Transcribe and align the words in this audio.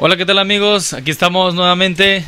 Hola, 0.00 0.16
¿qué 0.16 0.24
tal 0.24 0.38
amigos? 0.38 0.92
Aquí 0.92 1.10
estamos 1.10 1.54
nuevamente. 1.54 2.24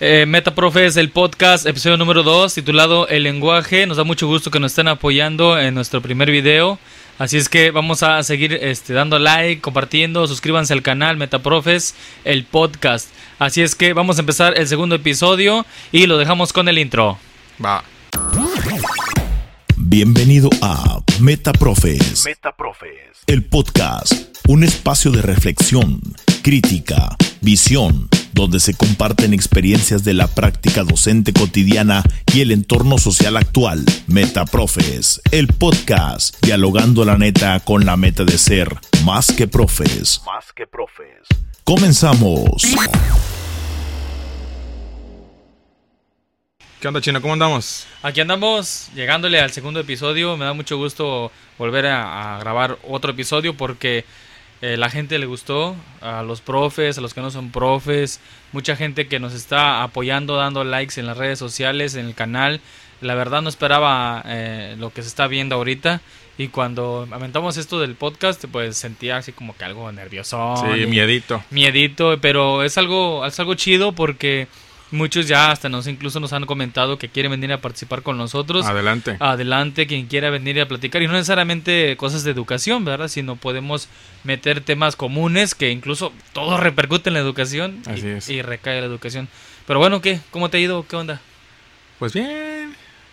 Eh, 0.00 0.26
Metaprofes, 0.28 0.98
el 0.98 1.08
podcast, 1.08 1.64
episodio 1.64 1.96
número 1.96 2.22
2, 2.22 2.52
titulado 2.52 3.08
El 3.08 3.22
lenguaje. 3.22 3.86
Nos 3.86 3.96
da 3.96 4.04
mucho 4.04 4.26
gusto 4.26 4.50
que 4.50 4.60
nos 4.60 4.72
estén 4.72 4.86
apoyando 4.86 5.58
en 5.58 5.72
nuestro 5.74 6.02
primer 6.02 6.30
video. 6.30 6.78
Así 7.18 7.38
es 7.38 7.48
que 7.48 7.70
vamos 7.70 8.02
a 8.02 8.22
seguir 8.22 8.52
este, 8.52 8.92
dando 8.92 9.18
like, 9.18 9.62
compartiendo, 9.62 10.26
suscríbanse 10.26 10.74
al 10.74 10.82
canal 10.82 11.16
Metaprofes, 11.16 11.94
el 12.24 12.44
podcast. 12.44 13.08
Así 13.38 13.62
es 13.62 13.74
que 13.74 13.94
vamos 13.94 14.18
a 14.18 14.20
empezar 14.20 14.58
el 14.58 14.68
segundo 14.68 14.94
episodio 14.94 15.64
y 15.92 16.06
lo 16.06 16.18
dejamos 16.18 16.52
con 16.52 16.68
el 16.68 16.76
intro. 16.76 17.18
Va. 17.64 17.82
Bienvenido 19.92 20.50
a 20.62 21.02
Metaprofes, 21.18 22.24
Metaprofes. 22.24 23.24
el 23.26 23.44
podcast, 23.44 24.38
un 24.46 24.62
espacio 24.62 25.10
de 25.10 25.20
reflexión, 25.20 26.00
crítica, 26.42 27.16
visión, 27.40 28.08
donde 28.32 28.60
se 28.60 28.74
comparten 28.74 29.34
experiencias 29.34 30.04
de 30.04 30.14
la 30.14 30.28
práctica 30.28 30.84
docente 30.84 31.32
cotidiana 31.32 32.04
y 32.32 32.40
el 32.40 32.52
entorno 32.52 32.98
social 32.98 33.36
actual. 33.36 33.84
Metaprofes, 34.06 35.22
el 35.32 35.48
podcast, 35.48 36.36
dialogando 36.40 37.04
la 37.04 37.18
neta 37.18 37.58
con 37.58 37.84
la 37.84 37.96
meta 37.96 38.22
de 38.22 38.38
ser 38.38 38.72
más 39.04 39.32
que 39.32 39.48
profes. 39.48 40.22
Más 40.24 40.52
que 40.52 40.68
profes. 40.68 41.26
Comenzamos. 41.64 42.62
¿Qué 46.80 46.88
onda, 46.88 47.02
Chino? 47.02 47.20
¿Cómo 47.20 47.34
andamos? 47.34 47.86
Aquí 48.02 48.22
andamos 48.22 48.88
llegándole 48.94 49.38
al 49.38 49.50
segundo 49.50 49.80
episodio. 49.80 50.38
Me 50.38 50.46
da 50.46 50.54
mucho 50.54 50.78
gusto 50.78 51.30
volver 51.58 51.84
a, 51.84 52.36
a 52.36 52.40
grabar 52.40 52.78
otro 52.88 53.10
episodio 53.10 53.52
porque 53.54 54.06
eh, 54.62 54.78
la 54.78 54.88
gente 54.88 55.18
le 55.18 55.26
gustó, 55.26 55.76
a 56.00 56.22
los 56.22 56.40
profes, 56.40 56.96
a 56.96 57.02
los 57.02 57.12
que 57.12 57.20
no 57.20 57.30
son 57.30 57.50
profes, 57.50 58.18
mucha 58.52 58.76
gente 58.76 59.08
que 59.08 59.20
nos 59.20 59.34
está 59.34 59.82
apoyando, 59.82 60.36
dando 60.36 60.64
likes 60.64 60.98
en 60.98 61.04
las 61.04 61.18
redes 61.18 61.38
sociales, 61.38 61.96
en 61.96 62.06
el 62.06 62.14
canal. 62.14 62.62
La 63.02 63.14
verdad 63.14 63.42
no 63.42 63.50
esperaba 63.50 64.22
eh, 64.24 64.74
lo 64.78 64.90
que 64.90 65.02
se 65.02 65.08
está 65.08 65.26
viendo 65.26 65.56
ahorita. 65.56 66.00
Y 66.38 66.48
cuando 66.48 67.06
aventamos 67.10 67.58
esto 67.58 67.78
del 67.78 67.94
podcast, 67.94 68.46
pues 68.50 68.78
sentía 68.78 69.18
así 69.18 69.32
como 69.32 69.54
que 69.54 69.66
algo 69.66 69.92
nervioso. 69.92 70.54
sí, 70.56 70.86
miedito. 70.86 71.44
miedito, 71.50 72.16
pero 72.22 72.62
es 72.62 72.78
algo, 72.78 73.26
es 73.26 73.38
algo 73.38 73.52
chido 73.52 73.92
porque 73.92 74.48
muchos 74.90 75.28
ya 75.28 75.50
hasta 75.50 75.68
nos 75.68 75.86
incluso 75.86 76.20
nos 76.20 76.32
han 76.32 76.46
comentado 76.46 76.98
que 76.98 77.08
quieren 77.08 77.30
venir 77.30 77.52
a 77.52 77.60
participar 77.60 78.02
con 78.02 78.18
nosotros. 78.18 78.66
Adelante. 78.66 79.16
Adelante, 79.20 79.86
quien 79.86 80.06
quiera 80.06 80.30
venir 80.30 80.60
a 80.60 80.66
platicar 80.68 81.02
y 81.02 81.06
no 81.06 81.12
necesariamente 81.14 81.96
cosas 81.96 82.24
de 82.24 82.30
educación, 82.30 82.84
¿verdad? 82.84 83.08
Sino 83.08 83.36
podemos 83.36 83.88
meter 84.24 84.60
temas 84.60 84.96
comunes 84.96 85.54
que 85.54 85.70
incluso 85.70 86.12
todo 86.32 86.56
repercute 86.56 87.10
en 87.10 87.14
la 87.14 87.20
educación 87.20 87.82
y, 87.86 87.90
Así 87.90 88.08
es. 88.08 88.28
y 88.28 88.42
recae 88.42 88.76
en 88.76 88.80
la 88.82 88.86
educación. 88.86 89.28
Pero 89.66 89.78
bueno, 89.78 90.00
¿qué? 90.00 90.20
¿Cómo 90.30 90.50
te 90.50 90.56
ha 90.56 90.60
ido? 90.60 90.86
¿Qué 90.86 90.96
onda? 90.96 91.20
Pues 91.98 92.12
bien. 92.12 92.49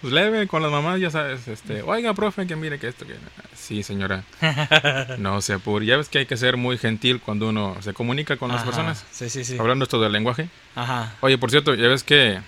Pues 0.02 0.14
leve 0.14 0.48
con 0.48 0.62
las 0.62 0.72
mamás, 0.72 1.00
ya 1.00 1.10
sabes. 1.10 1.48
Este, 1.48 1.82
oiga, 1.82 2.14
profe, 2.14 2.46
que 2.46 2.56
mire 2.56 2.78
que 2.80 2.88
esto. 2.88 3.06
que 3.06 3.16
Sí, 3.56 3.84
señora. 3.84 4.24
No 5.18 5.42
se 5.42 5.54
apure. 5.54 5.86
Ya 5.86 5.98
ves 5.98 6.10
que 6.10 6.20
hay 6.20 6.26
que 6.26 6.38
ser 6.38 6.58
muy 6.58 6.78
gentil 6.78 7.20
cuando 7.20 7.50
uno 7.50 7.76
se 7.82 7.94
comunica 7.94 8.38
con 8.38 8.52
las 8.52 8.64
personas. 8.64 9.06
Sí, 9.12 9.30
sí, 9.30 9.44
sí. 9.44 9.58
Hablando 9.60 9.84
esto 9.84 10.00
del 10.00 10.12
lenguaje. 10.12 10.50
Ajá, 10.76 11.16
Oye, 11.22 11.38
por 11.38 11.50
cierto, 11.50 11.74
ya 11.74 11.88
ves 11.88 12.04
que 12.04 12.40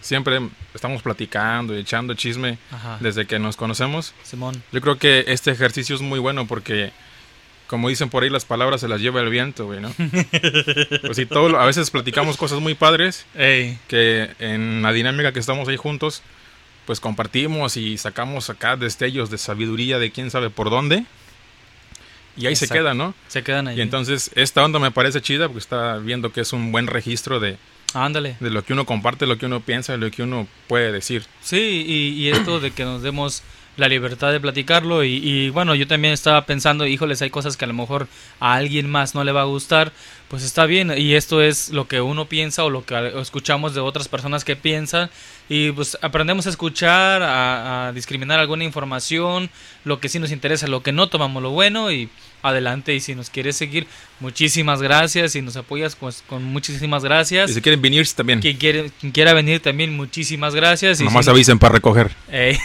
siempre 0.00 0.40
estamos 0.74 1.02
platicando 1.02 1.74
y 1.74 1.80
echando 1.80 2.14
chisme 2.14 2.58
ajá. 2.70 2.98
desde 3.00 3.26
que 3.26 3.38
nos 3.38 3.56
conocemos. 3.56 4.14
Simón. 4.22 4.62
Yo 4.72 4.80
creo 4.80 4.98
que 4.98 5.24
este 5.28 5.50
ejercicio 5.50 5.96
es 5.96 6.02
muy 6.02 6.18
bueno 6.18 6.46
porque, 6.46 6.92
como 7.66 7.88
dicen 7.88 8.10
por 8.10 8.22
ahí, 8.22 8.30
las 8.30 8.44
palabras 8.44 8.80
se 8.80 8.88
las 8.88 9.00
lleva 9.00 9.20
el 9.20 9.30
viento, 9.30 9.66
güey, 9.66 9.80
¿no? 9.80 9.92
pues 11.02 11.16
sí, 11.16 11.26
todo, 11.26 11.58
a 11.58 11.64
veces 11.66 11.90
platicamos 11.90 12.36
cosas 12.36 12.60
muy 12.60 12.74
padres 12.74 13.26
Ey, 13.34 13.78
que 13.88 14.30
en 14.38 14.82
la 14.82 14.92
dinámica 14.92 15.32
que 15.32 15.40
estamos 15.40 15.68
ahí 15.68 15.76
juntos, 15.76 16.22
pues 16.88 17.00
compartimos 17.00 17.76
y 17.76 17.98
sacamos 17.98 18.48
acá 18.48 18.74
destellos 18.74 19.28
de 19.28 19.36
sabiduría 19.36 19.98
de 19.98 20.10
quién 20.10 20.30
sabe 20.30 20.48
por 20.48 20.70
dónde. 20.70 21.04
Y 22.34 22.46
ahí 22.46 22.56
se 22.56 22.64
Exacto. 22.64 22.82
queda, 22.82 22.94
¿no? 22.94 23.12
se 23.26 23.42
quedan 23.42 23.68
ahí. 23.68 23.76
Y 23.76 23.82
entonces 23.82 24.30
esta 24.36 24.64
onda 24.64 24.78
me 24.78 24.90
parece 24.90 25.20
chida 25.20 25.48
porque 25.48 25.58
está 25.58 25.98
viendo 25.98 26.32
que 26.32 26.40
es 26.40 26.54
un 26.54 26.72
buen 26.72 26.86
registro 26.86 27.40
de, 27.40 27.58
Ándale. 27.92 28.38
de 28.40 28.48
lo 28.48 28.64
que 28.64 28.72
uno 28.72 28.86
comparte, 28.86 29.26
lo 29.26 29.36
que 29.36 29.44
uno 29.44 29.60
piensa 29.60 29.94
y 29.94 29.98
lo 29.98 30.10
que 30.10 30.22
uno 30.22 30.48
puede 30.66 30.90
decir. 30.90 31.26
Sí, 31.42 31.84
y, 31.86 32.22
y 32.22 32.30
esto 32.30 32.58
de 32.58 32.70
que 32.70 32.84
nos 32.84 33.02
demos 33.02 33.42
la 33.76 33.86
libertad 33.86 34.32
de 34.32 34.40
platicarlo 34.40 35.04
y, 35.04 35.16
y, 35.16 35.50
bueno, 35.50 35.74
yo 35.74 35.86
también 35.86 36.14
estaba 36.14 36.46
pensando, 36.46 36.86
híjoles, 36.86 37.20
hay 37.20 37.28
cosas 37.28 37.58
que 37.58 37.66
a 37.66 37.68
lo 37.68 37.74
mejor 37.74 38.08
a 38.40 38.54
alguien 38.54 38.90
más 38.90 39.14
no 39.14 39.24
le 39.24 39.32
va 39.32 39.42
a 39.42 39.44
gustar, 39.44 39.92
pues 40.28 40.42
está 40.42 40.64
bien 40.64 40.92
y 40.96 41.14
esto 41.14 41.42
es 41.42 41.68
lo 41.68 41.86
que 41.86 42.00
uno 42.00 42.30
piensa 42.30 42.64
o 42.64 42.70
lo 42.70 42.86
que 42.86 43.12
escuchamos 43.20 43.74
de 43.74 43.80
otras 43.80 44.08
personas 44.08 44.44
que 44.44 44.56
piensan 44.56 45.10
y 45.48 45.72
pues 45.72 45.96
aprendemos 46.02 46.46
a 46.46 46.50
escuchar, 46.50 47.22
a, 47.22 47.88
a 47.88 47.92
discriminar 47.92 48.38
alguna 48.38 48.64
información, 48.64 49.48
lo 49.84 49.98
que 50.00 50.08
sí 50.08 50.18
nos 50.18 50.30
interesa, 50.32 50.66
lo 50.66 50.82
que 50.82 50.92
no 50.92 51.08
tomamos 51.08 51.42
lo 51.42 51.50
bueno 51.50 51.90
y 51.90 52.08
adelante 52.42 52.94
y 52.94 53.00
si 53.00 53.14
nos 53.14 53.30
quieres 53.30 53.56
seguir, 53.56 53.86
muchísimas 54.20 54.80
gracias, 54.80 55.32
si 55.32 55.42
nos 55.42 55.56
apoyas 55.56 55.96
pues 55.96 56.22
con 56.28 56.44
muchísimas 56.44 57.02
gracias. 57.02 57.50
Y 57.50 57.54
si 57.54 57.62
quieren 57.62 57.80
venir 57.82 58.06
también, 58.14 58.40
Quien, 58.40 58.56
quiere, 58.58 58.90
quien 59.00 59.10
quiera 59.12 59.32
venir 59.32 59.60
también, 59.60 59.96
muchísimas 59.96 60.54
gracias. 60.54 61.00
Y 61.00 61.04
nomás 61.04 61.26
no- 61.26 61.32
avisen 61.32 61.58
para 61.58 61.72
recoger. 61.74 62.10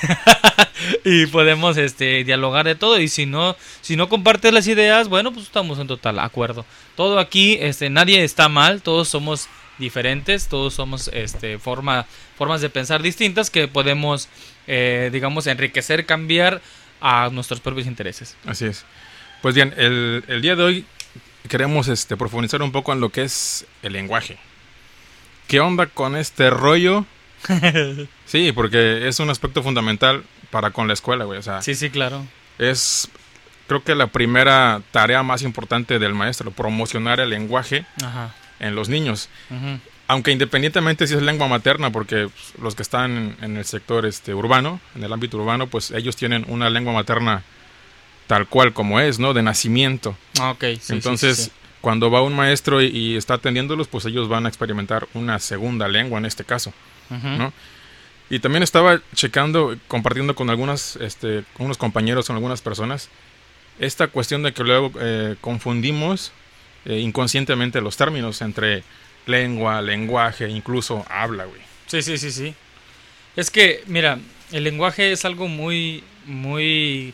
Y 1.05 1.27
podemos 1.27 1.77
este 1.77 2.23
dialogar 2.25 2.65
de 2.65 2.75
todo 2.75 2.99
y 2.99 3.07
si 3.07 3.25
no 3.25 3.55
si 3.81 3.95
no 3.95 4.09
compartes 4.09 4.51
las 4.53 4.67
ideas 4.67 5.07
bueno 5.07 5.31
pues 5.31 5.45
estamos 5.45 5.79
en 5.79 5.87
total 5.87 6.19
acuerdo 6.19 6.65
todo 6.97 7.19
aquí 7.19 7.57
este 7.61 7.89
nadie 7.89 8.23
está 8.23 8.49
mal 8.49 8.81
todos 8.81 9.07
somos 9.07 9.47
diferentes 9.77 10.47
todos 10.47 10.73
somos 10.73 11.09
este 11.13 11.59
forma 11.59 12.05
formas 12.37 12.61
de 12.61 12.69
pensar 12.69 13.01
distintas 13.01 13.49
que 13.49 13.67
podemos 13.67 14.29
eh, 14.67 15.09
digamos 15.11 15.47
enriquecer 15.47 16.05
cambiar 16.05 16.61
a 17.01 17.29
nuestros 17.31 17.59
propios 17.59 17.87
intereses 17.87 18.35
Así 18.45 18.65
es. 18.65 18.85
Pues 19.41 19.55
bien, 19.55 19.73
el, 19.75 20.23
el 20.29 20.41
día 20.41 20.55
de 20.55 20.63
hoy 20.63 20.85
queremos 21.49 21.89
este, 21.89 22.15
profundizar 22.15 22.61
un 22.61 22.71
poco 22.71 22.93
en 22.93 23.01
lo 23.01 23.09
que 23.09 23.23
es 23.23 23.65
el 23.81 23.91
lenguaje. 23.91 24.37
¿Qué 25.47 25.59
onda 25.59 25.87
con 25.87 26.15
este 26.15 26.49
rollo? 26.49 27.05
Sí, 28.25 28.53
porque 28.53 29.07
es 29.07 29.19
un 29.19 29.29
aspecto 29.29 29.61
fundamental 29.61 30.23
para 30.49 30.71
con 30.71 30.87
la 30.87 30.93
escuela, 30.93 31.25
güey. 31.25 31.37
O 31.37 31.41
sea, 31.41 31.61
sí 31.61 31.75
sí 31.75 31.89
claro 31.89 32.25
es 32.57 33.09
creo 33.67 33.83
que 33.83 33.95
la 33.95 34.07
primera 34.07 34.81
tarea 34.91 35.23
más 35.23 35.41
importante 35.41 35.99
del 35.99 36.13
maestro, 36.13 36.51
promocionar 36.51 37.19
el 37.19 37.29
lenguaje 37.29 37.85
ajá 38.01 38.33
en 38.63 38.75
los 38.75 38.89
niños. 38.89 39.29
Aunque 40.07 40.31
independientemente 40.31 41.07
si 41.07 41.13
es 41.13 41.21
lengua 41.21 41.47
materna, 41.47 41.91
porque 41.91 42.29
pues, 42.29 42.53
los 42.61 42.75
que 42.75 42.81
están 42.81 43.37
en 43.41 43.57
el 43.57 43.65
sector 43.65 44.05
este, 44.05 44.33
urbano, 44.33 44.79
en 44.95 45.03
el 45.03 45.13
ámbito 45.13 45.37
urbano, 45.37 45.67
pues 45.67 45.91
ellos 45.91 46.15
tienen 46.15 46.45
una 46.47 46.69
lengua 46.69 46.93
materna 46.93 47.43
tal 48.27 48.47
cual 48.47 48.73
como 48.73 48.99
es, 48.99 49.19
¿no? 49.19 49.33
De 49.33 49.43
nacimiento. 49.43 50.17
Ah, 50.39 50.51
ok 50.51 50.63
sí, 50.79 50.93
Entonces, 50.93 51.37
sí, 51.37 51.43
sí. 51.45 51.51
cuando 51.81 52.09
va 52.09 52.21
un 52.21 52.35
maestro 52.35 52.81
y, 52.81 52.87
y 52.87 53.15
está 53.15 53.35
atendiéndolos, 53.35 53.87
pues 53.87 54.05
ellos 54.05 54.27
van 54.27 54.45
a 54.45 54.49
experimentar 54.49 55.07
una 55.13 55.39
segunda 55.39 55.87
lengua 55.87 56.19
en 56.19 56.25
este 56.25 56.43
caso, 56.43 56.73
¿no? 57.09 57.53
Y 58.29 58.39
también 58.39 58.63
estaba 58.63 58.99
checando, 59.13 59.75
compartiendo 59.87 60.33
con 60.35 60.49
algunas, 60.49 60.95
este, 60.95 61.43
con 61.55 61.65
unos 61.67 61.77
compañeros, 61.77 62.27
con 62.27 62.35
algunas 62.35 62.61
personas, 62.61 63.09
esta 63.79 64.07
cuestión 64.07 64.43
de 64.43 64.53
que 64.53 64.63
luego 64.63 64.91
eh, 64.99 65.35
confundimos 65.41 66.31
eh, 66.85 66.99
inconscientemente 66.99 67.81
los 67.81 67.97
términos 67.97 68.41
entre 68.41 68.83
lengua, 69.25 69.81
lenguaje, 69.81 70.49
incluso 70.49 71.05
habla, 71.09 71.45
güey. 71.45 71.61
Sí, 71.87 72.01
sí, 72.01 72.17
sí, 72.17 72.31
sí. 72.31 72.53
Es 73.35 73.49
que, 73.49 73.83
mira, 73.87 74.19
el 74.51 74.63
lenguaje 74.63 75.11
es 75.11 75.25
algo 75.25 75.47
muy, 75.47 76.03
muy, 76.25 77.13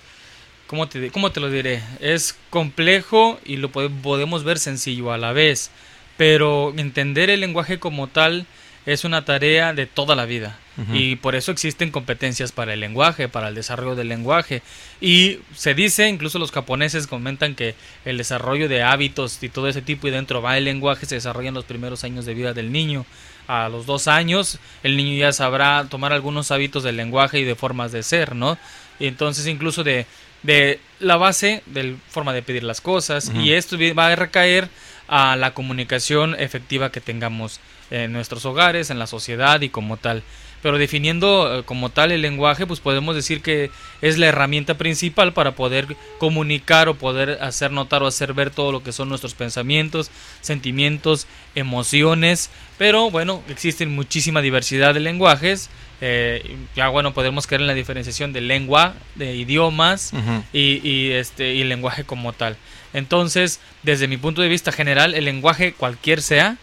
¿cómo 0.67 0.87
te, 0.89 1.11
cómo 1.11 1.31
te 1.31 1.39
lo 1.39 1.49
diré? 1.49 1.81
Es 1.99 2.35
complejo 2.49 3.39
y 3.45 3.57
lo 3.57 3.71
pode- 3.71 3.89
podemos 4.01 4.43
ver 4.43 4.59
sencillo 4.59 5.11
a 5.13 5.17
la 5.17 5.33
vez, 5.33 5.71
pero 6.17 6.73
entender 6.77 7.29
el 7.29 7.39
lenguaje 7.41 7.79
como 7.79 8.07
tal 8.07 8.45
es 8.93 9.03
una 9.03 9.23
tarea 9.23 9.73
de 9.73 9.85
toda 9.85 10.15
la 10.15 10.25
vida. 10.25 10.57
Y 10.93 11.17
por 11.17 11.35
eso 11.35 11.51
existen 11.51 11.91
competencias 11.91 12.53
para 12.53 12.73
el 12.73 12.79
lenguaje, 12.79 13.27
para 13.27 13.49
el 13.49 13.55
desarrollo 13.55 13.97
del 13.97 14.07
lenguaje. 14.07 14.61
Y 15.01 15.39
se 15.53 15.73
dice, 15.73 16.07
incluso 16.07 16.39
los 16.39 16.53
japoneses 16.53 17.05
comentan 17.05 17.53
que 17.53 17.75
el 18.05 18.17
desarrollo 18.17 18.69
de 18.69 18.81
hábitos 18.81 19.43
y 19.43 19.49
todo 19.49 19.67
ese 19.67 19.81
tipo 19.81 20.07
y 20.07 20.11
dentro 20.11 20.41
va 20.41 20.57
el 20.57 20.63
lenguaje 20.63 21.05
se 21.05 21.15
desarrolla 21.15 21.49
en 21.49 21.55
los 21.55 21.65
primeros 21.65 22.05
años 22.05 22.25
de 22.25 22.33
vida 22.33 22.53
del 22.53 22.71
niño. 22.71 23.05
A 23.47 23.67
los 23.67 23.85
dos 23.85 24.07
años 24.07 24.57
el 24.81 24.95
niño 24.95 25.17
ya 25.17 25.33
sabrá 25.33 25.85
tomar 25.89 26.13
algunos 26.13 26.49
hábitos 26.49 26.83
del 26.83 26.95
lenguaje 26.95 27.39
y 27.39 27.43
de 27.43 27.55
formas 27.55 27.91
de 27.91 28.01
ser, 28.01 28.33
¿no? 28.33 28.57
Y 29.01 29.07
entonces 29.07 29.47
incluso 29.47 29.83
de, 29.83 30.05
de 30.43 30.79
la 31.01 31.17
base 31.17 31.61
de 31.65 31.83
la 31.83 31.97
forma 32.07 32.31
de 32.31 32.41
pedir 32.41 32.63
las 32.63 32.79
cosas 32.79 33.31
y 33.35 33.51
esto 33.51 33.75
va 33.97 34.07
a 34.07 34.15
recaer 34.15 34.69
a 35.09 35.35
la 35.35 35.53
comunicación 35.53 36.39
efectiva 36.39 36.91
que 36.91 37.01
tengamos 37.01 37.59
en 37.91 38.13
nuestros 38.13 38.45
hogares, 38.45 38.89
en 38.89 38.99
la 38.99 39.07
sociedad 39.07 39.61
y 39.61 39.69
como 39.69 39.97
tal. 39.97 40.23
Pero 40.61 40.77
definiendo 40.77 41.59
eh, 41.59 41.63
como 41.63 41.89
tal 41.89 42.11
el 42.11 42.21
lenguaje, 42.21 42.67
pues 42.67 42.79
podemos 42.79 43.15
decir 43.15 43.41
que 43.41 43.71
es 44.01 44.17
la 44.17 44.27
herramienta 44.27 44.75
principal 44.75 45.33
para 45.33 45.51
poder 45.55 45.95
comunicar 46.17 46.89
o 46.89 46.95
poder 46.95 47.39
hacer 47.41 47.71
notar 47.71 48.03
o 48.03 48.07
hacer 48.07 48.33
ver 48.33 48.49
todo 48.49 48.71
lo 48.71 48.83
que 48.83 48.91
son 48.91 49.09
nuestros 49.09 49.33
pensamientos, 49.35 50.11
sentimientos, 50.41 51.27
emociones. 51.55 52.49
Pero 52.77 53.09
bueno, 53.09 53.41
existen 53.47 53.89
muchísima 53.89 54.41
diversidad 54.41 54.93
de 54.93 54.99
lenguajes. 54.99 55.69
Eh, 56.01 56.57
ya 56.75 56.89
bueno, 56.89 57.13
podemos 57.13 57.47
caer 57.47 57.61
en 57.61 57.67
la 57.67 57.73
diferenciación 57.73 58.33
de 58.33 58.41
lengua, 58.41 58.95
de 59.15 59.35
idiomas 59.35 60.13
y, 60.53 60.79
y, 60.87 61.11
este 61.11 61.53
y 61.53 61.63
lenguaje 61.63 62.03
como 62.03 62.33
tal. 62.33 62.57
Entonces, 62.93 63.59
desde 63.83 64.07
mi 64.07 64.17
punto 64.17 64.41
de 64.41 64.47
vista 64.47 64.71
general, 64.71 65.13
el 65.13 65.25
lenguaje 65.25 65.73
cualquier 65.73 66.21
sea 66.21 66.57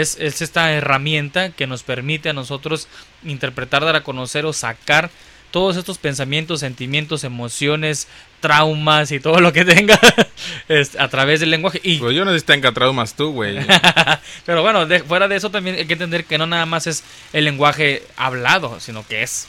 es, 0.00 0.16
es 0.18 0.40
esta 0.40 0.72
herramienta 0.72 1.50
que 1.50 1.66
nos 1.66 1.82
permite 1.82 2.30
a 2.30 2.32
nosotros 2.32 2.88
interpretar, 3.24 3.84
dar 3.84 3.94
a 3.96 4.02
conocer 4.02 4.46
o 4.46 4.52
sacar 4.54 5.10
todos 5.50 5.76
estos 5.76 5.98
pensamientos, 5.98 6.60
sentimientos, 6.60 7.24
emociones, 7.24 8.08
traumas 8.40 9.12
y 9.12 9.20
todo 9.20 9.38
lo 9.40 9.52
que 9.52 9.66
tenga 9.66 10.00
es, 10.68 10.98
a 10.98 11.08
través 11.08 11.40
del 11.40 11.50
lenguaje. 11.50 11.78
Y, 11.84 11.98
Pues 11.98 12.16
yo 12.16 12.24
no 12.24 12.32
sé 12.32 12.40
si 12.40 12.46
tenga 12.46 12.72
traumas 12.72 13.14
tú, 13.14 13.32
güey. 13.32 13.58
pero 14.46 14.62
bueno, 14.62 14.86
de- 14.86 15.02
fuera 15.02 15.28
de 15.28 15.36
eso 15.36 15.50
también 15.50 15.76
hay 15.76 15.84
que 15.84 15.92
entender 15.92 16.24
que 16.24 16.38
no 16.38 16.46
nada 16.46 16.64
más 16.64 16.86
es 16.86 17.04
el 17.34 17.44
lenguaje 17.44 18.02
hablado, 18.16 18.80
sino 18.80 19.06
que 19.06 19.22
es 19.22 19.46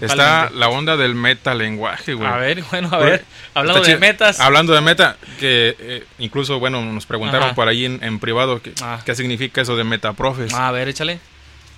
Está 0.00 0.50
la 0.50 0.68
onda 0.68 0.96
del 0.96 1.14
metalenguaje, 1.14 2.14
güey. 2.14 2.28
A 2.28 2.36
ver, 2.36 2.62
bueno, 2.70 2.88
a 2.92 2.98
ver, 2.98 3.24
hablando 3.54 3.82
de 3.82 3.96
metas. 3.98 4.40
Hablando 4.40 4.72
de 4.72 4.80
meta, 4.80 5.16
que 5.38 5.76
eh, 5.78 6.04
incluso, 6.18 6.58
bueno, 6.58 6.84
nos 6.84 7.06
preguntaron 7.06 7.46
Ajá. 7.48 7.54
por 7.54 7.68
ahí 7.68 7.84
en, 7.86 8.02
en 8.02 8.18
privado 8.18 8.62
que- 8.62 8.72
Ah. 8.82 9.00
qué 9.04 9.14
significa 9.14 9.60
eso 9.62 9.76
de 9.76 9.84
metaprofes. 9.84 10.54
A 10.54 10.70
ver, 10.70 10.88
échale. 10.88 11.18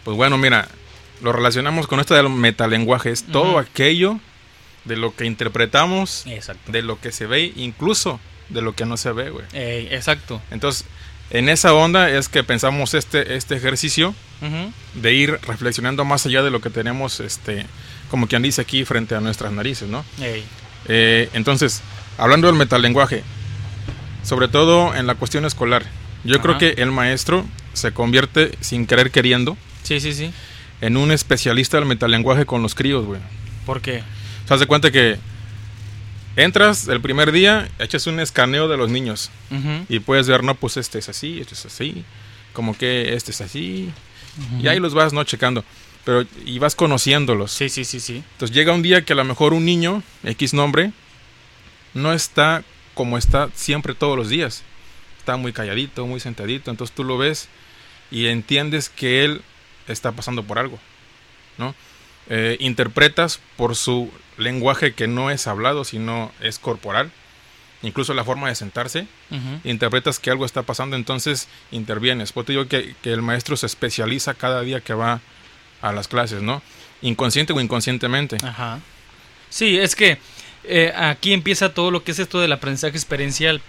Pues 0.04 0.16
bueno, 0.16 0.36
mira, 0.38 0.68
lo 1.22 1.32
relacionamos 1.32 1.86
con 1.86 2.00
esto 2.00 2.14
del 2.14 2.28
metalenguaje. 2.28 3.10
Es 3.10 3.24
todo 3.24 3.58
aquello 3.58 4.18
de 4.84 4.96
lo 4.96 5.14
que 5.14 5.24
interpretamos, 5.24 6.26
Exacto. 6.26 6.72
de 6.72 6.82
lo 6.82 7.00
que 7.00 7.12
se 7.12 7.26
ve, 7.26 7.52
incluso 7.56 8.18
de 8.48 8.62
lo 8.62 8.74
que 8.74 8.84
no 8.84 8.96
se 8.96 9.12
ve, 9.12 9.30
güey. 9.30 9.44
Ey, 9.52 9.88
exacto. 9.92 10.42
Entonces, 10.50 10.84
en 11.30 11.48
esa 11.48 11.72
onda 11.72 12.10
es 12.10 12.28
que 12.28 12.42
pensamos 12.44 12.92
este, 12.94 13.36
este 13.36 13.54
ejercicio 13.54 14.14
de 14.94 15.14
ir 15.14 15.38
reflexionando 15.46 16.04
más 16.04 16.26
allá 16.26 16.42
de 16.42 16.50
lo 16.50 16.60
que 16.60 16.68
tenemos, 16.68 17.20
este, 17.20 17.64
como 18.12 18.26
quien 18.26 18.42
dice 18.42 18.60
aquí, 18.60 18.84
frente 18.84 19.14
a 19.14 19.20
nuestras 19.22 19.50
narices, 19.54 19.88
¿no? 19.88 20.04
Eh, 20.86 21.30
entonces, 21.32 21.80
hablando 22.18 22.46
del 22.46 22.56
metalenguaje, 22.56 23.22
sobre 24.22 24.48
todo 24.48 24.94
en 24.94 25.06
la 25.06 25.14
cuestión 25.14 25.46
escolar, 25.46 25.86
yo 26.22 26.34
Ajá. 26.34 26.42
creo 26.42 26.58
que 26.58 26.82
el 26.82 26.92
maestro 26.92 27.46
se 27.72 27.92
convierte 27.92 28.52
sin 28.60 28.86
querer 28.86 29.10
queriendo 29.10 29.56
Sí, 29.82 29.98
sí, 29.98 30.12
sí. 30.12 30.30
en 30.82 30.98
un 30.98 31.10
especialista 31.10 31.78
del 31.78 31.86
metalenguaje 31.86 32.44
con 32.44 32.60
los 32.62 32.74
críos, 32.74 33.06
güey. 33.06 33.22
¿Por 33.64 33.80
qué? 33.80 34.02
O 34.44 34.48
sea, 34.48 34.58
de 34.58 34.66
cuenta 34.66 34.90
que 34.90 35.16
entras 36.36 36.88
el 36.88 37.00
primer 37.00 37.32
día, 37.32 37.70
echas 37.78 38.06
un 38.06 38.20
escaneo 38.20 38.68
de 38.68 38.76
los 38.76 38.90
niños 38.90 39.30
Ujú. 39.50 39.86
y 39.88 40.00
puedes 40.00 40.28
ver, 40.28 40.44
no, 40.44 40.54
pues 40.54 40.76
este 40.76 40.98
es 40.98 41.08
así, 41.08 41.40
este 41.40 41.54
es 41.54 41.64
así, 41.64 42.04
como 42.52 42.76
que 42.76 43.14
este 43.14 43.30
es 43.30 43.40
así, 43.40 43.90
y 44.58 44.58
Ujú. 44.58 44.68
ahí 44.68 44.80
los 44.80 44.92
vas, 44.92 45.14
¿no? 45.14 45.24
Checando. 45.24 45.64
Pero, 46.04 46.24
y 46.44 46.58
vas 46.58 46.74
conociéndolos. 46.74 47.52
Sí, 47.52 47.68
sí, 47.68 47.84
sí, 47.84 48.00
sí. 48.00 48.24
Entonces 48.32 48.54
llega 48.54 48.72
un 48.72 48.82
día 48.82 49.04
que 49.04 49.12
a 49.12 49.16
lo 49.16 49.24
mejor 49.24 49.52
un 49.52 49.64
niño, 49.64 50.02
X 50.24 50.52
nombre, 50.52 50.92
no 51.94 52.12
está 52.12 52.64
como 52.94 53.18
está 53.18 53.48
siempre 53.54 53.94
todos 53.94 54.16
los 54.16 54.28
días. 54.28 54.62
Está 55.18 55.36
muy 55.36 55.52
calladito, 55.52 56.06
muy 56.06 56.20
sentadito. 56.20 56.70
Entonces 56.70 56.94
tú 56.94 57.04
lo 57.04 57.18
ves 57.18 57.48
y 58.10 58.26
entiendes 58.26 58.88
que 58.88 59.24
él 59.24 59.42
está 59.88 60.12
pasando 60.12 60.42
por 60.42 60.58
algo. 60.58 60.78
¿no? 61.58 61.74
Eh, 62.28 62.56
interpretas 62.60 63.40
por 63.56 63.76
su 63.76 64.10
lenguaje 64.38 64.94
que 64.94 65.06
no 65.06 65.30
es 65.30 65.46
hablado, 65.46 65.84
sino 65.84 66.32
es 66.40 66.58
corporal. 66.58 67.10
Incluso 67.82 68.14
la 68.14 68.22
forma 68.22 68.48
de 68.48 68.54
sentarse. 68.54 69.08
Interpretas 69.64 70.20
que 70.20 70.30
algo 70.30 70.44
está 70.44 70.62
pasando, 70.62 70.94
entonces 70.94 71.48
intervienes. 71.72 72.30
Por 72.30 72.44
eso 72.44 72.52
digo 72.52 72.68
que, 72.68 72.94
que 73.02 73.12
el 73.12 73.22
maestro 73.22 73.56
se 73.56 73.66
especializa 73.66 74.34
cada 74.34 74.60
día 74.60 74.80
que 74.80 74.94
va 74.94 75.20
a 75.82 75.92
las 75.92 76.08
clases, 76.08 76.40
¿no? 76.42 76.62
Inconsciente 77.02 77.52
o 77.52 77.60
inconscientemente. 77.60 78.38
Ajá. 78.42 78.80
Sí, 79.50 79.78
es 79.78 79.94
que 79.94 80.18
eh, 80.64 80.92
aquí 80.96 81.32
empieza 81.32 81.74
todo 81.74 81.90
lo 81.90 82.04
que 82.04 82.12
es 82.12 82.18
esto 82.18 82.40
del 82.40 82.52
aprendizaje 82.52 82.96
experiencial. 82.96 83.60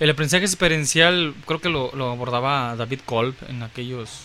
El 0.00 0.10
aprendizaje 0.10 0.44
experiencial 0.44 1.34
creo 1.46 1.60
que 1.60 1.68
lo, 1.68 1.90
lo 1.94 2.10
abordaba 2.10 2.74
David 2.76 3.00
Kolb 3.06 3.34
en 3.48 3.62
aquellos, 3.62 4.22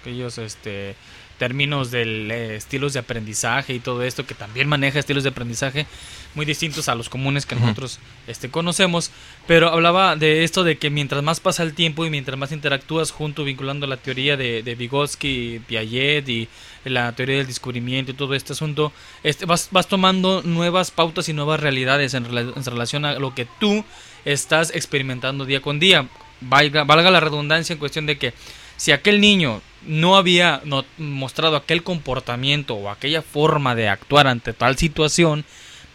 aquellos 0.00 0.38
este, 0.38 0.96
términos 1.38 1.90
del 1.90 2.30
eh, 2.30 2.56
estilos 2.56 2.92
de 2.92 3.00
aprendizaje 3.00 3.74
y 3.74 3.80
todo 3.80 4.02
esto, 4.02 4.26
que 4.26 4.34
también 4.34 4.68
maneja 4.68 4.98
estilos 4.98 5.22
de 5.22 5.30
aprendizaje 5.30 5.86
muy 6.34 6.44
distintos 6.44 6.88
a 6.90 6.94
los 6.94 7.08
comunes 7.08 7.46
que 7.46 7.56
nosotros 7.56 7.98
este, 8.26 8.50
conocemos, 8.50 9.10
pero 9.46 9.70
hablaba 9.70 10.16
de 10.16 10.44
esto 10.44 10.64
de 10.64 10.76
que 10.76 10.90
mientras 10.90 11.22
más 11.22 11.40
pasa 11.40 11.62
el 11.62 11.72
tiempo 11.72 12.04
y 12.04 12.10
mientras 12.10 12.38
más 12.38 12.52
interactúas 12.52 13.10
junto, 13.10 13.42
vinculando 13.42 13.86
la 13.86 13.96
teoría 13.96 14.36
de, 14.36 14.62
de 14.62 14.74
Vygotsky, 14.74 15.62
Piaget 15.66 16.28
y 16.28 16.48
la 16.84 17.12
teoría 17.12 17.38
del 17.38 17.46
descubrimiento 17.46 18.10
y 18.12 18.14
todo 18.14 18.34
este 18.34 18.52
asunto, 18.52 18.92
este, 19.22 19.46
vas, 19.46 19.68
vas 19.70 19.88
tomando 19.88 20.42
nuevas 20.42 20.90
pautas 20.90 21.28
y 21.30 21.32
nuevas 21.32 21.58
realidades 21.60 22.12
en, 22.12 22.26
rela- 22.26 22.52
en 22.54 22.64
relación 22.64 23.06
a 23.06 23.18
lo 23.18 23.34
que 23.34 23.46
tú 23.58 23.82
estás 24.26 24.74
experimentando 24.74 25.46
día 25.46 25.62
con 25.62 25.78
día. 25.78 26.06
Valga, 26.42 26.84
valga 26.84 27.10
la 27.10 27.20
redundancia 27.20 27.72
en 27.72 27.78
cuestión 27.78 28.04
de 28.04 28.18
que 28.18 28.34
si 28.76 28.92
aquel 28.92 29.22
niño 29.22 29.62
no 29.86 30.16
había 30.16 30.60
no- 30.64 30.84
mostrado 30.98 31.56
aquel 31.56 31.82
comportamiento 31.82 32.74
o 32.74 32.90
aquella 32.90 33.22
forma 33.22 33.74
de 33.74 33.88
actuar 33.88 34.26
ante 34.26 34.52
tal 34.52 34.76
situación, 34.76 35.44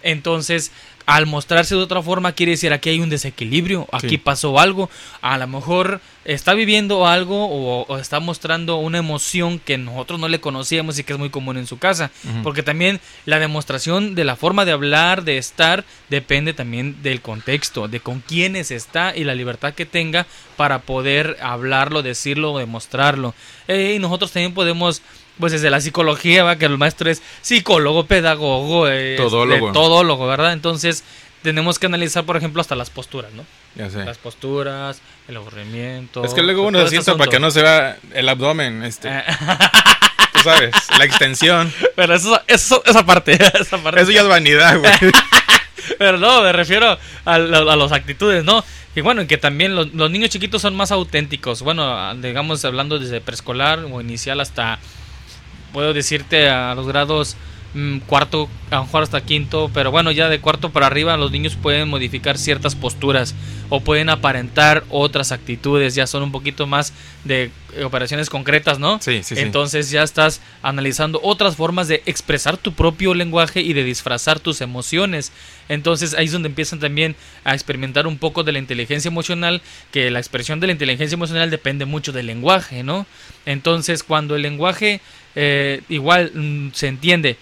entonces 0.04 0.72
al 1.06 1.26
mostrarse 1.26 1.76
de 1.76 1.82
otra 1.82 2.02
forma 2.02 2.32
quiere 2.34 2.52
decir 2.52 2.74
aquí 2.74 2.90
hay 2.90 3.00
un 3.00 3.10
desequilibrio, 3.10 3.88
aquí 3.92 4.10
Sí. 4.10 4.18
pasó 4.18 4.60
algo, 4.60 4.90
a 5.22 5.38
lo 5.38 5.48
mejor 5.48 6.00
está 6.24 6.54
viviendo 6.54 7.08
algo 7.08 7.46
o, 7.46 7.86
o 7.88 7.98
está 7.98 8.20
mostrando 8.20 8.78
una 8.78 9.00
emoción 9.00 9.60
que 9.60 9.78
nosotros 9.78 10.20
no 10.20 10.28
le 10.28 10.40
conocíamos 10.40 11.00
y 11.00 11.04
que 11.04 11.14
es 11.14 11.20
muy 11.20 11.30
común 11.30 11.58
en 11.58 11.68
su 11.68 11.78
casa, 11.80 12.12
porque 12.44 12.64
también 12.64 13.00
la 13.26 13.40
demostración 13.40 14.14
de 14.14 14.24
la 14.24 14.36
forma 14.36 14.66
de 14.66 14.72
hablar, 14.72 15.24
de 15.24 15.38
estar, 15.38 15.84
depende 16.10 16.54
también 16.54 17.02
del 17.02 17.22
contexto, 17.22 17.88
de 17.88 18.00
con 18.00 18.20
quiénes 18.20 18.72
está 18.72 19.16
y 19.16 19.24
la 19.24 19.36
libertad 19.36 19.74
que 19.74 19.86
tenga 19.86 20.28
para 20.58 20.80
poder 20.80 21.38
hablarlo, 21.42 22.04
decirlo 22.04 22.54
o 22.54 22.60
demostrarlo. 22.60 23.34
Eh, 23.68 23.94
y 23.96 24.00
nosotros 24.00 24.32
también 24.32 24.54
podemos 24.54 25.02
pues 25.40 25.54
desde 25.54 25.72
la 25.72 25.82
psicología, 25.82 26.44
va 26.44 26.58
que 26.58 26.66
el 26.66 26.78
maestro 26.78 27.10
es 27.10 27.24
psicólogo, 27.42 28.06
pedagogo, 28.06 28.88
eh, 28.88 29.16
Todólogo. 29.18 29.72
todólogo, 29.72 30.28
¿verdad? 30.28 30.54
Entonces 30.54 31.04
tenemos 31.42 31.80
que 31.80 31.88
analizar, 31.88 32.26
por 32.26 32.38
ejemplo, 32.38 32.62
hasta 32.62 32.76
las 32.76 32.92
posturas, 32.92 33.32
¿no? 33.34 33.44
Ya 33.76 33.90
sé. 33.90 34.04
Las 34.04 34.18
posturas, 34.18 35.02
el 35.28 35.38
aburrimiento. 35.38 36.24
Es 36.26 36.34
que 36.34 36.42
luego 36.44 36.64
uno 36.68 36.82
se 36.84 36.90
sienta 36.90 37.16
para 37.16 37.30
que 37.32 37.40
no 37.40 37.52
se 37.52 37.62
vea 37.62 37.98
el 38.14 38.28
abdomen, 38.28 38.84
este, 38.84 39.08
Eh, 39.10 39.24
tú 40.34 40.40
sabes, 40.44 40.74
la 40.98 41.06
extensión. 41.06 41.72
pero 41.96 42.14
eso, 42.16 42.40
eso, 42.48 42.84
esa 42.86 43.06
parte, 43.06 43.34
esa 43.60 43.78
parte. 43.78 44.02
Eso 44.02 44.12
ya 44.12 44.22
es 44.22 44.28
vanidad, 44.28 44.78
güey. 44.80 44.92
Pero 45.98 46.18
no, 46.18 46.42
me 46.42 46.52
refiero 46.52 46.98
a, 47.26 47.34
a 47.34 47.38
las 47.40 47.92
actitudes, 47.92 48.44
¿no? 48.44 48.64
Y 48.96 49.02
bueno, 49.02 49.26
que 49.28 49.38
también 49.38 49.76
los, 49.76 49.94
los 49.94 50.10
niños 50.12 50.30
chiquitos 50.30 50.62
son 50.62 50.76
más 50.76 50.92
auténticos. 50.92 51.62
Bueno, 51.64 51.84
a- 51.84 52.14
digamos, 52.16 52.64
hablando 52.66 53.00
desde 53.00 53.20
preescolar 53.22 53.80
o 53.92 54.00
inicial 54.02 54.40
hasta, 54.42 54.80
puedo 55.74 55.94
decirte, 55.94 56.50
a 56.50 56.76
los 56.76 56.88
grados 56.88 57.36
cuarto, 58.06 58.50
a 58.70 58.76
lo 58.76 58.84
mejor 58.84 59.04
hasta 59.04 59.22
quinto, 59.22 59.72
pero 59.74 59.92
bueno, 59.92 60.12
ya 60.12 60.28
de 60.28 60.40
cuarto 60.40 60.72
para 60.72 60.88
arriba 60.88 61.16
los 61.16 61.32
niños 61.32 61.56
pueden 61.56 61.88
modificar 61.88 62.38
ciertas 62.38 62.76
posturas 62.76 63.34
o 63.70 63.80
pueden 63.80 64.10
aparentar 64.10 64.84
otras 64.90 65.32
actitudes, 65.32 65.96
ya 65.96 66.06
son 66.06 66.24
un 66.24 66.34
poquito 66.34 66.68
más 66.68 66.92
de 67.24 67.50
operaciones 67.86 68.30
concretas, 68.30 68.78
¿no? 68.78 69.00
Sí, 69.02 69.24
sí, 69.24 69.36
sí. 69.36 69.42
Entonces 69.42 69.90
ya 69.90 70.04
estás 70.04 70.42
analizando 70.62 71.22
otras 71.24 71.56
formas 71.56 71.88
de 71.88 72.04
expresar 72.06 72.58
tu 72.58 72.74
propio 72.74 73.14
lenguaje 73.14 73.62
y 73.62 73.72
de 73.72 73.86
disfrazar 73.86 74.42
tus 74.42 74.60
emociones. 74.60 75.32
Entonces 75.70 76.14
ahí 76.14 76.26
es 76.26 76.34
donde 76.34 76.50
empiezan 76.50 76.80
también 76.80 77.16
a 77.46 77.54
experimentar 77.54 78.06
un 78.06 78.18
poco 78.18 78.44
de 78.44 78.52
la 78.52 78.60
inteligencia 78.60 79.08
emocional, 79.08 79.62
que 79.92 80.12
la 80.12 80.20
expresión 80.20 80.60
de 80.60 80.68
la 80.68 80.74
inteligencia 80.74 81.16
emocional 81.16 81.50
depende 81.50 81.86
mucho 81.86 82.12
del 82.12 82.28
lenguaje, 82.28 82.84
¿no? 82.84 83.06
Entonces 83.46 84.04
cuando 84.04 84.36
el 84.36 84.42
lenguaje 84.42 85.00
eh, 85.36 85.82
igual 85.88 86.32
mm, 86.34 86.72
se 86.74 86.88
entiende, 86.88 87.38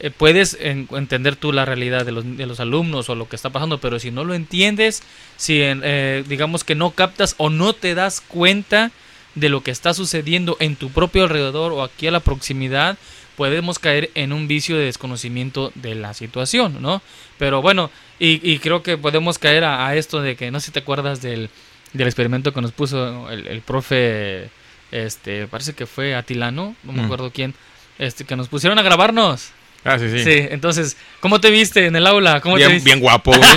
eh, 0.00 0.10
puedes 0.10 0.56
en- 0.60 0.88
entender 0.92 1.36
tú 1.36 1.52
la 1.52 1.64
realidad 1.64 2.04
de 2.04 2.12
los, 2.12 2.36
de 2.36 2.46
los 2.46 2.60
alumnos 2.60 3.08
o 3.08 3.14
lo 3.14 3.28
que 3.28 3.36
está 3.36 3.50
pasando, 3.50 3.78
pero 3.78 3.98
si 3.98 4.10
no 4.10 4.24
lo 4.24 4.34
entiendes, 4.34 5.02
si 5.36 5.62
en- 5.62 5.82
eh, 5.84 6.24
digamos 6.28 6.64
que 6.64 6.74
no 6.74 6.90
captas 6.90 7.34
o 7.38 7.50
no 7.50 7.72
te 7.72 7.94
das 7.94 8.20
cuenta 8.20 8.90
de 9.34 9.48
lo 9.48 9.62
que 9.62 9.70
está 9.70 9.94
sucediendo 9.94 10.56
en 10.60 10.76
tu 10.76 10.90
propio 10.90 11.24
alrededor 11.24 11.72
o 11.72 11.82
aquí 11.82 12.06
a 12.06 12.10
la 12.12 12.20
proximidad, 12.20 12.96
podemos 13.36 13.80
caer 13.80 14.10
en 14.14 14.32
un 14.32 14.46
vicio 14.46 14.76
de 14.78 14.84
desconocimiento 14.84 15.72
de 15.74 15.96
la 15.96 16.14
situación, 16.14 16.78
¿no? 16.80 17.02
Pero 17.36 17.60
bueno, 17.62 17.90
y, 18.20 18.40
y 18.48 18.60
creo 18.60 18.84
que 18.84 18.96
podemos 18.96 19.38
caer 19.40 19.64
a, 19.64 19.88
a 19.88 19.96
esto 19.96 20.20
de 20.22 20.36
que 20.36 20.52
no 20.52 20.60
sé 20.60 20.66
si 20.66 20.72
te 20.72 20.78
acuerdas 20.78 21.20
del, 21.20 21.50
del 21.92 22.06
experimento 22.06 22.52
que 22.54 22.60
nos 22.60 22.70
puso 22.70 23.28
el, 23.30 23.48
el 23.48 23.60
profe, 23.60 24.50
este, 24.92 25.48
parece 25.48 25.72
que 25.72 25.86
fue 25.86 26.14
Atilano, 26.14 26.76
no 26.84 26.92
me 26.92 27.02
Mm. 27.02 27.04
acuerdo 27.06 27.32
quién, 27.32 27.54
este, 27.98 28.24
que 28.24 28.36
nos 28.36 28.46
pusieron 28.46 28.78
a 28.78 28.82
grabarnos. 28.82 29.50
Ah, 29.84 29.98
sí, 29.98 30.08
sí. 30.10 30.24
Sí, 30.24 30.46
entonces, 30.50 30.96
¿cómo 31.20 31.40
te 31.40 31.50
viste 31.50 31.86
en 31.86 31.94
el 31.96 32.06
aula? 32.06 32.40
¿Cómo 32.40 32.54
te 32.56 32.60
Bien, 32.60 32.72
viste? 32.72 32.88
bien 32.88 33.00
guapo, 33.00 33.32
güey. 33.36 33.50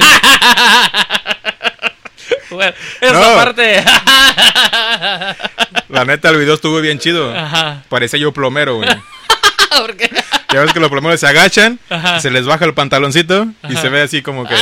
Bueno, 2.50 2.74
esa 3.02 3.14
No. 3.14 3.36
parte. 3.36 3.84
La 5.90 6.06
neta, 6.06 6.30
el 6.30 6.38
video 6.38 6.56
estuvo 6.56 6.80
bien 6.82 7.00
chido. 7.00 7.34
Ajá. 7.36 7.84
Parecía 7.90 8.20
yo 8.20 8.32
plomero, 8.34 8.76
güey. 8.78 8.90
¿Por 9.78 9.96
qué? 9.96 10.10
Ya 10.54 10.62
ves 10.62 10.74
que 10.74 10.80
los 10.80 10.90
plomeros 10.90 11.20
se 11.20 11.28
agachan, 11.28 11.80
Ajá. 11.90 12.20
se 12.20 12.32
les 12.32 12.46
baja 12.46 12.66
el 12.66 12.74
pantaloncito 12.74 13.48
y 13.70 13.76
se 13.76 13.90
ve 13.90 14.02
así 14.02 14.22
como 14.22 14.46
que. 14.48 14.56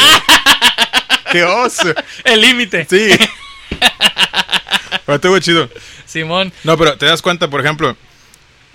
¡Qué 1.31 1.43
oso! 1.43 1.93
El 2.23 2.41
límite. 2.41 2.85
Sí. 2.89 3.09
Pero 5.05 5.15
estuvo 5.15 5.39
chido. 5.39 5.69
Simón. 6.05 6.51
No, 6.63 6.77
pero 6.77 6.97
te 6.97 7.05
das 7.05 7.21
cuenta, 7.21 7.49
por 7.49 7.61
ejemplo, 7.61 7.95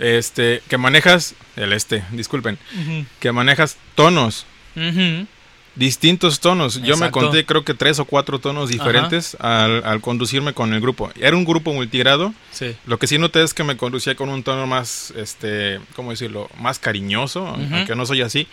este, 0.01 0.63
que 0.69 0.79
manejas, 0.79 1.35
el 1.57 1.73
este, 1.73 2.03
disculpen, 2.11 2.59
que 3.21 3.31
manejas 3.33 3.77
tonos, 3.95 4.47
distintos 5.77 6.41
tonos. 6.41 6.83
Yo 6.83 6.97
me 6.97 7.11
conté 7.11 7.45
creo 7.47 7.65
que 7.65 7.75
tres 7.75 7.99
o 8.01 8.05
cuatro 8.05 8.39
tonos 8.39 8.71
diferentes 8.71 9.37
al, 9.39 9.85
al 9.85 10.01
conducirme 10.01 10.53
con 10.53 10.73
el 10.73 10.81
grupo. 10.81 11.11
Era 11.21 11.37
un 11.37 11.45
grupo 11.45 11.73
multigrado. 11.73 12.35
Sí. 12.51 12.75
Lo 12.87 12.99
que 12.99 13.07
sí 13.07 13.19
noté 13.19 13.43
es 13.43 13.55
que 13.55 13.63
me 13.63 13.77
conducía 13.77 14.15
con 14.17 14.31
un 14.31 14.43
tono 14.43 14.67
más, 14.67 15.13
este, 15.17 15.81
¿cómo 15.95 16.11
decirlo? 16.11 16.49
Más 16.59 16.79
cariñoso, 16.79 17.47
aunque 17.47 17.95
no 17.95 18.07
soy 18.07 18.23
así. 18.23 18.49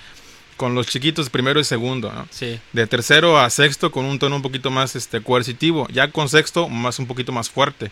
Con 0.58 0.74
los 0.74 0.88
chiquitos 0.88 1.30
primero 1.30 1.60
y 1.60 1.63
segundo, 1.63 2.12
¿no? 2.12 2.27
Sí. 2.32 2.60
De 2.74 2.88
tercero 2.88 3.39
a 3.39 3.48
sexto 3.51 3.92
con 3.92 4.06
un 4.06 4.18
tono 4.18 4.38
un 4.38 4.42
poquito 4.42 4.72
más 4.72 4.96
este, 4.96 5.22
coercitivo. 5.22 5.88
Ya 5.94 6.10
con 6.12 6.30
sexto 6.30 6.68
más 6.68 6.98
un 6.98 7.06
poquito 7.06 7.32
más 7.32 7.48
fuerte. 7.48 7.92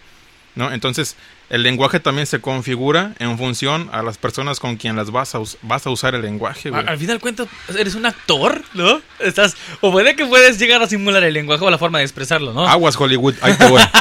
¿No? 0.55 0.71
Entonces, 0.71 1.15
el 1.49 1.61
lenguaje 1.63 1.99
también 1.99 2.25
se 2.27 2.41
configura 2.41 3.13
en 3.19 3.37
función 3.37 3.89
a 3.91 4.01
las 4.01 4.17
personas 4.17 4.59
con 4.59 4.77
quien 4.77 4.95
las 4.95 5.11
vas 5.11 5.35
a, 5.35 5.39
us- 5.39 5.57
vas 5.61 5.85
a 5.85 5.89
usar 5.91 6.15
el 6.15 6.21
lenguaje, 6.23 6.69
güey. 6.69 6.83
Al 6.87 6.97
final 6.97 7.19
cuentas, 7.19 7.47
eres 7.77 7.95
un 7.95 8.05
actor, 8.05 8.61
¿no? 8.73 9.01
Estás. 9.19 9.55
O 9.81 9.91
puede 9.91 10.15
que 10.15 10.25
puedes 10.25 10.57
llegar 10.59 10.81
a 10.81 10.87
simular 10.87 11.23
el 11.23 11.33
lenguaje 11.33 11.63
o 11.63 11.69
la 11.69 11.77
forma 11.77 11.99
de 11.99 12.05
expresarlo, 12.05 12.53
¿no? 12.53 12.67
Aguas 12.67 12.95
Hollywood, 12.99 13.35
ahí 13.41 13.53
te 13.55 13.67
voy. 13.69 13.81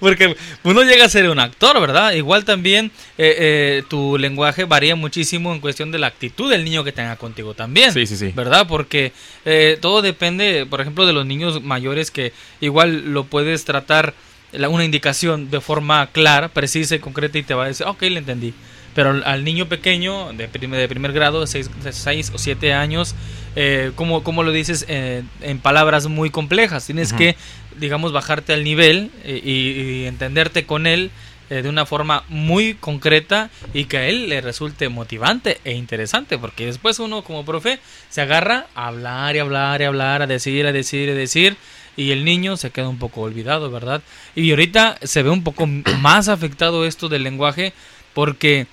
Porque 0.00 0.36
uno 0.62 0.82
llega 0.84 1.04
a 1.04 1.08
ser 1.08 1.28
un 1.28 1.38
actor, 1.38 1.78
¿verdad? 1.80 2.12
Igual 2.12 2.44
también 2.46 2.86
eh, 3.18 3.36
eh, 3.38 3.82
tu 3.90 4.16
lenguaje 4.16 4.64
varía 4.64 4.96
muchísimo 4.96 5.52
en 5.52 5.60
cuestión 5.60 5.90
de 5.92 5.98
la 5.98 6.06
actitud 6.06 6.50
del 6.50 6.64
niño 6.64 6.82
que 6.82 6.92
tenga 6.92 7.16
contigo 7.16 7.52
también. 7.52 7.92
Sí, 7.92 8.06
sí, 8.06 8.16
sí. 8.16 8.32
¿Verdad? 8.34 8.66
Porque 8.66 9.12
eh, 9.44 9.76
todo 9.82 10.00
depende, 10.00 10.64
por 10.66 10.80
ejemplo, 10.80 11.04
de 11.04 11.12
los 11.12 11.26
niños 11.26 11.62
mayores 11.62 12.10
que 12.10 12.32
igual 12.60 13.12
lo 13.12 13.24
puedes 13.24 13.64
tratar 13.66 14.14
una 14.52 14.84
indicación 14.84 15.50
de 15.50 15.60
forma 15.60 16.06
clara, 16.08 16.48
precisa 16.48 16.94
y 16.94 16.98
concreta 16.98 17.38
y 17.38 17.42
te 17.42 17.54
va 17.54 17.64
a 17.64 17.68
decir, 17.68 17.86
ok, 17.86 18.02
le 18.02 18.18
entendí. 18.18 18.54
Pero 18.94 19.22
al, 19.24 19.44
niño 19.44 19.68
pequeño 19.68 20.32
de 20.34 20.48
primer, 20.48 20.78
de 20.78 20.88
primer 20.88 21.12
grado, 21.12 21.40
de 21.40 21.46
6 21.46 22.32
o 22.34 22.38
7 22.38 22.74
años, 22.74 23.14
eh, 23.56 23.92
¿cómo, 23.94 24.22
cómo 24.22 24.42
lo 24.42 24.52
dices 24.52 24.84
eh, 24.88 25.22
en 25.40 25.58
palabras 25.58 26.08
muy 26.08 26.28
complejas? 26.28 26.84
Tienes 26.84 27.08
Ujú. 27.08 27.18
que, 27.18 27.36
digamos, 27.78 28.12
bajarte 28.12 28.52
al 28.52 28.64
nivel 28.64 29.10
eh, 29.24 29.40
y, 29.42 30.02
y 30.02 30.06
entenderte 30.06 30.66
con 30.66 30.86
él 30.86 31.10
eh, 31.52 31.60
de 31.60 31.68
una 31.68 31.84
forma 31.84 32.24
muy 32.28 32.72
concreta 32.72 33.50
y 33.74 33.84
que 33.84 33.98
a 33.98 34.08
él 34.08 34.30
le 34.30 34.40
resulte 34.40 34.88
motivante 34.88 35.60
e 35.64 35.72
interesante, 35.72 36.38
porque 36.38 36.64
después 36.64 36.98
uno 36.98 37.22
como 37.24 37.44
profe 37.44 37.78
se 38.08 38.22
agarra 38.22 38.68
a 38.74 38.86
hablar 38.86 39.36
y 39.36 39.40
hablar 39.40 39.82
y 39.82 39.84
hablar, 39.84 40.22
a 40.22 40.26
decir, 40.26 40.66
a 40.66 40.72
decir, 40.72 41.10
a 41.10 41.14
decir, 41.14 41.58
y 41.96 42.10
el 42.10 42.24
niño 42.24 42.56
se 42.56 42.70
queda 42.70 42.88
un 42.88 42.98
poco 42.98 43.22
olvidado, 43.22 43.70
¿verdad? 43.70 44.02
Y 44.34 44.50
ahorita 44.50 44.98
se 45.02 45.22
ve 45.22 45.30
un 45.30 45.44
poco 45.44 45.66
más 46.00 46.28
afectado 46.28 46.86
esto 46.86 47.08
del 47.08 47.22
lenguaje 47.22 47.72
porque 48.14 48.66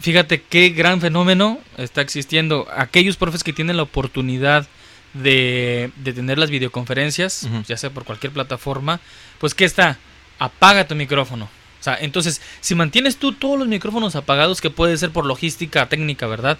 fíjate 0.00 0.42
qué 0.42 0.70
gran 0.70 1.00
fenómeno 1.00 1.58
está 1.76 2.00
existiendo. 2.00 2.66
Aquellos 2.74 3.16
profes 3.16 3.44
que 3.44 3.52
tienen 3.52 3.76
la 3.76 3.84
oportunidad 3.84 4.66
de, 5.14 5.90
de 5.96 6.12
tener 6.12 6.38
las 6.38 6.50
videoconferencias, 6.50 7.48
ya 7.66 7.76
sea 7.76 7.90
por 7.90 8.04
cualquier 8.04 8.32
plataforma, 8.32 9.00
pues 9.38 9.54
¿qué 9.54 9.64
está? 9.64 9.98
Apaga 10.38 10.86
tu 10.86 10.94
micrófono. 10.94 11.44
O 11.44 11.82
sea, 11.82 11.96
entonces, 11.98 12.42
si 12.60 12.74
mantienes 12.74 13.16
tú 13.16 13.32
todos 13.32 13.58
los 13.58 13.66
micrófonos 13.66 14.14
apagados, 14.14 14.60
que 14.60 14.70
puede 14.70 14.98
ser 14.98 15.10
por 15.10 15.24
logística 15.24 15.88
técnica, 15.88 16.26
¿verdad? 16.26 16.58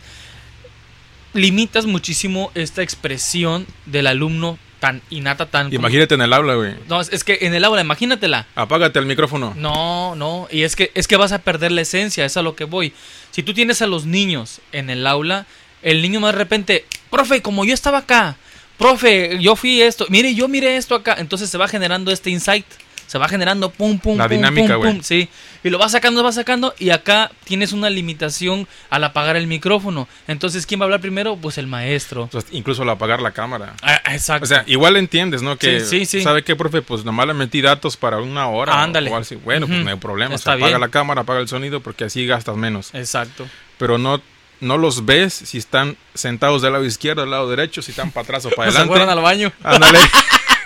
Limitas 1.35 1.87
muchísimo 1.87 2.51
esta 2.55 2.83
expresión 2.83 3.67
del 3.87 4.07
alumno 4.07 4.59
tan 4.81 5.01
innata, 5.11 5.47
tan... 5.47 5.67
como- 5.67 5.77
Imagínate 5.77 6.15
en 6.17 6.23
el 6.23 6.33
aula, 6.33 6.55
güey. 6.55 6.75
No, 6.89 7.01
es, 7.01 7.13
es 7.13 7.23
que 7.23 7.39
en 7.43 7.55
el 7.55 7.65
aula, 7.65 7.81
imagínatela. 7.83 8.47
Apágate 8.57 8.99
el 8.99 9.07
micrófono. 9.07 9.55
No, 9.57 10.15
no, 10.17 10.49
y 10.51 10.63
es 10.63 10.75
que 10.75 10.91
es 10.95 11.07
que 11.07 11.17
vas 11.17 11.31
a 11.33 11.39
perder 11.39 11.71
la 11.71 11.83
esencia, 11.83 12.25
es 12.25 12.37
a 12.37 12.43
lo 12.43 12.57
que 12.57 12.65
voy. 12.65 12.93
Si 13.31 13.43
tú 13.45 13.55
tienes 13.55 13.81
a 13.83 13.87
los 13.87 14.07
niños 14.07 14.61
en 14.73 14.91
el 14.91 15.07
aula, 15.07 15.47
el 15.83 16.03
niño 16.03 16.19
más 16.21 16.33
de 16.33 16.39
repente, 16.39 16.85
profe, 17.11 17.41
como 17.43 17.65
yo 17.65 17.73
estaba 17.75 17.99
acá, 17.99 18.37
profe, 18.79 19.39
yo 19.41 19.55
fui 19.57 19.83
esto, 19.83 20.07
mire, 20.09 20.35
yo 20.35 20.49
miré 20.49 20.77
esto 20.77 20.95
acá, 20.95 21.15
entonces 21.19 21.51
se 21.51 21.59
va 21.59 21.69
generando 21.69 22.11
este 22.11 22.31
insight, 22.31 22.67
se 23.11 23.19
va 23.19 23.27
generando 23.29 23.71
pum 23.71 23.99
pum 23.99 24.17
La 24.17 24.29
pum, 24.29 24.37
dinámica, 24.37 24.77
pum, 24.77 25.01
sí, 25.03 25.29
y 25.65 25.71
lo 25.71 25.79
vas 25.79 25.91
sacando, 25.91 26.23
vas 26.23 26.37
sacando 26.37 26.73
y 26.79 26.91
acá 26.91 27.33
tienes 27.43 27.73
una 27.73 27.91
limitación 27.91 28.69
al 28.89 29.03
apagar 29.03 29.35
el 29.35 29.49
micrófono. 29.49 30.07
Entonces, 30.29 30.65
¿quién 30.65 30.79
va 30.79 30.85
a 30.85 30.87
hablar 30.87 31.01
primero? 31.01 31.37
Pues 31.37 31.59
el 31.59 31.67
maestro. 31.67 32.31
Incluso 32.53 32.83
al 32.83 32.91
apagar 32.91 33.21
la 33.21 33.33
cámara. 33.33 33.75
Ah, 33.83 34.01
exacto. 34.13 34.45
O 34.45 34.47
sea, 34.47 34.63
igual 34.69 34.97
entiendes, 34.97 35.43
¿no? 35.43 35.57
Que, 35.57 35.81
Sí, 35.81 36.05
sí, 36.07 36.19
sí. 36.19 36.23
¿sabe 36.23 36.45
qué, 36.45 36.55
profe? 36.55 36.83
Pues 36.83 37.05
nomás 37.05 37.27
le 37.27 37.35
metí 37.35 37.61
datos 37.61 37.97
para 37.97 38.19
una 38.19 38.47
hora. 38.47 38.81
Ándale. 38.81 39.11
O 39.11 39.17
así. 39.17 39.35
Bueno, 39.35 39.67
pues 39.67 39.81
no 39.81 39.91
hay 39.91 39.97
problema. 39.97 40.35
O 40.35 40.37
Está 40.37 40.51
sea, 40.51 40.55
apaga 40.55 40.69
bien. 40.69 40.81
la 40.81 40.89
cámara, 40.89 41.23
apaga 41.23 41.41
el 41.41 41.49
sonido, 41.49 41.81
porque 41.81 42.05
así 42.05 42.25
gastas 42.27 42.57
menos. 42.57 42.95
exacto. 42.95 43.49
Pero 43.77 43.99
no, 43.99 44.23
no 44.61 44.79
los 44.79 45.05
ves 45.05 45.35
si 45.35 45.59
están 45.59 45.97
sentados 46.15 46.63
del 46.63 46.75
lado 46.75 46.85
izquierdo, 46.85 47.23
del 47.23 47.33
lado 47.33 47.51
derecho, 47.51 47.83
si 47.83 47.91
están 47.91 48.13
para 48.13 48.23
atrás 48.25 48.47
o 48.47 48.51
para 48.57 48.71
Se 48.71 48.77
fueron 48.87 49.09
adelante. 49.09 49.13
al 49.13 49.21
baño. 49.23 49.53
Ándale. 49.65 49.99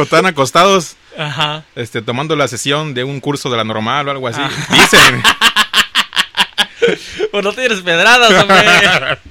o 0.00 0.04
están 0.04 0.26
acostados, 0.26 0.96
Ajá. 1.16 1.64
este, 1.74 2.02
tomando 2.02 2.36
la 2.36 2.48
sesión 2.48 2.94
de 2.94 3.04
un 3.04 3.20
curso 3.20 3.50
de 3.50 3.56
la 3.56 3.64
normal 3.64 4.08
o 4.08 4.10
algo 4.10 4.28
así. 4.28 4.40
Ah. 4.42 4.50
Dicen. 4.70 5.22
Pues 7.30 7.44
no 7.44 7.52
tienes 7.52 7.82
pedradas, 7.82 8.32
hombre. 8.42 9.18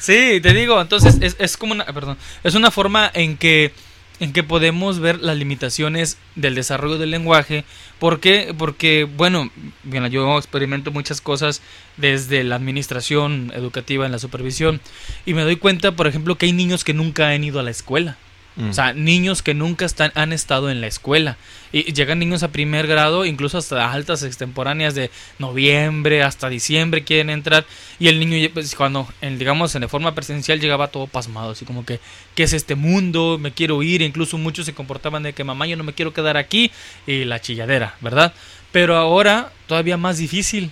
Sí, 0.00 0.40
te 0.40 0.52
digo, 0.52 0.80
entonces 0.80 1.18
es, 1.20 1.36
es 1.38 1.56
como 1.56 1.72
una, 1.72 1.84
perdón, 1.84 2.16
es 2.42 2.54
una 2.54 2.70
forma 2.70 3.10
en 3.12 3.36
que 3.36 3.72
en 4.20 4.32
que 4.32 4.42
podemos 4.42 4.98
ver 4.98 5.20
las 5.20 5.36
limitaciones 5.36 6.18
del 6.34 6.54
desarrollo 6.54 6.98
del 6.98 7.10
lenguaje. 7.10 7.64
¿Por 7.98 8.20
qué? 8.20 8.54
Porque, 8.56 9.04
bueno, 9.04 9.50
bien, 9.82 10.06
yo 10.08 10.38
experimento 10.38 10.90
muchas 10.90 11.20
cosas 11.20 11.60
desde 11.96 12.44
la 12.44 12.56
administración 12.56 13.52
educativa 13.54 14.06
en 14.06 14.12
la 14.12 14.18
supervisión 14.18 14.80
y 15.24 15.34
me 15.34 15.42
doy 15.42 15.56
cuenta, 15.56 15.92
por 15.92 16.06
ejemplo, 16.06 16.36
que 16.36 16.46
hay 16.46 16.52
niños 16.52 16.84
que 16.84 16.94
nunca 16.94 17.28
han 17.28 17.44
ido 17.44 17.60
a 17.60 17.62
la 17.62 17.70
escuela. 17.70 18.16
Mm. 18.56 18.70
O 18.70 18.72
sea, 18.72 18.92
niños 18.94 19.42
que 19.42 19.54
nunca 19.54 19.84
están, 19.84 20.12
han 20.14 20.32
estado 20.32 20.70
en 20.70 20.80
la 20.80 20.86
escuela. 20.86 21.36
Y 21.72 21.92
llegan 21.92 22.18
niños 22.18 22.42
a 22.42 22.52
primer 22.52 22.86
grado, 22.86 23.26
incluso 23.26 23.58
hasta 23.58 23.92
altas 23.92 24.22
extemporáneas 24.22 24.94
de 24.94 25.10
noviembre 25.38 26.22
hasta 26.22 26.48
diciembre 26.48 27.04
quieren 27.04 27.28
entrar. 27.30 27.66
Y 27.98 28.08
el 28.08 28.18
niño, 28.18 28.48
pues, 28.52 28.74
cuando, 28.74 29.06
digamos, 29.20 29.74
en 29.74 29.88
forma 29.88 30.14
presencial 30.14 30.58
llegaba 30.58 30.88
todo 30.88 31.06
pasmado, 31.06 31.50
así 31.50 31.64
como 31.64 31.84
que, 31.84 32.00
¿qué 32.34 32.44
es 32.44 32.52
este 32.54 32.74
mundo? 32.74 33.38
Me 33.38 33.52
quiero 33.52 33.82
ir. 33.82 34.00
Incluso 34.00 34.38
muchos 34.38 34.66
se 34.66 34.74
comportaban 34.74 35.22
de 35.22 35.32
que 35.34 35.44
mamá, 35.44 35.66
yo 35.66 35.76
no 35.76 35.84
me 35.84 35.92
quiero 35.92 36.14
quedar 36.14 36.36
aquí. 36.36 36.70
Y 37.06 37.24
la 37.24 37.40
chilladera, 37.40 37.96
¿verdad? 38.00 38.32
Pero 38.72 38.96
ahora 38.96 39.52
todavía 39.66 39.96
más 39.96 40.18
difícil. 40.18 40.70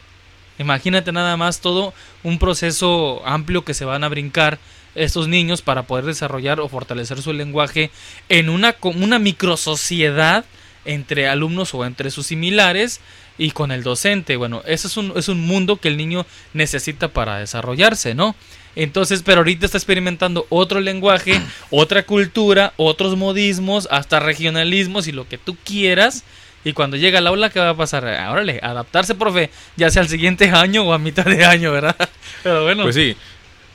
Imagínate 0.58 1.10
nada 1.12 1.36
más 1.36 1.60
todo 1.60 1.92
un 2.22 2.38
proceso 2.38 3.22
amplio 3.26 3.64
que 3.64 3.74
se 3.74 3.84
van 3.84 4.04
a 4.04 4.08
brincar 4.08 4.58
estos 4.94 5.28
niños 5.28 5.62
para 5.62 5.84
poder 5.84 6.04
desarrollar 6.04 6.60
o 6.60 6.68
fortalecer 6.68 7.20
su 7.22 7.32
lenguaje 7.32 7.90
en 8.28 8.48
una, 8.48 8.76
una 8.82 9.18
microsociedad 9.18 10.44
entre 10.84 11.28
alumnos 11.28 11.74
o 11.74 11.84
entre 11.84 12.10
sus 12.10 12.26
similares 12.26 13.00
y 13.38 13.50
con 13.50 13.72
el 13.72 13.82
docente. 13.82 14.36
Bueno, 14.36 14.62
ese 14.66 14.86
es 14.86 14.96
un, 14.96 15.12
es 15.16 15.28
un 15.28 15.40
mundo 15.40 15.76
que 15.76 15.88
el 15.88 15.96
niño 15.96 16.26
necesita 16.52 17.08
para 17.08 17.38
desarrollarse, 17.38 18.14
¿no? 18.14 18.36
Entonces, 18.76 19.22
pero 19.24 19.38
ahorita 19.38 19.66
está 19.66 19.78
experimentando 19.78 20.46
otro 20.48 20.80
lenguaje, 20.80 21.40
otra 21.70 22.04
cultura, 22.04 22.72
otros 22.76 23.16
modismos, 23.16 23.88
hasta 23.90 24.20
regionalismos 24.20 25.06
y 25.08 25.12
lo 25.12 25.28
que 25.28 25.38
tú 25.38 25.56
quieras. 25.64 26.24
Y 26.64 26.72
cuando 26.72 26.96
llega 26.96 27.18
al 27.18 27.26
aula, 27.26 27.50
¿qué 27.50 27.60
va 27.60 27.70
a 27.70 27.76
pasar? 27.76 28.06
Ah, 28.06 28.30
Órale, 28.32 28.58
adaptarse, 28.62 29.14
profe, 29.14 29.50
ya 29.76 29.90
sea 29.90 30.02
al 30.02 30.08
siguiente 30.08 30.50
año 30.52 30.82
o 30.84 30.92
a 30.92 30.98
mitad 30.98 31.24
de 31.24 31.44
año, 31.44 31.72
¿verdad? 31.72 31.96
Pero 32.42 32.64
bueno, 32.64 32.84
Pues 32.84 32.94
sí. 32.94 33.16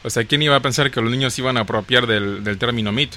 O 0.04 0.10
sea, 0.10 0.24
¿quién 0.24 0.42
iba 0.42 0.56
a 0.56 0.60
pensar 0.62 0.92
que 0.92 1.02
los 1.02 1.12
niños 1.12 1.38
iban 1.40 1.58
a 1.58 1.62
apropiar 1.62 2.08
del, 2.08 2.44
del 2.44 2.58
término 2.58 2.92
mit? 2.92 3.12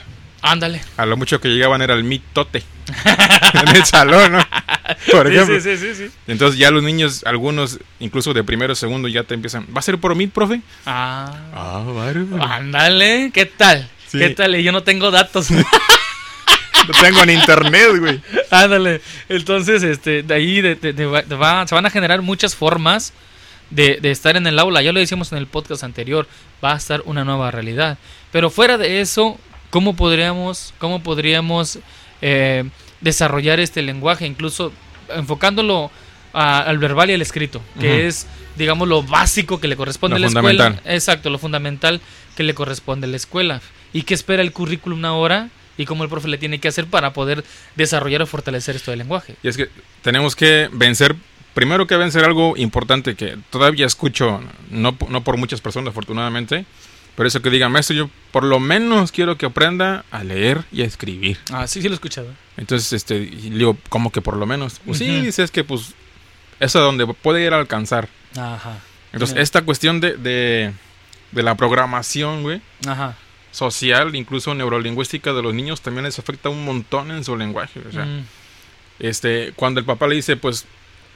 ándale. 0.45 0.81
A 0.97 1.07
lo 1.07 1.17
mucho 1.17 1.41
que 1.41 1.49
llegaban 1.49 1.83
era 1.83 1.95
el 1.95 2.03
mitote. 2.03 2.65
en 3.69 3.77
el 3.77 3.85
salón, 3.85 4.33
¿no? 4.33 4.45
Por 5.13 5.29
ejemplo. 5.29 5.61
sí, 5.61 5.77
sí, 5.77 5.95
sí. 5.95 6.11
Entonces 6.27 6.59
ya 6.59 6.73
los 6.73 6.83
niños, 6.83 7.23
algunos, 7.27 7.79
incluso 8.01 8.35
de 8.35 8.43
primero 8.43 8.73
o 8.73 8.77
segundo, 8.77 9.07
ya 9.07 9.23
te 9.23 9.35
empiezan. 9.35 9.65
¿Va 9.75 9.79
a 9.79 9.83
ser 9.83 9.99
por 9.99 10.17
mit, 10.17 10.33
profe? 10.33 10.61
Ah, 10.85 11.33
Ah, 11.55 11.85
vale. 11.87 12.27
ándale, 12.41 13.31
¿qué 13.33 13.47
tal? 13.47 13.89
¿Qué 14.11 14.31
tal? 14.31 14.57
Y 14.57 14.65
yo 14.65 14.73
no 14.73 14.83
tengo 14.83 15.13
datos. 15.13 15.49
Lo 16.89 16.95
tengo 17.01 17.23
en 17.23 17.31
internet, 17.31 17.97
güey. 17.99 18.21
Ándale. 18.51 19.01
Entonces, 19.29 19.85
este, 19.85 20.25
de 20.25 20.35
ahí 20.35 20.61
de- 20.61 20.75
de- 20.75 20.93
de 20.93 21.07
va- 21.37 21.67
se 21.69 21.75
van 21.77 21.87
a 21.87 21.91
generar 21.91 22.21
muchas 22.23 22.57
formas 22.57 23.13
de, 23.71 23.99
de 24.01 24.11
estar 24.11 24.37
en 24.37 24.47
el 24.47 24.59
aula, 24.59 24.83
ya 24.83 24.93
lo 24.93 25.01
decíamos 25.01 25.33
en 25.33 25.39
el 25.39 25.47
podcast 25.47 25.83
anterior, 25.85 26.27
va 26.65 26.75
a 26.75 26.77
estar 26.77 27.03
una 27.07 27.25
nueva 27.25 27.51
realidad. 27.51 27.99
Pero 28.31 28.51
fuera 28.51 28.79
de 28.79 29.01
eso, 29.01 29.39
¿cómo 29.71 29.95
podríamos, 29.97 30.75
cómo 30.79 31.03
podríamos 31.03 31.79
eh, 32.21 32.65
desarrollar 33.01 33.61
este 33.61 33.83
lenguaje, 33.83 34.27
incluso 34.27 34.73
enfocándolo 35.15 35.91
a- 36.33 36.61
al 36.61 36.79
verbal 36.79 37.11
y 37.11 37.15
al 37.15 37.23
escrito, 37.23 37.61
que 37.81 38.07
es, 38.07 38.27
digamos, 38.57 38.89
lo 38.89 39.03
básico 39.03 39.61
que 39.61 39.69
le 39.69 39.77
corresponde 39.77 40.19
Lo 40.19 40.27
a 40.27 40.31
la 40.31 40.33
escuela. 40.39 40.81
Exacto, 40.85 41.31
lo 41.31 41.39
fundamental 41.39 42.01
que 42.37 42.43
le 42.43 42.55
corresponde 42.55 43.07
a 43.07 43.11
la 43.11 43.17
escuela. 43.17 43.61
¿Y 43.93 44.03
qué 44.03 44.15
espera 44.15 44.43
el 44.43 44.53
currículum 44.53 45.05
ahora? 45.05 45.49
Y 45.77 45.85
cómo 45.87 46.05
el 46.05 46.11
profe 46.11 46.29
le 46.29 46.39
tiene 46.39 46.59
que 46.59 46.69
hacer 46.69 46.87
para 46.87 47.13
poder 47.13 47.45
desarrollar 47.77 48.23
o 48.23 48.27
fortalecer 48.27 48.77
esto 48.77 48.91
del 48.91 48.99
lenguaje. 48.99 49.37
Y 49.43 49.49
es 49.49 49.57
que 49.57 49.69
tenemos 50.03 50.37
que 50.37 50.69
vencer, 50.73 51.17
primero 51.55 51.87
que 51.87 51.97
vencer 51.97 52.25
algo 52.25 52.57
importante 52.57 53.15
que 53.15 53.39
todavía 53.51 53.87
escucho, 53.87 54.41
no, 54.71 54.97
no 55.09 55.25
por 55.25 55.37
muchas 55.37 55.61
personas 55.61 55.91
afortunadamente, 55.91 56.65
pero 57.15 57.29
eso 57.29 57.43
que 57.43 57.51
diga, 57.51 57.69
maestro, 57.69 57.95
yo 57.95 58.11
por 58.31 58.43
lo 58.45 58.59
menos 58.59 59.13
quiero 59.13 59.37
que 59.37 59.47
aprenda 59.47 60.05
a 60.11 60.25
leer 60.25 60.65
y 60.73 60.83
a 60.83 60.87
escribir. 60.87 61.39
Ah, 61.53 61.67
sí, 61.67 61.83
sí 61.83 61.89
lo 61.89 61.95
he 61.95 61.97
escuchado. 61.97 62.29
Entonces, 62.57 62.93
este, 62.95 63.19
digo, 63.21 63.77
¿cómo 63.91 64.11
que 64.11 64.23
por 64.23 64.37
lo 64.37 64.47
menos? 64.47 64.81
Pues 64.87 64.99
sí, 64.99 65.11
Ujú. 65.15 65.27
dices 65.27 65.51
que 65.51 65.63
pues 65.65 65.95
es 66.61 66.75
a 66.77 66.81
donde 66.81 67.07
puede 67.07 67.45
ir 67.45 67.53
a 67.53 67.59
alcanzar. 67.59 68.09
Ajá. 68.37 68.79
Entonces, 69.13 69.37
esta 69.39 69.61
cuestión 69.63 70.01
de, 70.01 70.17
de, 70.17 70.73
de 71.33 71.43
la 71.43 71.55
programación, 71.55 72.43
güey, 72.43 72.63
Ajá. 72.87 73.15
social, 73.51 74.15
incluso 74.17 74.55
neurolingüística 74.55 75.35
de 75.35 75.43
los 75.43 75.53
niños, 75.53 75.83
también 75.83 76.05
les 76.05 76.19
afecta 76.19 76.49
un 76.49 76.65
montón 76.65 77.11
en 77.11 77.25
su 77.25 77.37
lenguaje. 77.37 77.81
O 77.87 77.93
sea, 77.93 78.07
Mm, 78.07 78.25
este, 79.01 79.53
cuando 79.55 79.81
el 79.81 79.87
papá 79.87 80.07
le 80.07 80.15
dice, 80.15 80.37
pues, 80.39 80.65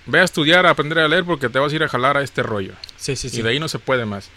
ve 0.07 0.21
a 0.21 0.25
estudiar, 0.25 0.67
a 0.67 0.71
aprender 0.71 0.99
a 0.99 1.09
leer 1.09 1.25
porque 1.25 1.49
te 1.49 1.59
vas 1.59 1.73
a 1.73 1.77
ir 1.77 1.83
a 1.85 1.89
jalar 1.89 2.17
a 2.17 2.23
este 2.23 2.43
rollo. 2.43 2.73
sí, 2.97 3.17
sí, 3.17 3.29
sí. 3.29 3.41
Y 3.41 3.43
de 3.43 3.51
ahí 3.51 3.59
no 3.61 3.69
se 3.69 3.79
puede 3.79 4.05
más. 4.07 4.31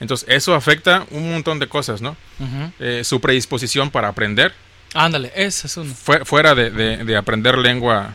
Entonces, 0.00 0.28
eso 0.28 0.54
afecta 0.54 1.06
un 1.10 1.30
montón 1.30 1.58
de 1.60 1.68
cosas, 1.68 2.02
¿no? 2.02 2.16
Ujú. 2.40 2.72
Eh, 2.80 3.04
su 3.04 3.20
predisposición 3.20 3.90
para 3.90 4.08
aprender, 4.08 4.52
Ándale, 4.94 5.32
ese 5.34 5.68
es 5.68 5.76
uno. 5.76 5.94
fue, 5.94 6.24
fuera 6.24 6.54
de, 6.54 6.70
de- 6.70 7.04
de 7.04 7.16
aprender 7.16 7.56
lengua 7.56 8.14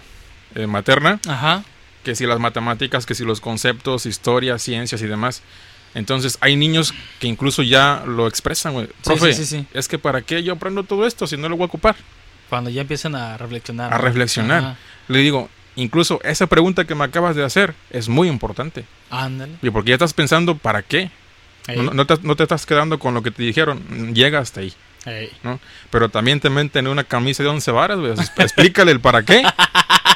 eh, 0.56 0.68
materna, 0.68 1.20
Ajá. 1.28 1.64
que 2.04 2.14
si 2.16 2.26
las 2.26 2.40
matemáticas, 2.40 3.06
que 3.06 3.16
si 3.16 3.24
los 3.24 3.40
conceptos, 3.42 4.06
historia, 4.06 4.60
ciencias 4.60 5.02
y 5.02 5.08
demás. 5.08 5.42
Entonces, 5.96 6.38
hay 6.42 6.56
niños 6.58 6.94
que 7.20 7.28
incluso 7.28 7.64
ya 7.64 8.04
lo 8.06 8.28
expresan, 8.28 8.74
güey. 8.74 8.88
Profe, 9.04 9.34
sí, 9.34 9.46
sí, 9.46 9.58
sí. 9.60 9.66
es 9.74 9.88
que 9.88 9.98
¿para 9.98 10.22
qué 10.22 10.44
yo 10.44 10.54
aprendo 10.54 10.84
todo 10.84 11.08
esto 11.08 11.26
si 11.26 11.38
no 11.38 11.48
lo 11.50 11.56
voy 11.56 11.64
a 11.64 11.68
ocupar? 11.68 11.96
Cuando 12.50 12.70
ya 12.70 12.82
empiezan 12.82 13.16
a 13.16 13.38
reflexionar. 13.38 13.94
A 13.94 13.98
reflexionar. 13.98 14.58
Ajá. 14.64 14.78
Le 15.08 15.20
digo, 15.20 15.50
incluso 15.77 16.19
esa 16.24 16.48
pregunta 16.48 16.86
que 16.86 16.96
me 16.96 17.05
acabas 17.05 17.36
de 17.36 17.46
hacer 17.46 17.74
es 17.89 18.10
muy 18.10 18.27
importante. 18.27 18.84
Ándale. 19.10 19.53
Y 19.62 19.69
porque 19.69 19.89
ya 19.89 19.96
estás 19.96 20.13
pensando, 20.13 20.57
¿para 20.57 20.81
qué? 20.81 21.10
No, 21.75 21.93
no 21.93 22.05
te, 22.05 22.15
no 22.22 22.36
te 22.36 22.43
estás 22.43 22.65
quedando 22.65 23.00
con 23.00 23.13
lo 23.13 23.24
que 23.24 23.31
te 23.31 23.43
dijeron. 23.43 24.13
Llega 24.13 24.39
hasta 24.39 24.62
ahí. 24.62 24.74
¿no? 25.43 25.60
Pero 25.89 26.10
también 26.10 26.39
te 26.39 26.50
meten 26.50 26.86
en 26.86 26.91
una 26.91 27.03
camisa 27.03 27.43
de 27.43 27.50
once 27.50 27.72
varas, 27.72 28.00
Explícale 28.38 28.91
el 28.91 29.00
para 29.00 29.24
qué. 29.24 29.43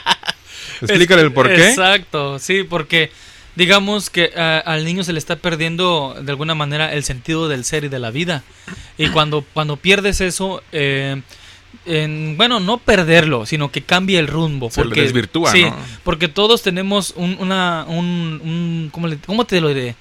Explícale 0.81 1.21
el 1.21 1.31
por 1.31 1.47
qué. 1.47 1.69
Exacto, 1.69 2.39
sí, 2.39 2.63
porque 2.63 3.11
digamos 3.55 4.09
que 4.09 4.31
ah, 4.35 4.61
al 4.65 4.83
niño 4.83 5.03
se 5.03 5.13
le 5.13 5.19
está 5.19 5.35
perdiendo 5.35 6.15
de 6.19 6.31
alguna 6.31 6.55
manera 6.55 6.93
el 6.93 7.03
sentido 7.03 7.47
del 7.47 7.65
ser 7.65 7.85
y 7.85 7.89
de 7.89 7.99
la 7.99 8.11
vida. 8.11 8.43
Y 8.97 9.09
cuando, 9.09 9.45
cuando 9.53 9.77
pierdes 9.77 10.21
eso, 10.21 10.63
eh, 10.71 11.21
en- 11.85 12.35
bueno, 12.37 12.59
no 12.59 12.77
perderlo, 12.77 13.45
sino 13.45 13.71
que 13.71 13.81
cambie 13.81 14.19
el 14.19 14.27
rumbo. 14.27 14.69
Se 14.69 14.81
porque, 14.83 15.01
desvirtúa, 15.01 15.51
sí, 15.51 15.63
¿no? 15.63 15.75
porque 16.03 16.27
todos 16.27 16.61
tenemos 16.61 17.13
un, 17.15 17.37
una, 17.39 17.85
un, 17.87 18.41
un- 18.43 18.89
¿cómo, 18.91 19.07
le- 19.07 19.17
cómo 19.17 19.45
te 19.45 19.59
lo 19.61 19.69
diré? 19.69 19.95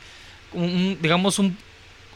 Un- 0.52 0.98
digamos, 1.00 1.38
un, 1.38 1.56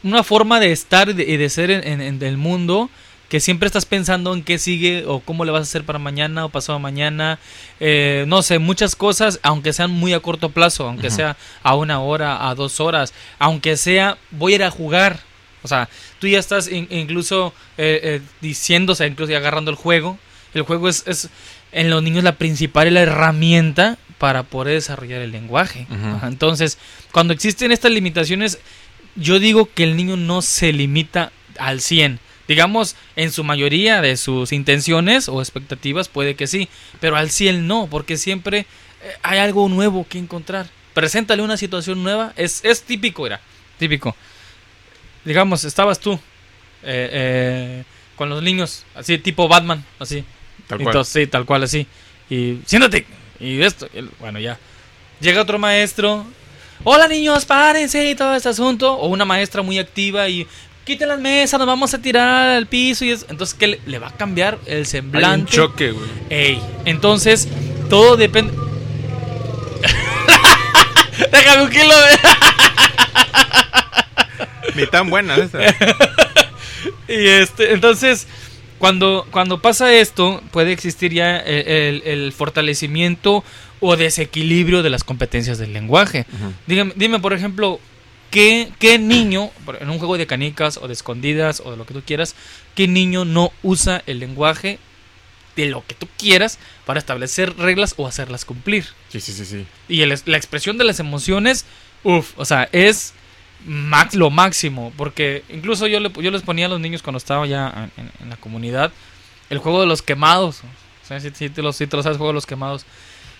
una 0.03 0.23
forma 0.23 0.59
de 0.59 0.71
estar 0.71 1.09
y 1.09 1.13
de, 1.13 1.49
ser 1.49 1.71
en, 1.71 2.21
el 2.21 2.37
mundo 2.37 2.89
que 3.29 3.39
siempre 3.39 3.65
estás 3.65 3.85
pensando 3.85 4.35
en 4.35 4.43
qué 4.43 4.59
sigue 4.59 5.03
o 5.07 5.19
cómo 5.19 5.45
le 5.45 5.51
vas 5.51 5.61
a 5.61 5.63
hacer 5.63 5.83
para 5.83 5.97
mañana 5.97 6.45
o 6.45 6.49
pasado 6.49 6.77
mañana. 6.77 7.39
Eh, 7.79 8.23
no 8.27 8.43
sé, 8.43 8.59
muchas 8.59 8.95
cosas, 8.95 9.39
aunque 9.41 9.73
sean 9.73 9.89
muy 9.89 10.13
a 10.13 10.19
corto 10.19 10.49
plazo, 10.49 10.87
aunque 10.87 11.09
sea 11.09 11.35
a 11.63 11.75
una 11.75 11.99
hora, 12.01 12.47
a 12.47 12.53
dos 12.53 12.79
horas, 12.79 13.13
aunque 13.39 13.77
sea 13.77 14.17
voy 14.29 14.53
a 14.53 14.55
ir 14.57 14.63
a 14.63 14.69
jugar. 14.69 15.19
O 15.65 15.67
sea, 15.67 15.89
tú 16.19 16.27
ya 16.27 16.39
estás 16.39 16.71
in- 16.71 16.87
incluso 16.89 17.53
eh, 17.77 17.99
eh, 18.03 18.21
diciéndose, 18.41 19.05
incluso 19.05 19.31
y 19.33 19.35
agarrando 19.35 19.71
el 19.71 19.77
juego. 19.77 20.17
El 20.53 20.61
juego 20.61 20.87
es, 20.87 21.03
es 21.07 21.29
en 21.73 21.89
los 21.89 22.01
niños 22.01 22.23
la 22.23 22.37
principal 22.37 22.87
y 22.87 22.91
la 22.91 23.01
herramienta 23.01 23.97
para 24.17 24.43
poder 24.43 24.75
desarrollar 24.75 25.21
el 25.21 25.31
lenguaje. 25.31 25.85
Entonces, 26.23 26.77
cuando 27.11 27.33
existen 27.33 27.71
estas 27.73 27.91
limitaciones, 27.91 28.59
yo 29.17 29.39
digo 29.39 29.69
que 29.73 29.83
el 29.83 29.97
niño 29.97 30.15
no 30.15 30.41
se 30.41 30.71
limita 30.71 31.31
al 31.59 31.81
100. 31.81 32.19
Digamos, 32.47 32.95
en 33.15 33.31
su 33.31 33.43
mayoría 33.43 34.01
de 34.01 34.15
sus 34.17 34.51
intenciones 34.53 35.27
o 35.27 35.41
expectativas 35.41 36.07
puede 36.07 36.35
que 36.35 36.47
sí, 36.47 36.69
pero 37.01 37.17
al 37.17 37.31
100 37.31 37.67
no, 37.67 37.87
porque 37.89 38.17
siempre 38.17 38.59
eh, 38.59 38.65
hay 39.23 39.39
algo 39.39 39.67
nuevo 39.67 40.05
que 40.07 40.19
encontrar. 40.19 40.67
Preséntale 40.93 41.41
una 41.41 41.57
situación 41.57 42.03
nueva, 42.03 42.31
es, 42.37 42.63
es 42.63 42.83
típico, 42.83 43.25
era 43.25 43.41
típico. 43.79 44.15
Digamos, 45.25 45.63
estabas 45.65 45.99
tú 45.99 46.13
eh, 46.83 47.09
eh, 47.11 47.83
con 48.15 48.29
los 48.29 48.41
niños, 48.43 48.85
así 48.95 49.17
tipo 49.17 49.47
Batman, 49.47 49.83
así. 49.99 50.23
Tal 50.67 50.77
cual. 50.79 50.87
Entonces, 50.89 51.13
sí, 51.23 51.27
tal 51.27 51.45
cual 51.45 51.63
así. 51.63 51.87
Y 52.29 52.59
siéntate. 52.65 53.05
Y 53.39 53.61
esto. 53.61 53.87
y 53.93 54.01
bueno, 54.19 54.39
ya. 54.39 54.57
Llega 55.19 55.41
otro 55.41 55.59
maestro. 55.59 56.25
Hola 56.83 57.07
niños, 57.07 57.45
párense 57.45 58.09
y 58.09 58.15
todo 58.15 58.35
este 58.35 58.49
asunto. 58.49 58.93
O 58.93 59.07
una 59.07 59.25
maestra 59.25 59.61
muy 59.61 59.79
activa 59.79 60.27
y 60.29 60.45
quiten 60.85 61.07
las 61.07 61.19
mesas, 61.19 61.57
nos 61.59 61.67
vamos 61.67 61.93
a 61.93 62.01
tirar 62.01 62.49
al 62.49 62.67
piso. 62.67 63.05
y 63.05 63.11
es- 63.11 63.25
Entonces, 63.29 63.55
¿qué 63.57 63.67
le, 63.67 63.79
le 63.85 63.99
va 63.99 64.07
a 64.09 64.17
cambiar 64.17 64.57
el 64.65 64.73
Hay 64.73 64.79
un 64.79 64.85
semblante? 64.85 65.51
choque, 65.51 65.91
güey. 65.91 66.09
Ey, 66.29 66.61
entonces, 66.85 67.47
todo 67.89 68.17
depende. 68.17 68.53
Déjame 71.31 71.63
un 71.63 71.69
kilo 71.69 71.95
de. 71.95 72.19
Ni 74.75 74.85
tan 74.87 75.09
buena 75.09 75.35
esa. 75.37 75.59
Y 77.07 77.27
este, 77.27 77.73
entonces, 77.73 78.27
cuando, 78.79 79.27
cuando 79.31 79.61
pasa 79.61 79.93
esto, 79.93 80.41
puede 80.51 80.71
existir 80.71 81.13
ya 81.13 81.37
el, 81.37 81.67
el- 81.67 82.03
el 82.05 82.33
fortalecimiento 82.33 83.43
o 83.79 83.95
desequilibrio 83.95 84.83
de 84.83 84.89
las 84.89 85.03
competencias 85.03 85.57
del 85.57 85.73
lenguaje. 85.73 86.25
Dígame, 86.67 86.93
dime, 86.95 87.19
por 87.19 87.33
ejemplo, 87.33 87.79
¿qué, 88.31 88.69
qué 88.79 88.97
niño, 88.99 89.51
en 89.79 89.89
un 89.89 89.99
juego 89.99 90.17
de 90.17 90.27
canicas 90.27 90.77
o 90.77 90.87
de 90.87 90.93
escondidas 90.93 91.61
o 91.63 91.71
de 91.71 91.77
lo 91.77 91.85
que 91.85 91.93
tú 91.93 92.01
quieras, 92.05 92.35
qué 92.73 92.87
niño 92.87 93.23
no 93.25 93.51
usa 93.63 94.01
el 94.07 94.19
lenguaje 94.19 94.79
de 95.55 95.67
lo 95.67 95.85
que 95.85 95.95
tú 95.95 96.07
quieras 96.17 96.59
para 96.85 96.99
establecer 96.99 97.55
reglas 97.57 97.93
o 97.97 98.07
hacerlas 98.07 98.43
cumplir? 98.45 98.85
Sí, 99.09 99.21
sí, 99.21 99.31
sí, 99.31 99.45
sí. 99.45 99.65
Y 99.87 100.01
el- 100.01 100.19
la 100.25 100.37
expresión 100.37 100.77
de 100.77 100.83
las 100.85 100.99
emociones, 100.99 101.65
uff, 102.03 102.31
o 102.37 102.45
sea, 102.45 102.67
es 102.71 103.13
max, 103.65 104.15
lo 104.15 104.29
máximo. 104.29 104.93
Porque 104.97 105.43
incluso 105.49 105.87
yo, 105.87 105.99
le- 105.99 106.11
yo 106.21 106.31
les 106.31 106.41
ponía 106.41 106.65
a 106.67 106.69
los 106.69 106.79
niños 106.79 107.01
cuando 107.01 107.17
estaba 107.17 107.45
ya 107.47 107.89
en, 107.97 108.11
en 108.21 108.29
la 108.29 108.37
comunidad 108.37 108.91
el 109.49 109.57
juego 109.59 109.81
de 109.81 109.87
los 109.87 110.01
quemados. 110.01 110.61
O 111.03 111.07
sea, 111.07 111.19
si, 111.19 111.29
si 111.31 111.49
te, 111.49 111.61
lo, 111.61 111.71
si 111.73 111.85
te 111.87 111.95
lo 111.97 112.03
sabes, 112.03 112.15
el 112.15 112.19
juego 112.19 112.31
de 112.31 112.35
los 112.35 112.45
quemados. 112.45 112.85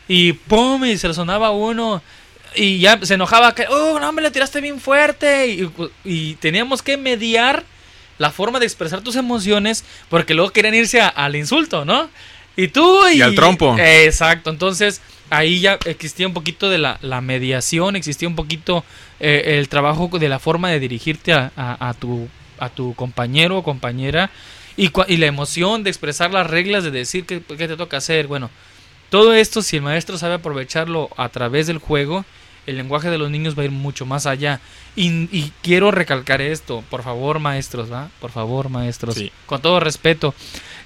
Y 0.08 0.34
pum, 0.34 0.86
y 0.86 0.98
se 0.98 1.08
le 1.08 1.14
sonaba 1.14 1.50
uno. 1.52 2.02
Y 2.56 2.80
ya 2.80 3.00
se 3.04 3.16
enojaba 3.16 3.54
que, 3.56 3.66
oh, 3.68 4.00
no, 4.00 4.12
me 4.14 4.22
le 4.22 4.32
tiraste 4.32 4.62
bien 4.62 4.80
fuerte. 4.80 5.48
Y, 5.48 5.70
y 6.04 6.34
teníamos 6.36 6.82
que 6.82 6.96
mediar 6.98 7.64
la 8.18 8.32
forma 8.32 8.60
de 8.60 8.66
expresar 8.66 9.02
tus 9.02 9.16
emociones 9.18 9.84
porque 10.10 10.34
luego 10.36 10.52
querían 10.52 10.74
irse 10.76 11.02
a- 11.02 11.08
al 11.10 11.36
insulto, 11.36 11.84
¿no? 11.86 12.10
Y 12.56 12.70
tú 12.70 13.06
y, 13.10 13.18
Y 13.18 13.22
al 13.22 13.36
trompo. 13.36 13.76
Exacto, 13.78 14.50
entonces 14.50 15.02
ahí 15.30 15.60
ya 15.60 15.78
existía 15.86 16.26
un 16.28 16.34
poquito 16.34 16.70
de 16.70 16.78
la, 16.78 16.98
la 17.02 17.20
mediación, 17.20 17.98
existía 17.98 18.30
un 18.30 18.36
poquito 18.38 18.86
eh, 19.20 19.58
el 19.60 19.70
trabajo 19.70 20.10
de 20.18 20.30
la 20.30 20.40
forma 20.40 20.70
de 20.70 20.80
dirigirte 20.80 21.34
a, 21.34 21.52
a- 21.56 21.90
a 21.90 21.94
tu, 21.94 22.28
a 22.60 22.70
tu 22.70 22.94
compañero 22.96 23.58
o 23.60 23.64
compañera 23.64 24.30
y, 24.78 24.92
y 25.08 25.18
la 25.18 25.26
emoción 25.28 25.84
de 25.84 25.90
expresar 25.90 26.32
las 26.32 26.48
reglas, 26.50 26.84
de 26.84 26.92
decir 26.92 27.26
qué, 27.26 27.42
qué 27.42 27.68
te 27.68 27.78
toca 27.78 27.98
hacer. 27.98 28.28
Bueno, 28.28 28.50
todo 29.10 29.34
esto, 29.34 29.62
si 29.62 29.78
el 29.78 29.82
maestro 29.84 30.18
sabe 30.18 30.34
aprovecharlo 30.36 31.10
a 31.18 31.30
través 31.30 31.68
del 31.68 31.78
juego, 31.78 32.26
el 32.66 32.78
lenguaje 32.78 33.10
de 33.12 33.18
los 33.20 33.30
niños 33.30 33.58
va 33.58 33.62
a 33.62 33.66
ir 33.66 33.72
mucho 33.72 34.06
más 34.06 34.26
allá. 34.26 34.60
Y, 34.96 35.30
y 35.38 35.52
quiero 35.62 35.92
recalcar 35.92 36.42
esto, 36.42 36.84
por 36.90 37.04
favor, 37.04 37.40
maestros, 37.40 37.92
¿va? 37.92 38.10
Por 38.20 38.32
favor, 38.32 38.70
maestros, 38.70 39.16
Sí. 39.16 39.32
con 39.46 39.62
todo 39.62 39.80
respeto. 39.80 40.34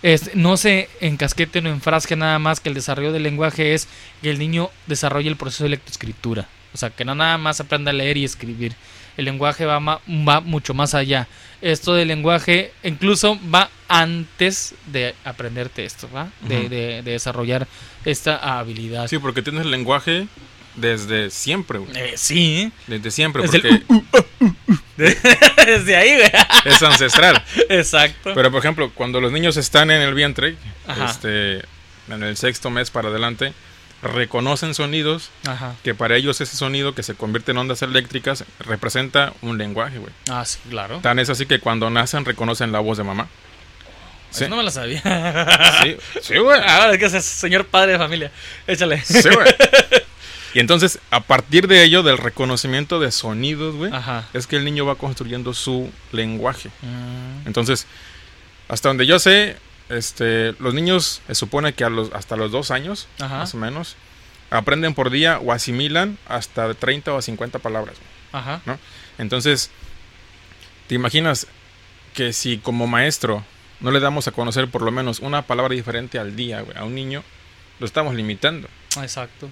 Es, 0.03 0.35
no 0.35 0.57
se 0.57 0.89
encasqueten 1.01 1.65
o 1.67 1.69
enfrasquen 1.69 2.19
nada 2.19 2.37
más 2.39 2.59
que 2.59 2.69
el 2.69 2.75
desarrollo 2.75 3.11
del 3.11 3.23
lenguaje 3.23 3.73
es 3.73 3.87
que 4.21 4.29
el 4.29 4.39
niño 4.39 4.69
desarrolle 4.87 5.29
el 5.29 5.35
proceso 5.37 5.63
de 5.63 5.71
lectoescritura. 5.71 6.47
O 6.73 6.77
sea, 6.77 6.89
que 6.89 7.05
no 7.05 7.15
nada 7.15 7.37
más 7.37 7.59
aprenda 7.59 7.91
a 7.91 7.93
leer 7.93 8.17
y 8.17 8.25
escribir. 8.25 8.73
El 9.17 9.25
lenguaje 9.25 9.65
va, 9.65 9.79
ma- 9.79 9.99
va 10.07 10.39
mucho 10.39 10.73
más 10.73 10.93
allá. 10.93 11.27
Esto 11.61 11.93
del 11.93 12.07
lenguaje 12.07 12.71
incluso 12.83 13.37
va 13.53 13.69
antes 13.89 14.75
de 14.85 15.13
aprenderte 15.25 15.83
esto, 15.83 16.09
¿va? 16.15 16.29
De, 16.41 16.69
de- 16.69 17.01
de 17.01 17.11
desarrollar 17.11 17.67
esta 18.05 18.37
habilidad. 18.59 19.07
Sí, 19.07 19.17
porque 19.19 19.41
tienes 19.41 19.63
el 19.65 19.71
lenguaje 19.71 20.27
desde 20.75 21.29
siempre, 21.31 21.79
güey. 21.79 21.91
Eh, 21.97 22.13
sí. 22.15 22.71
Desde 22.87 23.11
siempre, 23.11 23.41
Desde 23.41 23.59
porque 23.59 23.83
el 24.37 24.55
Desde 25.65 25.95
ahí, 25.97 26.15
güey. 26.15 26.31
es 26.65 26.81
ancestral. 26.81 27.43
Exacto. 27.69 28.31
Pero 28.33 28.51
por 28.51 28.59
ejemplo, 28.59 28.91
cuando 28.93 29.19
los 29.19 29.31
niños 29.31 29.57
están 29.57 29.91
en 29.91 30.01
el 30.01 30.13
vientre, 30.13 30.55
Ajá. 30.87 31.05
este, 31.11 31.57
en 32.09 32.23
el 32.23 32.37
sexto 32.37 32.69
mes 32.69 32.89
para 32.91 33.09
adelante, 33.09 33.53
reconocen 34.01 34.73
sonidos 34.73 35.29
Ajá. 35.45 35.75
que 35.83 35.93
para 35.93 36.15
ellos 36.15 36.39
ese 36.41 36.55
sonido 36.55 36.95
que 36.95 37.03
se 37.03 37.15
convierte 37.15 37.51
en 37.51 37.57
ondas 37.57 37.81
eléctricas 37.81 38.45
representa 38.59 39.33
un 39.41 39.57
lenguaje, 39.57 39.97
güey. 39.97 40.13
Ah, 40.29 40.45
sí, 40.45 40.59
claro. 40.69 40.99
Tan 41.01 41.19
es 41.19 41.29
así 41.29 41.45
que 41.45 41.59
cuando 41.59 41.89
nacen 41.89 42.25
reconocen 42.25 42.71
la 42.71 42.79
voz 42.79 42.97
de 42.97 43.03
mamá. 43.03 43.27
Sí, 44.31 44.45
no 44.47 44.55
me 44.57 44.63
lo 44.63 44.71
sabía. 44.71 45.01
sí, 45.83 45.97
sí, 46.21 46.37
güey. 46.37 46.59
Ahora 46.67 46.93
es 46.93 46.99
que 46.99 47.05
es 47.17 47.25
señor 47.25 47.65
padre 47.65 47.93
de 47.93 47.97
familia. 47.97 48.31
Échale. 48.67 49.01
Sí, 49.03 49.27
güey. 49.29 49.47
Y 50.51 50.59
entonces, 50.59 50.97
a 51.11 51.19
partir 51.19 51.67
de 51.67 51.83
ello, 51.83 52.01
del 52.01 52.17
reconocimiento 52.17 52.99
de 52.99 53.11
sonidos, 53.11 53.75
güey, 53.75 53.91
es 54.33 54.47
que 54.47 54.55
el 54.55 54.65
niño 54.65 54.83
va 54.83 54.95
construyendo 54.95 55.53
su 55.53 55.91
lenguaje. 56.11 56.69
Mm, 56.81 57.45
Entonces, 57.45 57.85
hasta 58.67 58.89
donde 58.89 59.05
yo 59.05 59.19
sé, 59.19 59.57
este, 59.89 60.53
los 60.59 60.73
niños 60.73 61.21
se 61.27 61.35
supone 61.35 61.73
que 61.73 61.83
a 61.83 61.89
los, 61.89 62.11
hasta 62.13 62.35
los 62.35 62.51
dos 62.51 62.71
años, 62.71 63.07
Ajá. 63.19 63.39
más 63.39 63.53
o 63.53 63.57
menos, 63.57 63.95
aprenden 64.49 64.93
por 64.93 65.09
día 65.09 65.39
o 65.39 65.51
asimilan 65.51 66.17
hasta 66.27 66.67
de 66.67 66.75
30 66.75 67.13
o 67.13 67.21
50 67.21 67.59
palabras. 67.59 67.95
Ajá. 68.31 68.61
Entonces, 69.17 69.71
¿te 70.87 70.95
imaginas 70.95 71.47
que 72.13 72.33
si 72.33 72.57
como 72.57 72.87
maestro 72.87 73.43
no 73.79 73.91
le 73.91 73.99
damos 73.99 74.27
a 74.27 74.31
conocer 74.31 74.69
por 74.69 74.81
lo 74.81 74.91
menos 74.91 75.19
una 75.19 75.43
palabra 75.43 75.73
diferente 75.73 76.19
al 76.19 76.35
día 76.35 76.61
güey, 76.61 76.77
a 76.77 76.83
un 76.83 76.95
niño, 76.95 77.23
lo 77.79 77.85
estamos 77.85 78.15
limitando? 78.15 78.67
Exacto. 79.01 79.49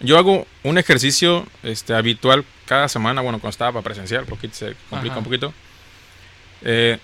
Yo 0.00 0.16
hago 0.16 0.46
un 0.62 0.78
ejercicio 0.78 1.46
este, 1.62 1.94
habitual 1.94 2.44
cada 2.64 2.88
semana, 2.88 3.20
bueno, 3.20 3.38
cuando 3.38 3.50
estaba 3.50 3.72
para 3.72 3.84
presencial, 3.84 4.24
poquito, 4.24 4.54
se 4.54 4.74
complica 4.88 5.14
Ajá. 5.14 5.18
un 5.18 5.24
poquito, 5.24 5.52
eh, 6.62 6.98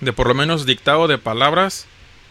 de 0.00 0.12
por 0.12 0.26
lo 0.26 0.34
menos 0.34 0.66
dictado 0.66 1.08
de 1.08 1.18
palabras 1.18 1.86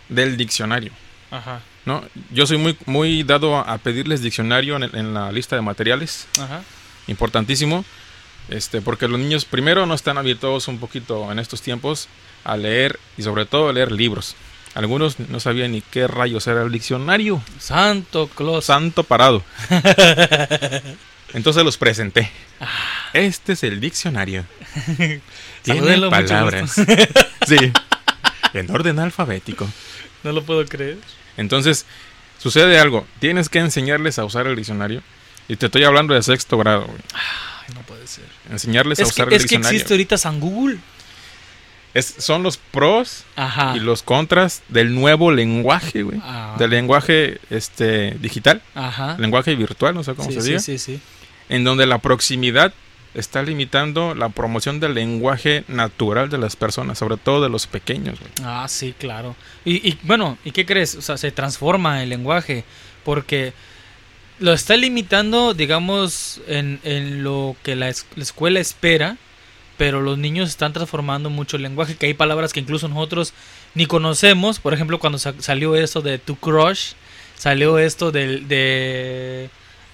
del 0.10 0.38
diccionario. 0.38 0.92
Ajá. 1.32 1.62
¿no? 1.86 2.04
Yo 2.32 2.46
soy 2.46 2.58
muy, 2.58 2.78
muy 2.86 3.24
dado 3.24 3.58
a, 3.58 3.78
pedirles 3.78 4.22
diccionario 4.22 4.78
en, 4.78 5.14
la 5.14 5.32
lista 5.32 5.56
de 5.56 5.62
materiales, 5.62 6.28
Ajá. 6.40 6.62
importantísimo, 7.08 7.86
este, 8.50 8.82
porque 8.82 9.08
los 9.08 9.20
niños 9.20 9.46
primero 9.46 9.86
no 9.86 9.94
están 9.94 10.18
habituados 10.18 10.68
un 10.68 10.80
poquito 10.80 11.32
en 11.32 11.40
estos 11.40 11.62
tiempos 11.62 12.08
a 12.44 12.58
leer 12.58 13.00
y 13.18 13.24
sobre 13.24 13.46
todo 13.46 13.70
a 13.70 13.74
leer 13.74 13.92
libros. 13.92 14.36
Algunos 14.76 15.20
no 15.20 15.40
sabían 15.40 15.72
ni 15.72 15.82
qué 15.82 16.08
rayos 16.08 16.46
era 16.48 16.62
el 16.62 16.72
diccionario. 16.72 17.42
Santo 17.58 18.28
Claus. 18.28 18.66
Santo 18.66 19.04
parado. 19.04 19.44
Entonces 21.34 21.64
los 21.64 21.78
presenté. 21.78 22.32
Este 23.14 23.54
es 23.54 23.64
el 23.64 23.80
diccionario. 23.80 24.46
Tiene 25.64 26.10
palabras. 26.10 26.74
sí. 27.48 27.58
En 28.54 28.70
orden 28.72 29.00
alfabético. 29.00 29.68
No 30.24 30.32
lo 30.32 30.44
puedo 30.44 30.66
creer. 30.66 30.98
Entonces, 31.38 31.86
sucede 32.40 32.80
algo. 32.80 33.06
Tienes 33.20 33.50
que 33.50 33.60
enseñarles 33.60 34.20
a 34.20 34.26
usar 34.26 34.48
el 34.48 34.56
diccionario. 34.56 35.02
Y 35.48 35.56
te 35.56 35.68
estoy 35.68 35.84
hablando 35.84 36.14
de 36.14 36.22
sexto 36.24 36.58
grado. 36.58 36.86
güey. 36.86 37.00
Ay, 37.14 37.74
no 37.76 37.82
puede 37.82 38.06
ser. 38.08 38.26
Enseñarles 38.52 39.00
a 39.00 39.04
Es 39.04 39.10
que, 39.10 39.22
usar 39.22 39.28
el 39.28 39.34
es 39.34 39.40
que 39.40 39.44
diccionario. 39.44 39.76
existe 39.78 39.94
ahorita 39.94 40.18
San 40.18 40.40
Google. 40.40 40.78
Es- 41.96 42.16
son 42.20 42.44
los 42.44 42.58
pros 42.58 43.24
Ajá. 43.36 43.74
y 43.76 43.80
los 43.80 44.04
contras 44.04 44.62
del 44.70 44.94
nuevo 44.94 45.32
lenguaje, 45.32 46.04
güey. 46.04 46.20
Ah. 46.24 46.56
Del 46.60 46.70
lenguaje 46.70 47.40
este, 47.50 48.12
digital, 48.20 48.62
Ajá. 48.76 49.16
lenguaje 49.18 49.56
virtual, 49.56 49.96
no 49.96 50.04
sé 50.04 50.14
cómo 50.14 50.30
sí, 50.30 50.36
se 50.36 50.42
sí, 50.42 50.48
diga. 50.50 50.60
sí, 50.60 50.78
sí. 50.78 51.02
en 51.50 51.64
donde 51.64 51.88
la 51.88 51.98
proximidad 51.98 52.74
está 53.20 53.42
limitando 53.44 54.16
la 54.16 54.30
promoción 54.30 54.80
del 54.80 54.94
lenguaje 54.96 55.64
natural 55.68 56.30
de 56.30 56.38
las 56.38 56.56
personas, 56.56 56.98
sobre 56.98 57.18
todo 57.18 57.42
de 57.42 57.50
los 57.50 57.68
pequeños. 57.68 58.18
Ah, 58.44 58.66
sí, 58.68 58.94
claro. 58.98 59.36
Y, 59.66 59.98
bueno, 60.04 60.38
¿y 60.46 60.52
qué 60.52 60.66
crees? 60.66 60.96
O 60.96 61.02
sea, 61.02 61.18
se 61.18 61.32
transforma 61.32 62.02
el 62.04 62.10
lenguaje 62.10 62.64
porque 63.04 63.54
lo 64.40 64.54
está 64.54 64.78
limitando, 64.78 65.54
digamos, 65.54 66.42
en, 66.48 66.80
en 66.84 67.24
lo 67.24 67.56
que 67.64 67.76
la 67.76 67.90
escuela 67.90 68.60
espera, 68.60 69.18
pero 69.78 70.02
los 70.02 70.18
niños 70.18 70.50
están 70.50 70.74
transformando 70.74 71.30
mucho 71.30 71.58
el 71.58 71.64
lenguaje, 71.64 71.96
que 71.96 72.06
hay 72.08 72.14
palabras 72.14 72.54
que 72.54 72.60
incluso 72.60 72.88
nosotros 72.88 73.34
ni 73.76 73.86
conocemos. 73.86 74.60
Por 74.60 74.74
ejemplo, 74.74 75.00
cuando 75.00 75.18
sa- 75.20 75.34
salió 75.40 75.76
esto 75.76 76.02
de 76.02 76.18
tu 76.20 76.36
crush, 76.36 76.94
salió 77.36 77.78
esto 77.80 78.12
del 78.12 78.48
de... 78.48 79.50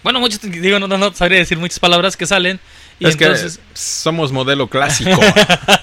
Bueno, 0.06 0.20
muchos, 0.20 0.39
digo, 0.39 0.78
no, 0.80 0.88
no, 0.88 1.00
no 1.00 1.12
sabría 1.15 1.39
decir 1.39 1.58
muchas 1.58 1.80
palabras 1.80 2.15
que 2.15 2.28
salen. 2.28 2.60
Y 3.00 3.08
es 3.08 3.13
entonces... 3.20 3.58
que 3.58 3.63
somos 3.74 4.32
modelo 4.32 4.68
clásico. 4.68 5.20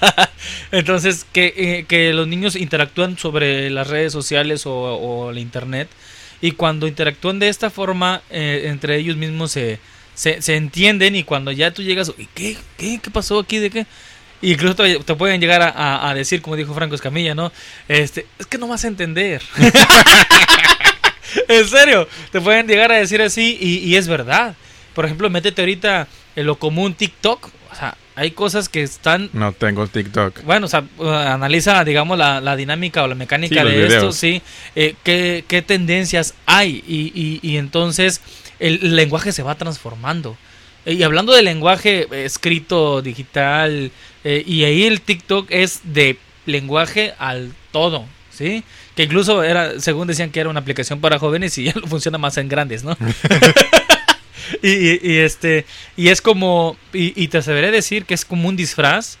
Entonces, 0.71 1.25
que, 1.33 1.53
eh, 1.57 1.85
que 1.89 2.13
los 2.13 2.25
niños 2.25 2.55
interactúan 2.55 3.17
sobre 3.17 3.69
las 3.69 3.87
redes 3.87 4.13
sociales 4.13 4.65
o, 4.65 4.73
o 4.73 5.31
la 5.33 5.41
internet. 5.41 5.89
Y 6.39 6.51
cuando 6.51 6.87
interactúan 6.87 7.37
de 7.39 7.49
esta 7.49 7.69
forma, 7.69 8.21
eh, 8.29 8.61
entre 8.67 8.95
ellos 8.97 9.17
mismos 9.17 9.51
se, 9.51 9.79
se, 10.15 10.41
se 10.41 10.55
entienden. 10.55 11.17
Y 11.17 11.23
cuando 11.23 11.51
ya 11.51 11.71
tú 11.71 11.83
llegas, 11.83 12.13
"¿Y 12.17 12.25
¿qué, 12.33 12.57
qué, 12.77 13.01
qué 13.03 13.11
pasó 13.11 13.39
aquí? 13.39 13.57
¿De 13.57 13.69
qué? 13.69 13.85
Y 14.41 14.53
incluso 14.53 14.75
te, 14.75 14.99
te 14.99 15.15
pueden 15.15 15.41
llegar 15.41 15.61
a, 15.61 15.67
a- 15.69 16.09
a 16.09 16.13
decir, 16.13 16.41
como 16.41 16.55
dijo 16.55 16.73
Franco 16.73 16.95
Escamilla, 16.95 17.35
¿no? 17.35 17.51
Este, 17.89 18.25
es 18.39 18.45
que 18.47 18.57
no 18.57 18.69
vas 18.69 18.85
a 18.85 18.87
entender. 18.87 19.41
en 21.47 21.67
serio, 21.67 22.07
te 22.31 22.41
pueden 22.41 22.67
llegar 22.67 22.91
a 22.91 22.95
decir 22.95 23.21
así 23.21 23.57
y, 23.59 23.77
y 23.79 23.95
es 23.95 24.07
verdad. 24.07 24.55
Por 24.93 25.05
ejemplo, 25.05 25.29
métete 25.29 25.61
ahorita 25.61 26.07
en 26.35 26.45
lo 26.45 26.55
común 26.55 26.93
TikTok. 26.93 27.49
O 27.71 27.75
sea, 27.75 27.97
hay 28.15 28.31
cosas 28.31 28.69
que 28.69 28.83
están 28.83 29.29
no 29.33 29.51
tengo 29.53 29.87
TikTok. 29.87 30.43
bueno, 30.43 30.67
o 30.67 30.69
sea, 30.69 30.83
uh, 30.97 31.07
analiza, 31.07 31.83
digamos, 31.83 32.17
la, 32.17 32.39
la 32.41 32.55
dinámica 32.55 33.03
o 33.03 33.07
la 33.07 33.15
mecánica 33.15 33.63
Sí, 33.63 33.67
de 33.67 33.87
esto, 33.87 34.11
sí. 34.11 34.41
Eh, 34.75 34.95
¿qué, 35.03 35.43
qué 35.47 35.61
tendencias 35.61 36.35
hay? 36.45 36.83
Y, 36.87 37.11
y, 37.15 37.39
y 37.41 37.57
entonces 37.57 38.21
el 38.59 38.95
lenguaje 38.95 39.31
se 39.31 39.43
va 39.43 39.55
transformando. 39.55 40.37
Y 40.85 41.01
hablando 41.03 41.33
de 41.33 41.41
lenguaje 41.41 42.07
escrito, 42.25 43.01
digital, 43.01 43.91
eh, 44.23 44.43
y 44.45 44.65
ahí 44.65 44.83
el 44.83 45.01
TikTok 45.01 45.47
es 45.49 45.79
de 45.83 46.17
lenguaje 46.45 47.13
al 47.17 47.53
todo, 47.71 48.05
¿sí? 48.29 48.63
Que 48.95 49.03
incluso 49.03 49.43
era, 49.43 49.79
según 49.79 50.07
decían 50.07 50.29
que 50.29 50.39
era 50.39 50.49
una 50.49 50.59
aplicación 50.59 51.01
para 51.01 51.17
jóvenes 51.19 51.57
y 51.57 51.63
ya 51.65 51.73
funciona 51.87 52.17
más 52.17 52.37
en 52.37 52.47
grandes, 52.49 52.83
¿no? 52.83 52.95
y, 54.61 54.69
y- 54.69 54.99
y 55.01 55.17
este 55.17 55.65
y 55.95 56.09
es 56.09 56.21
como 56.21 56.77
y, 56.93 57.13
y 57.21 57.27
te 57.27 57.41
sabré 57.41 57.71
decir 57.71 58.05
que 58.05 58.13
es 58.13 58.25
como 58.25 58.49
un 58.49 58.55
disfraz 58.55 59.17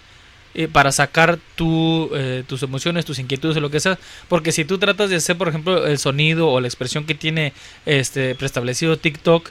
eh, 0.55 0.67
para 0.67 0.91
sacar 0.91 1.39
tu, 1.55 2.11
eh, 2.13 2.43
tus 2.47 2.61
emociones, 2.61 3.05
tus 3.05 3.17
inquietudes 3.17 3.57
o 3.57 3.59
lo 3.59 3.71
que 3.71 3.79
sea, 3.79 3.97
porque 4.27 4.51
si 4.51 4.65
tú 4.65 4.77
tratas 4.77 5.09
de 5.09 5.15
hacer, 5.15 5.35
por 5.35 5.47
ejemplo, 5.47 5.87
el 5.87 5.97
sonido 5.97 6.47
o 6.49 6.59
la 6.61 6.67
expresión 6.67 7.05
que 7.05 7.15
tiene 7.15 7.53
este 7.87 8.35
preestablecido 8.35 8.97
TikTok, 8.97 9.49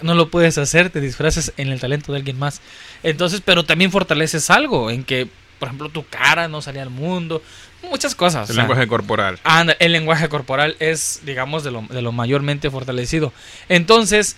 no 0.00 0.14
lo 0.14 0.30
puedes 0.30 0.56
hacer, 0.56 0.88
te 0.88 1.02
disfrazas 1.02 1.52
en 1.58 1.68
el 1.68 1.80
talento 1.80 2.12
de 2.12 2.18
alguien 2.18 2.38
más. 2.38 2.62
Entonces, 3.02 3.42
pero 3.44 3.66
también 3.66 3.90
fortaleces 3.92 4.48
algo 4.48 4.90
en 4.90 5.04
que, 5.04 5.28
por 5.58 5.68
ejemplo, 5.68 5.90
tu 5.90 6.06
cara 6.06 6.48
no 6.48 6.62
salía 6.62 6.80
al 6.82 6.88
mundo, 6.90 7.42
muchas 7.82 8.14
cosas. 8.14 8.48
El 8.48 8.52
o 8.52 8.54
sea, 8.54 8.62
lenguaje 8.64 8.86
corporal. 8.86 9.38
Anda, 9.44 9.76
el 9.78 9.92
lenguaje 9.92 10.28
corporal 10.28 10.76
es, 10.78 11.20
digamos, 11.24 11.64
de 11.64 11.70
lo, 11.70 11.82
de 11.82 12.02
lo 12.02 12.12
mayormente 12.12 12.70
fortalecido. 12.70 13.32
Entonces, 13.68 14.36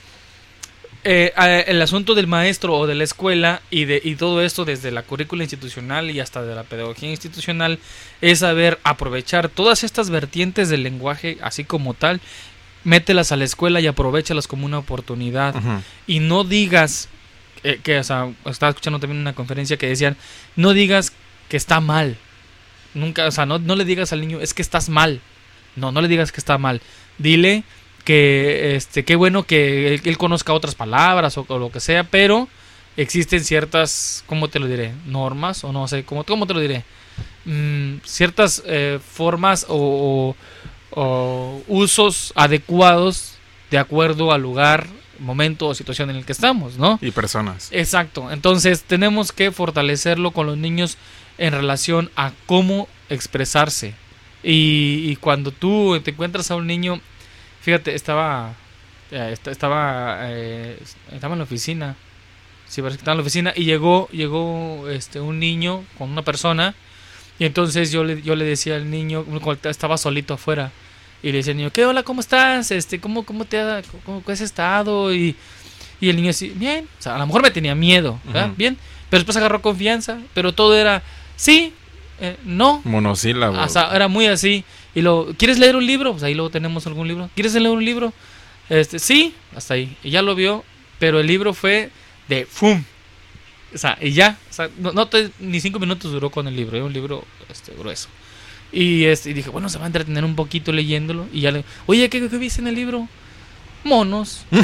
eh, 1.03 1.33
el 1.67 1.81
asunto 1.81 2.15
del 2.15 2.27
maestro 2.27 2.77
o 2.77 2.87
de 2.87 2.95
la 2.95 3.05
escuela 3.05 3.63
y, 3.71 3.87
de, 3.87 4.03
y 4.05 4.17
todo 4.17 4.43
esto 4.43 4.67
desde 4.67 4.91
la 4.91 5.03
currícula 5.03 5.45
institucional 5.45 6.11
y 6.11 6.21
hasta 6.21 6.43
de 6.43 6.55
la 6.55 6.63
pedagogía 6.63 7.09
institucional 7.09 7.79
es 8.21 8.41
saber 8.41 8.79
aprovechar 8.85 9.49
todas 9.49 9.83
estas 9.83 10.11
vertientes 10.11 10.69
del 10.69 10.83
lenguaje 10.83 11.39
así 11.41 11.65
como 11.65 11.95
tal, 11.95 12.21
mételas 12.85 13.33
a 13.33 13.37
la 13.37 13.45
escuela 13.45 13.81
y 13.81 13.87
aprovechalas 13.87 14.47
como 14.47 14.67
una 14.67 14.79
oportunidad 14.79 15.55
y 16.07 16.21
no 16.21 16.45
digas 16.45 17.09
eh, 17.65 17.81
que, 17.83 17.99
o 17.99 18.05
sea, 18.05 18.31
estaba 18.45 18.71
escuchando 18.71 18.99
también 18.99 19.21
una 19.21 19.35
conferencia 19.35 19.79
que 19.79 19.89
decían, 19.89 20.19
no 20.57 20.75
digas 20.75 21.13
que 21.49 21.57
está 21.57 21.81
mal. 21.81 22.19
Nunca, 22.95 23.27
o 23.27 23.31
sea, 23.31 23.47
no, 23.47 23.59
no 23.59 23.77
le 23.77 23.85
digas 23.85 24.13
al 24.13 24.21
niño, 24.21 24.41
es 24.41 24.55
que 24.55 24.63
estás 24.63 24.89
mal. 24.89 25.21
No, 25.77 25.93
no 25.93 26.01
le 26.01 26.09
digas 26.09 26.33
que 26.33 26.41
está 26.41 26.59
mal. 26.59 26.81
Dile 27.19 27.63
que, 28.05 28.75
este, 28.77 29.05
qué 29.05 29.15
bueno 29.17 29.45
que 29.45 29.95
él, 29.95 30.01
él 30.05 30.19
conozca 30.19 30.53
otras 30.53 30.75
palabras 30.75 31.37
o, 31.39 31.45
o 31.49 31.59
lo 31.59 31.71
que 31.71 31.81
sea, 31.81 32.05
pero 32.05 32.49
existen 32.97 33.45
ciertas, 33.45 34.25
¿cómo 34.27 34.49
te 34.49 34.59
lo 34.59 34.67
diré? 34.67 34.93
Normas 35.07 35.63
o 35.65 35.73
no 35.73 35.87
sé, 35.87 36.05
¿cómo, 36.05 36.25
cómo 36.25 36.47
te 36.47 36.55
lo 36.55 36.61
diré? 36.61 36.85
Mm, 37.45 37.97
ciertas 38.05 38.63
eh, 38.67 38.99
formas 39.05 39.65
o, 39.69 40.35
o- 40.93 41.01
o 41.01 41.63
usos 41.69 42.33
adecuados 42.35 43.35
de 43.71 43.79
acuerdo 43.79 44.33
al 44.33 44.43
lugar, 44.43 44.89
momento 45.21 45.69
o 45.69 45.75
situación 45.75 46.11
en 46.11 46.17
el 46.17 46.25
que 46.25 46.33
estamos, 46.33 46.77
¿no? 46.79 46.99
Y 47.01 47.11
personas. 47.13 47.69
Exacto. 47.71 48.31
Entonces 48.33 48.83
tenemos 48.83 49.31
que 49.33 49.53
fortalecerlo 49.53 50.33
con 50.33 50.47
los 50.47 50.57
niños 50.57 50.97
en 51.41 51.53
relación 51.53 52.11
a 52.15 52.31
cómo 52.47 52.87
expresarse. 53.09 53.95
Y, 54.45 55.07
y 55.11 55.17
cuando 55.17 55.51
tú 55.51 56.01
te 56.05 56.13
encuentras 56.13 56.51
a 56.53 56.55
un 56.57 56.67
niño, 56.69 57.01
fíjate, 57.61 57.95
estaba 57.97 58.55
eh, 59.11 59.31
est- 59.33 59.49
estaba, 59.49 60.19
eh, 60.31 60.79
estaba 61.13 61.35
en 61.35 61.39
la 61.39 61.45
oficina. 61.45 61.97
Sí, 62.69 62.81
parece 62.83 62.99
que 62.99 63.01
estaba 63.03 63.15
en 63.15 63.19
la 63.19 63.23
oficina 63.23 63.53
y 63.57 63.65
llegó, 63.65 64.09
llegó 64.13 64.89
este, 64.89 65.19
un 65.21 65.41
niño 65.41 65.83
con 65.99 66.09
una 66.11 66.23
persona 66.23 66.77
y 67.37 67.45
entonces 67.45 67.91
yo 67.91 68.05
le, 68.05 68.23
yo 68.23 68.37
le 68.37 68.45
decía 68.45 68.77
al 68.77 68.89
niño, 68.89 69.27
estaba 69.65 69.99
solito 69.99 70.35
afuera, 70.35 70.71
y 71.23 71.33
le 71.33 71.39
decía 71.39 71.51
al 71.53 71.57
niño, 71.57 71.71
¿qué 71.73 71.85
hola, 71.85 72.03
cómo 72.05 72.21
estás? 72.21 72.71
Este, 72.71 73.01
¿cómo, 73.01 73.25
cómo 73.25 73.45
te 73.45 73.59
ha, 73.59 73.83
cómo, 74.05 74.23
has 74.27 74.41
estado? 74.41 75.13
Y, 75.13 75.35
y 76.01 76.11
el 76.11 76.17
niño 76.17 76.31
así, 76.31 76.51
bien, 76.51 76.87
o 76.99 77.03
sea, 77.03 77.17
a 77.17 77.19
lo 77.19 77.27
mejor 77.27 77.43
me 77.43 77.51
tenía 77.51 77.75
miedo. 77.75 78.21
Bien, 78.57 78.77
pero 79.09 79.19
después 79.21 79.37
agarró 79.37 79.61
confianza, 79.63 80.19
pero 80.35 80.53
todo 80.53 80.77
era, 80.77 81.03
sí, 81.41 81.73
eh, 82.21 82.37
no, 82.45 82.83
Monosílabo. 82.85 83.59
o 83.63 83.69
sea, 83.69 83.95
era 83.95 84.09
muy 84.09 84.27
así. 84.27 84.63
Y 84.95 85.01
lo, 85.03 85.29
¿quieres 85.39 85.59
leer 85.59 85.77
un 85.77 85.87
libro? 85.87 86.13
Pues 86.13 86.23
ahí 86.23 86.35
luego 86.35 86.51
tenemos 86.51 86.87
algún 86.87 87.07
libro. 87.09 87.31
¿Quieres 87.35 87.55
leer 87.55 87.69
un 87.71 87.85
libro? 87.85 88.13
Este, 88.69 88.99
sí, 88.99 89.35
hasta 89.57 89.75
ahí. 89.75 89.97
Y 90.03 90.11
ya 90.11 90.21
lo 90.23 90.35
vio, 90.35 90.65
pero 90.99 91.21
el 91.21 91.27
libro 91.27 91.55
fue 91.55 91.91
de 92.29 92.45
¡fum! 92.47 92.83
O 93.75 93.79
sea, 93.79 93.97
y 94.01 94.11
ya, 94.13 94.37
o 94.51 94.53
sea, 94.53 94.69
no, 94.79 94.93
no 94.93 95.07
te- 95.07 95.31
ni 95.39 95.61
cinco 95.61 95.79
minutos 95.79 96.11
duró 96.13 96.29
con 96.31 96.47
el 96.49 96.57
libro, 96.57 96.77
era 96.77 96.85
un 96.85 96.93
libro 96.93 97.25
este, 97.49 97.73
grueso. 97.73 98.09
Y, 98.73 99.05
este, 99.05 99.31
y 99.31 99.33
dije, 99.33 99.49
bueno, 99.51 99.69
se 99.69 99.79
va 99.79 99.85
a 99.85 99.87
entretener 99.87 100.25
un 100.25 100.35
poquito 100.37 100.73
leyéndolo. 100.73 101.27
Y 101.33 101.41
ya 101.43 101.53
le, 101.53 101.65
oye, 101.87 102.09
¿qué, 102.11 102.29
qué 102.29 102.37
viste 102.37 102.61
en 102.61 102.67
el 102.69 102.75
libro? 102.75 103.09
Monos. 103.85 104.45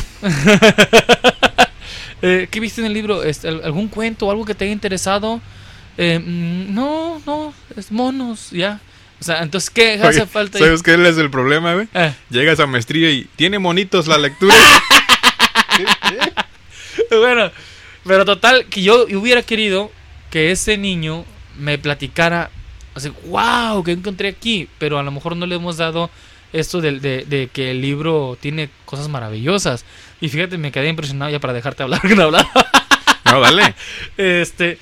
Eh, 2.22 2.48
¿Qué 2.50 2.60
viste 2.60 2.80
en 2.80 2.86
el 2.86 2.94
libro? 2.94 3.22
Este, 3.22 3.46
al- 3.48 3.62
¿Algún 3.62 3.88
cuento 3.88 4.26
o 4.26 4.30
algo 4.30 4.44
que 4.46 4.54
te 4.54 4.64
haya 4.64 4.72
interesado? 4.72 5.40
Eh, 5.98 6.18
mm, 6.18 6.74
no, 6.74 7.20
no, 7.26 7.54
es 7.76 7.90
monos, 7.92 8.50
ya. 8.50 8.80
O 9.20 9.24
sea, 9.24 9.42
entonces, 9.42 9.70
¿qué 9.70 9.94
hace 9.94 10.20
Oye, 10.20 10.26
falta? 10.26 10.58
ahí? 10.58 10.64
¿Sabes 10.64 10.82
qué 10.82 10.94
es 10.94 11.16
el 11.18 11.30
problema, 11.30 11.74
güey? 11.74 11.88
Eh, 11.94 12.12
Llegas 12.30 12.60
a 12.60 12.66
maestría 12.66 13.10
y 13.10 13.24
tiene 13.36 13.58
monitos 13.58 14.06
la 14.06 14.18
lectura. 14.18 14.54
bueno, 17.10 17.50
pero 18.04 18.24
total, 18.24 18.66
que 18.66 18.82
yo 18.82 19.04
hubiera 19.18 19.42
querido 19.42 19.90
que 20.30 20.50
ese 20.50 20.76
niño 20.76 21.24
me 21.58 21.78
platicara, 21.78 22.50
así, 22.94 23.10
wow, 23.26 23.82
que 23.82 23.92
encontré 23.92 24.28
aquí, 24.28 24.68
pero 24.78 24.98
a 24.98 25.02
lo 25.02 25.10
mejor 25.10 25.36
no 25.36 25.46
le 25.46 25.54
hemos 25.56 25.76
dado 25.78 26.10
esto 26.52 26.80
de, 26.80 27.00
de- 27.00 27.24
de 27.24 27.48
que 27.48 27.70
el 27.70 27.80
libro 27.80 28.36
tiene 28.40 28.68
cosas 28.84 29.08
maravillosas. 29.08 29.84
Y 30.20 30.28
fíjate, 30.28 30.58
me 30.58 30.72
quedé 30.72 30.88
impresionado 30.88 31.30
ya 31.30 31.38
para 31.40 31.52
dejarte 31.52 31.82
hablar, 31.82 32.00
que 32.06 32.14
no 32.14 32.24
hablaba. 32.24 32.48
no, 33.24 33.40
dale. 33.40 33.74
Este, 34.16 34.78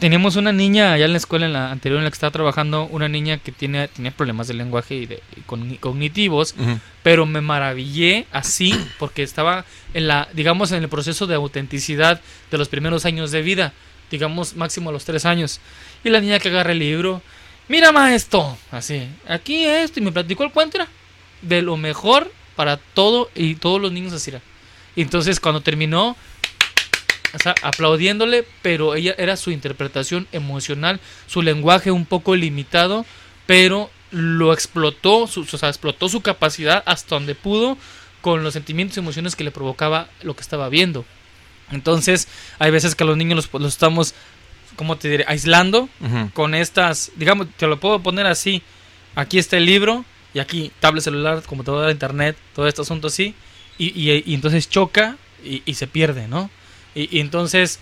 teníamos 0.00 0.36
una 0.36 0.52
niña 0.52 0.92
allá 0.92 1.04
en 1.04 1.12
la 1.12 1.18
escuela, 1.18 1.46
en 1.46 1.52
la 1.52 1.70
anterior 1.70 1.98
en 1.98 2.04
la 2.04 2.10
que 2.10 2.14
estaba 2.14 2.30
trabajando, 2.32 2.84
una 2.90 3.08
niña 3.08 3.38
que 3.38 3.52
tiene, 3.52 3.86
tenía 3.88 4.10
problemas 4.10 4.48
de 4.48 4.54
lenguaje 4.54 4.94
y 4.96 5.06
de 5.06 5.22
y 5.36 5.40
cogni- 5.42 5.78
cognitivos, 5.78 6.54
Ujú. 6.58 6.78
pero 7.02 7.26
me 7.26 7.40
maravillé 7.40 8.26
así 8.32 8.74
porque 8.98 9.22
estaba 9.22 9.64
en 9.94 10.08
la, 10.08 10.28
digamos, 10.32 10.72
en 10.72 10.82
el 10.82 10.88
proceso 10.88 11.26
de 11.26 11.36
autenticidad 11.36 12.20
de 12.50 12.58
los 12.58 12.68
primeros 12.68 13.04
años 13.04 13.30
de 13.30 13.42
vida, 13.42 13.72
digamos, 14.10 14.56
máximo 14.56 14.90
a 14.90 14.92
los 14.92 15.04
tres 15.04 15.24
años. 15.24 15.60
Y 16.02 16.08
la 16.10 16.20
niña 16.20 16.38
que 16.40 16.48
agarra 16.48 16.72
el 16.72 16.78
libro, 16.80 17.22
mira 17.68 17.92
maestro, 17.92 18.56
así, 18.72 19.06
aquí 19.28 19.64
esto, 19.64 20.00
y 20.00 20.02
me 20.02 20.10
platicó 20.12 20.42
el 20.44 20.50
cuento, 20.50 20.78
era 20.78 20.88
de 21.42 21.62
lo 21.62 21.76
mejor 21.76 22.32
para 22.56 22.76
todo 22.78 23.30
y 23.34 23.54
todos 23.54 23.80
los 23.80 23.92
niños 23.92 24.12
así 24.12 24.30
era. 24.30 24.40
Y 24.96 25.02
entonces 25.02 25.38
cuando 25.40 25.60
terminó, 25.60 26.16
o 27.34 27.38
sea, 27.38 27.54
aplaudiéndole, 27.62 28.44
pero 28.62 28.94
ella 28.94 29.14
era 29.18 29.36
su 29.36 29.50
interpretación 29.50 30.26
emocional, 30.32 31.00
su 31.26 31.42
lenguaje 31.42 31.90
un 31.90 32.06
poco 32.06 32.34
limitado, 32.36 33.04
pero 33.46 33.90
lo 34.10 34.52
explotó, 34.52 35.26
su, 35.26 35.42
o 35.42 35.44
sea, 35.58 35.68
explotó 35.68 36.08
su 36.08 36.20
capacidad 36.20 36.82
hasta 36.86 37.14
donde 37.14 37.34
pudo 37.34 37.76
con 38.20 38.42
los 38.42 38.52
sentimientos 38.54 38.96
y 38.96 39.00
emociones 39.00 39.36
que 39.36 39.44
le 39.44 39.50
provocaba 39.50 40.08
lo 40.22 40.34
que 40.34 40.42
estaba 40.42 40.68
viendo. 40.68 41.04
Entonces, 41.70 42.28
hay 42.58 42.70
veces 42.70 42.94
que 42.94 43.04
a 43.04 43.06
los 43.06 43.16
niños 43.16 43.36
los, 43.52 43.60
los 43.60 43.72
estamos, 43.72 44.14
¿cómo 44.76 44.96
te 44.96 45.08
diré? 45.08 45.24
Aislando 45.28 45.88
con 46.34 46.54
estas, 46.54 47.12
digamos, 47.16 47.46
te 47.56 47.66
lo 47.66 47.78
puedo 47.78 48.00
poner 48.02 48.26
así. 48.26 48.62
Aquí 49.14 49.38
está 49.38 49.56
el 49.56 49.66
libro 49.66 50.04
y 50.34 50.40
aquí 50.40 50.72
tablet 50.80 51.04
celular, 51.04 51.42
computadora, 51.44 51.90
internet, 51.92 52.36
todo 52.54 52.66
este 52.66 52.82
asunto 52.82 53.06
así. 53.06 53.34
Y, 53.78 53.86
y- 53.98 54.22
y 54.26 54.34
entonces 54.34 54.68
choca 54.68 55.16
y, 55.44 55.62
y 55.64 55.74
se 55.74 55.86
pierde, 55.86 56.26
¿no? 56.28 56.50
Y, 56.94 57.14
y 57.16 57.20
entonces, 57.20 57.78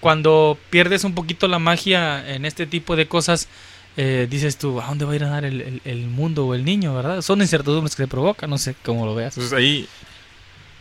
cuando 0.00 0.58
pierdes 0.70 1.04
un 1.04 1.14
poquito 1.14 1.48
la 1.48 1.58
magia 1.58 2.34
en 2.34 2.44
este 2.44 2.66
tipo 2.66 2.96
de 2.96 3.06
cosas, 3.08 3.48
eh, 3.96 4.26
dices 4.28 4.56
tú, 4.58 4.80
¿a 4.80 4.86
dónde 4.86 5.04
va 5.04 5.12
a 5.12 5.16
ir 5.16 5.24
a 5.24 5.28
dar 5.28 5.44
el, 5.44 5.60
el- 5.60 5.80
el 5.84 6.06
mundo 6.08 6.46
o 6.46 6.54
el 6.54 6.64
niño, 6.64 6.94
verdad? 6.94 7.22
Son 7.22 7.40
incertidumbres 7.40 7.94
que 7.96 8.02
le 8.02 8.08
provoca, 8.08 8.46
no 8.46 8.58
sé 8.58 8.74
cómo 8.84 9.06
lo 9.06 9.14
veas. 9.14 9.36
Entonces 9.36 9.56
ahí, 9.56 9.88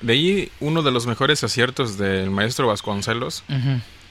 de 0.01 0.13
ahí 0.13 0.51
uno 0.59 0.81
de 0.81 0.91
los 0.91 1.05
mejores 1.07 1.43
aciertos 1.43 1.97
del 1.97 2.29
maestro 2.31 2.67
Vasconcelos 2.67 3.43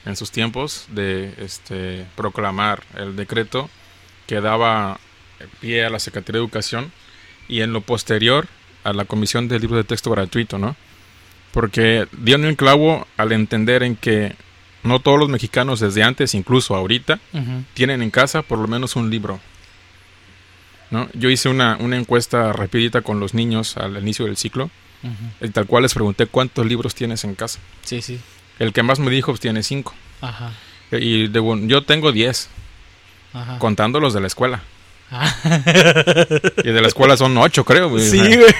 en 0.05 0.15
sus 0.15 0.31
tiempos 0.31 0.85
de 0.89 1.33
este 1.37 2.05
proclamar 2.15 2.83
el 2.97 3.15
decreto 3.15 3.69
que 4.27 4.41
daba 4.41 4.99
pie 5.59 5.85
a 5.85 5.89
la 5.89 5.99
Secretaría 5.99 6.39
de 6.39 6.45
Educación 6.45 6.91
y 7.49 7.61
en 7.61 7.73
lo 7.73 7.81
posterior 7.81 8.47
a 8.85 8.93
la 8.93 9.05
Comisión 9.05 9.47
del 9.49 9.61
Libro 9.61 9.77
de 9.77 9.83
Texto 9.83 10.09
Gratuito, 10.11 10.57
¿no? 10.57 10.75
Porque 11.53 12.07
dio 12.11 12.35
en 12.35 12.43
el 12.45 12.57
clavo 12.57 13.07
al 13.15 13.31
entender 13.31 13.83
en 13.83 13.95
que 13.95 14.35
no 14.83 14.99
todos 14.99 15.17
los 15.17 15.29
mexicanos 15.29 15.79
desde 15.79 16.03
antes, 16.03 16.33
incluso 16.33 16.75
ahorita, 16.75 17.19
tienen 17.73 18.01
en 18.01 18.11
casa 18.11 18.41
por 18.41 18.59
lo 18.59 18.67
menos 18.67 18.95
un 18.97 19.09
libro. 19.09 19.39
¿no? 20.91 21.07
Yo 21.13 21.29
hice 21.29 21.49
una, 21.49 21.77
una 21.79 21.97
encuesta 21.97 22.51
rapidita 22.53 23.01
con 23.01 23.19
los 23.19 23.33
niños 23.33 23.77
al 23.77 23.97
inicio 23.97 24.25
del 24.25 24.35
ciclo, 24.37 24.69
y 25.41 25.49
tal 25.49 25.65
cual 25.67 25.83
les 25.83 25.93
pregunté 25.93 26.25
cuántos 26.27 26.65
libros 26.65 26.95
tienes 26.95 27.23
en 27.23 27.35
casa. 27.35 27.59
Sí, 27.83 28.01
sí. 28.01 28.19
El 28.59 28.73
que 28.73 28.83
más 28.83 28.99
me 28.99 29.09
dijo 29.11 29.31
pues, 29.31 29.39
tiene 29.41 29.63
cinco. 29.63 29.93
Ajá. 30.21 30.51
Y 30.91 31.27
de, 31.27 31.41
yo 31.67 31.83
tengo 31.83 32.11
diez, 32.11 32.49
Ajá. 33.33 33.57
contando 33.59 33.99
los 33.99 34.13
de 34.13 34.21
la 34.21 34.27
escuela. 34.27 34.61
Ah. 35.11 35.33
Y 36.63 36.69
de 36.71 36.81
la 36.81 36.87
escuela 36.87 37.17
son 37.17 37.37
ocho, 37.37 37.63
creo. 37.65 37.89
güey. 37.89 38.07
Sí, 38.09 38.17
güey. 38.19 38.53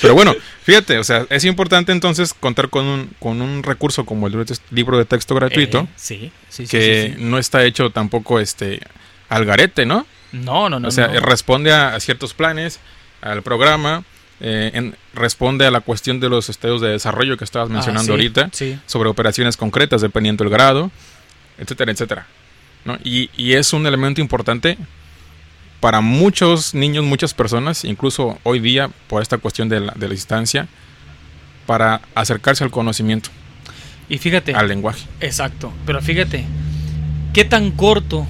Pero 0.00 0.14
bueno, 0.14 0.34
fíjate, 0.62 0.98
o 0.98 1.04
sea, 1.04 1.26
es 1.30 1.44
importante 1.44 1.92
entonces 1.92 2.34
contar 2.34 2.68
con 2.68 2.84
un, 2.84 3.10
con 3.18 3.40
un 3.40 3.62
recurso 3.62 4.04
como 4.04 4.26
el 4.26 4.46
libro 4.70 4.98
de 4.98 5.04
texto 5.04 5.34
gratuito, 5.34 5.80
Eh, 5.80 5.86
sí, 5.96 6.32
sí, 6.48 6.66
sí, 6.66 6.70
que 6.70 7.08
sí, 7.10 7.14
sí. 7.18 7.24
no 7.24 7.38
está 7.38 7.64
hecho 7.64 7.90
tampoco 7.90 8.38
este 8.40 8.80
al 9.28 9.44
garete, 9.44 9.86
¿no? 9.86 10.06
No, 10.32 10.68
no, 10.68 10.78
no. 10.80 10.88
o 10.88 10.90
sea, 10.90 11.08
no. 11.08 11.20
responde 11.20 11.72
a, 11.72 11.94
a 11.94 12.00
ciertos 12.00 12.34
planes, 12.34 12.78
al 13.22 13.42
programa, 13.42 14.04
eh, 14.40 14.70
en- 14.74 14.96
responde 15.14 15.64
a 15.66 15.70
la 15.70 15.80
cuestión 15.80 16.20
de 16.20 16.28
los 16.28 16.48
estados 16.50 16.80
de 16.82 16.88
desarrollo 16.90 17.36
que 17.38 17.44
estabas 17.44 17.70
Ah, 17.70 17.72
mencionando 17.72 18.04
sí, 18.06 18.10
ahorita, 18.10 18.50
Sí. 18.52 18.78
sobre 18.86 19.08
operaciones 19.08 19.56
concretas 19.56 20.02
dependiendo 20.02 20.44
del 20.44 20.52
grado, 20.52 20.90
etcétera, 21.58 21.90
etcétera. 21.92 22.26
¿no? 22.84 22.98
Y, 23.02 23.30
y 23.36 23.54
es 23.54 23.72
un 23.72 23.86
elemento 23.86 24.20
importante 24.20 24.76
para 25.86 26.00
muchos 26.00 26.74
niños, 26.74 27.04
muchas 27.04 27.32
personas, 27.32 27.84
incluso 27.84 28.40
hoy 28.42 28.58
día, 28.58 28.90
por 29.06 29.22
esta 29.22 29.38
cuestión 29.38 29.68
de 29.68 29.78
la, 29.78 29.92
de 29.94 30.08
la 30.08 30.14
distancia, 30.14 30.66
para 31.64 32.00
acercarse 32.16 32.64
al 32.64 32.72
conocimiento, 32.72 33.30
Y 34.08 34.18
fíjate. 34.18 34.52
al 34.52 34.66
lenguaje. 34.66 35.06
Exacto. 35.20 35.72
Pero 35.86 36.02
fíjate, 36.02 36.44
¿qué 37.32 37.44
tan 37.44 37.70
corto 37.70 38.26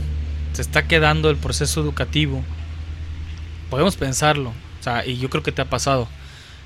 se 0.52 0.60
está 0.60 0.86
quedando 0.86 1.30
el 1.30 1.38
proceso 1.38 1.80
educativo? 1.80 2.44
Podemos 3.70 3.96
pensarlo. 3.96 4.50
O 4.78 4.82
sea, 4.82 5.06
y 5.06 5.16
yo 5.16 5.30
creo 5.30 5.42
que 5.42 5.50
te 5.50 5.62
ha 5.62 5.70
pasado. 5.70 6.08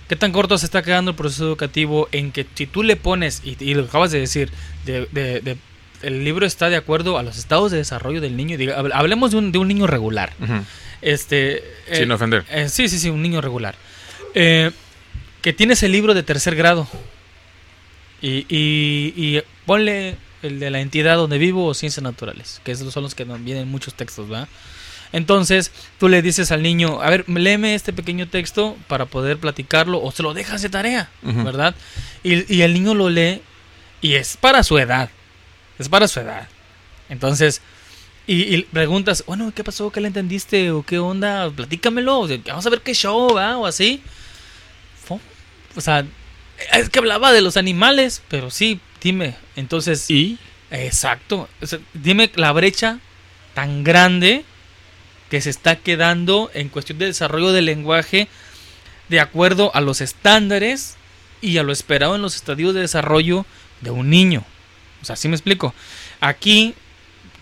¿Qué 0.09 0.17
tan 0.17 0.33
corto 0.33 0.59
se 0.59 0.67
está 0.67 0.83
quedando 0.83 1.13
el 1.13 1.17
proceso 1.17 1.45
educativo 1.47 2.09
en 2.11 2.33
que 2.33 2.45
si 2.57 2.67
tú 2.67 2.83
le 2.83 2.97
pones, 2.97 3.43
y, 3.45 3.57
y 3.65 3.75
lo 3.75 3.85
acabas 3.85 4.11
de 4.11 4.19
decir, 4.19 4.51
de, 4.87 5.07
de- 5.13 5.41
de- 5.41 5.57
el 6.03 6.25
libro 6.25 6.47
está 6.47 6.69
de 6.71 6.77
acuerdo 6.77 7.19
a 7.19 7.23
los 7.23 7.37
estados 7.39 7.71
de 7.71 7.79
desarrollo 7.79 8.21
del 8.21 8.37
niño? 8.37 8.57
Diga, 8.57 8.77
hablemos 8.95 9.31
de 9.33 9.37
un, 9.39 9.53
de 9.53 9.59
un 9.59 9.69
niño 9.69 9.87
regular. 9.87 10.33
Este, 11.03 11.59
eh, 11.89 11.97
Sin 11.97 12.11
ofender. 12.13 12.45
eh, 12.51 12.69
sí, 12.69 12.89
sí, 12.89 12.99
sí, 12.99 13.11
un 13.11 13.23
niño 13.23 13.41
regular. 13.41 13.75
Eh, 14.35 14.71
que 15.43 15.53
tienes 15.53 15.83
el 15.83 15.93
libro 15.93 16.13
de 16.15 16.23
tercer 16.23 16.55
grado. 16.55 16.87
Y, 18.23 18.45
y, 18.49 19.15
y 19.17 19.43
ponle 19.65 20.17
el 20.43 20.61
de 20.61 20.71
la 20.71 20.81
entidad 20.81 21.17
donde 21.17 21.39
vivo 21.39 21.65
o 21.67 21.75
ciencias 21.75 22.03
naturales, 22.03 22.61
que 22.65 22.73
esos 22.73 22.93
son 22.93 23.03
los 23.03 23.15
que 23.15 23.25
vienen 23.25 23.69
muchos 23.69 23.95
textos, 23.95 24.29
¿verdad? 24.29 24.49
Entonces 25.13 25.73
tú 25.99 26.09
le 26.09 26.23
dices 26.23 26.53
al 26.53 26.63
niño, 26.63 27.01
a 27.03 27.11
ver, 27.11 27.25
léeme 27.29 27.75
este 27.75 27.93
pequeño 27.93 28.29
texto 28.29 28.77
para 28.89 29.07
poder 29.07 29.39
platicarlo 29.39 30.01
o 30.03 30.13
se 30.13 30.23
lo 30.23 30.35
dejas 30.35 30.63
de 30.63 30.69
tarea. 30.69 31.09
¿verdad? 31.23 31.75
Y, 32.23 32.55
y 32.55 32.63
el 32.63 32.75
niño 32.75 32.95
lo 32.95 33.09
lee 33.09 33.41
y 34.03 34.15
es 34.15 34.37
para 34.37 34.63
su 34.63 34.79
edad, 34.79 35.11
es 35.83 35.89
para 35.89 36.09
su 36.09 36.21
edad. 36.21 36.49
Entonces, 37.09 37.61
y, 38.27 38.55
y 38.55 38.63
preguntas, 38.63 39.25
bueno, 39.27 39.53
¿qué 39.55 39.65
pasó? 39.65 39.91
¿Qué 39.91 40.01
le 40.01 40.09
entendiste? 40.09 40.71
¿O 40.71 40.83
qué 40.83 40.99
onda? 40.99 41.51
Platícamelo, 41.51 42.21
o 42.21 42.29
sea, 42.29 42.39
vamos 42.47 42.67
a 42.67 42.71
ver 42.71 42.83
qué 42.83 42.95
show, 42.95 43.35
¿va? 43.35 43.57
O 43.59 43.67
así. 43.67 44.03
O 45.77 45.81
sea, 45.81 46.05
es 46.73 46.91
que 46.91 46.99
hablaba 46.99 47.33
de 47.33 47.43
los 47.43 47.57
animales, 47.57 48.23
pero 48.29 48.51
sí, 48.51 48.81
dime. 49.01 49.37
Entonces, 49.57 50.11
Y 50.11 50.39
Exacto. 50.71 51.49
O 51.61 51.67
sea, 51.67 51.81
dime 51.95 52.31
la 52.37 52.53
brecha 52.53 53.01
tan 53.55 53.83
grande 53.83 54.45
que 55.29 55.41
se 55.41 55.51
está 55.51 55.77
quedando 55.77 56.51
en 56.55 56.69
cuestión 56.69 56.99
de 56.99 57.07
desarrollo 57.07 57.53
del 57.53 57.67
lenguaje 57.67 58.29
de 59.09 59.21
acuerdo 59.21 59.71
a 59.75 59.81
los 59.81 60.01
estándares 60.01 60.97
y 61.41 61.59
a 61.59 61.63
lo 61.63 61.73
esperado 61.73 62.15
en 62.15 62.23
los 62.23 62.37
estadios 62.37 62.75
de 62.75 62.81
desarrollo 62.81 63.45
de 63.81 63.91
un 63.91 64.11
niño. 64.11 64.45
O 65.03 65.05
sea, 65.05 65.17
¿sí 65.17 65.29
me 65.29 65.37
explico? 65.37 65.75
Aquí 66.21 66.75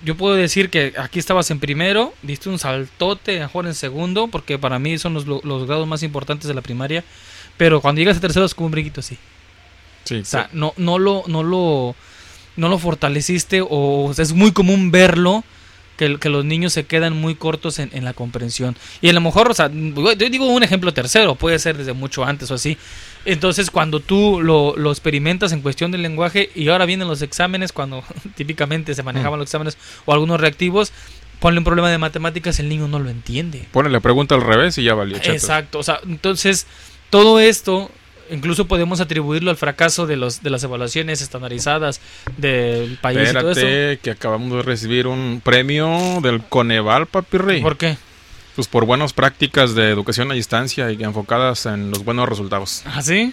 yo 0.05 0.17
puedo 0.17 0.35
decir 0.35 0.71
que 0.71 0.95
aquí 0.97 1.19
estabas 1.19 1.51
en 1.51 1.59
primero, 1.59 2.15
diste 2.23 2.49
un 2.49 2.59
saltote, 2.59 3.41
mejor 3.41 3.67
en 3.67 3.75
segundo, 3.75 4.29
porque 4.29 4.59
para 4.59 4.79
mí 4.79 4.97
son 4.99 5.15
los, 5.15 5.27
los 5.27 5.67
grados 5.67 5.87
más 5.89 6.03
importantes 6.03 6.47
de 6.47 6.55
la 6.55 6.63
primaria. 6.63 7.05
Pero 7.57 7.81
cuando 7.81 7.99
llegas 7.99 8.17
a 8.17 8.21
tercero 8.21 8.47
es 8.47 8.55
como 8.55 8.67
un 8.67 8.73
brinquito 8.73 9.01
así. 9.01 9.19
Sí, 10.05 10.17
O 10.17 10.25
sea, 10.25 10.49
no, 10.53 10.73
no 10.77 10.99
lo, 10.99 11.25
no 11.27 11.43
lo, 11.43 11.95
no 12.57 12.69
lo 12.69 12.79
fortaleciste 12.79 13.63
o, 13.69 14.15
es 14.17 14.33
muy 14.33 14.53
común 14.53 14.91
verlo 14.91 15.45
que, 15.97 16.19
que 16.19 16.29
los 16.29 16.45
niños 16.45 16.73
se 16.73 16.87
quedan 16.87 17.15
muy 17.15 17.35
cortos 17.35 17.81
en, 17.81 17.91
en 17.93 18.05
la 18.05 18.15
comprensión. 18.15 18.77
Y 19.03 19.09
a 19.09 19.13
lo 19.13 19.21
mejor, 19.21 19.51
o 19.51 19.55
sea, 19.55 19.69
yo 19.69 20.15
digo 20.15 20.47
un 20.47 20.63
ejemplo 20.63 20.95
tercero, 20.95 21.35
puede 21.35 21.59
ser 21.59 21.77
desde 21.77 21.93
mucho 21.93 22.25
antes 22.25 22.51
o 22.53 22.55
así. 22.55 22.79
Entonces, 23.25 23.71
cuando 23.71 24.01
tú 24.01 24.41
lo, 24.43 24.77
lo 24.77 24.91
experimentas 24.91 25.53
en 25.53 25.61
cuestión 25.61 25.91
del 25.91 26.03
lenguaje 26.03 26.51
y 26.55 26.69
ahora 26.69 26.87
vienen 26.87 27.09
los 27.09 27.23
exámenes, 27.23 27.73
cuando 27.73 28.03
típicamente 28.37 28.95
se 28.95 29.03
manejaban 29.03 29.39
los 29.39 29.47
exámenes 29.47 29.77
o 30.07 30.13
algunos 30.13 30.41
reactivos, 30.41 30.93
ponle 31.41 31.59
un 31.59 31.65
problema 31.65 31.91
de 31.91 31.99
matemáticas, 31.99 32.59
el 32.61 32.69
niño 32.69 32.89
no 32.89 32.99
lo 32.99 33.11
entiende. 33.11 33.67
Ponle 33.73 33.91
la 33.91 34.01
pregunta 34.01 34.35
al 34.35 34.43
revés 34.43 34.79
y 34.79 34.85
ya 34.85 34.95
valió. 34.95 35.19
chetos. 35.19 35.35
Exacto, 35.35 35.79
o 35.79 35.83
sea, 35.83 36.01
entonces 36.07 36.67
todo 37.11 37.41
esto 37.41 37.91
incluso 38.31 38.67
podemos 38.67 39.01
atribuirlo 39.01 39.51
al 39.51 39.57
fracaso 39.57 40.07
de 40.07 40.17
los 40.17 40.43
de 40.43 40.51
las 40.51 40.63
evaluaciones 40.63 41.23
estandarizadas 41.23 42.01
del 42.37 42.99
país 43.01 43.31
y 43.31 43.33
todo 43.33 43.51
eso. 43.53 43.61
Espérate, 43.61 44.01
que 44.03 44.11
acabamos 44.11 44.53
de 44.53 44.63
recibir 44.63 45.07
un 45.07 45.41
premio 45.43 46.21
del 46.23 46.43
Coneval, 46.43 47.07
papi 47.07 47.39
rey. 47.39 47.63
¿Por 47.63 47.77
qué? 47.77 47.97
Pues 48.59 48.67
por 48.67 48.87
buenas 48.87 49.13
prácticas 49.13 49.77
de 49.77 49.89
educación 49.89 50.33
a 50.33 50.35
distancia 50.35 50.91
y 50.91 51.01
enfocadas 51.05 51.65
en 51.67 51.93
los 51.93 52.05
buenos 52.05 52.29
resultados. 52.29 52.83
¿Ah, 52.87 53.03
sí? 53.03 53.33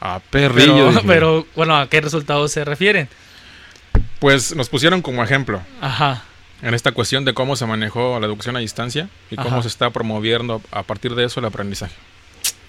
A 0.00 0.20
perrillo. 0.20 0.90
Pero, 1.06 1.46
bueno, 1.56 1.78
¿a 1.78 1.88
qué 1.88 2.02
resultados 2.02 2.52
se 2.52 2.62
refieren? 2.62 3.08
Pues 4.18 4.54
nos 4.54 4.68
pusieron 4.68 5.00
como 5.00 5.24
ejemplo 5.24 5.62
Ajá. 5.80 6.24
en 6.60 6.74
esta 6.74 6.92
cuestión 6.92 7.24
de 7.24 7.32
cómo 7.32 7.56
se 7.56 7.64
manejó 7.64 8.20
la 8.20 8.26
educación 8.26 8.54
a 8.54 8.58
distancia 8.58 9.08
y 9.30 9.36
cómo 9.36 9.48
Ajá. 9.48 9.62
se 9.62 9.68
está 9.68 9.88
promoviendo 9.88 10.60
a 10.70 10.82
partir 10.82 11.14
de 11.14 11.24
eso 11.24 11.40
el 11.40 11.46
aprendizaje. 11.46 11.94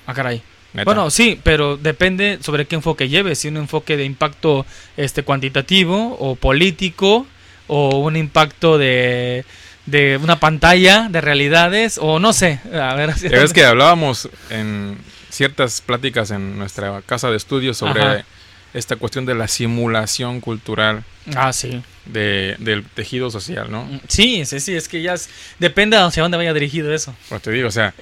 Ah, 0.05 0.13
caray. 0.13 0.41
Neta. 0.71 0.85
Bueno, 0.85 1.09
sí, 1.09 1.37
pero 1.43 1.75
depende 1.75 2.39
sobre 2.41 2.67
qué 2.67 2.75
enfoque 2.75 3.09
lleves, 3.09 3.39
si 3.39 3.49
un 3.49 3.57
enfoque 3.57 3.97
de 3.97 4.05
impacto 4.05 4.65
este 4.95 5.23
cuantitativo 5.23 6.15
o 6.21 6.37
político 6.37 7.27
o 7.67 7.99
un 7.99 8.15
impacto 8.15 8.77
de, 8.77 9.43
de 9.87 10.19
una 10.21 10.39
pantalla 10.39 11.07
de 11.09 11.21
realidades 11.21 11.97
o 11.99 12.19
no 12.19 12.33
sé, 12.33 12.59
a 12.71 12.93
ver. 12.93 13.15
Ves 13.15 13.53
que 13.53 13.65
hablábamos 13.65 14.29
en 14.51 14.97
ciertas 15.29 15.81
pláticas 15.81 16.29
en 16.31 16.57
nuestra 16.59 17.01
casa 17.05 17.29
de 17.31 17.37
estudios 17.37 17.77
sobre 17.77 18.01
Ajá. 18.03 18.25
esta 18.73 18.95
cuestión 18.97 19.25
de 19.25 19.33
la 19.35 19.47
simulación 19.47 20.41
cultural 20.41 21.03
Ah, 21.35 21.51
sí. 21.53 21.81
de- 22.05 22.55
del 22.59 22.83
tejido 22.85 23.29
social, 23.31 23.69
¿no? 23.71 23.87
Sí, 24.07 24.45
sí, 24.45 24.59
sí, 24.59 24.75
es 24.75 24.87
que 24.87 25.01
ya 25.01 25.13
es- 25.13 25.29
depende 25.59 25.97
hacia 25.97 26.23
dónde 26.23 26.37
vaya 26.37 26.53
dirigido 26.53 26.93
eso. 26.93 27.13
Pues 27.29 27.41
te 27.41 27.51
digo, 27.51 27.67
o 27.67 27.71
sea, 27.71 27.93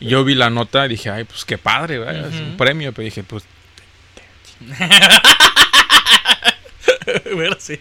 yo 0.00 0.24
vi 0.24 0.34
la 0.34 0.50
nota 0.50 0.86
y 0.86 0.90
dije, 0.90 1.10
ay, 1.10 1.24
pues 1.24 1.44
qué 1.44 1.58
padre, 1.58 1.96
es 2.28 2.34
un 2.40 2.56
premio, 2.56 2.92
pero 2.92 3.04
dije, 3.04 3.22
pues 3.22 3.44
Bueno, 7.34 7.56
sí. 7.58 7.78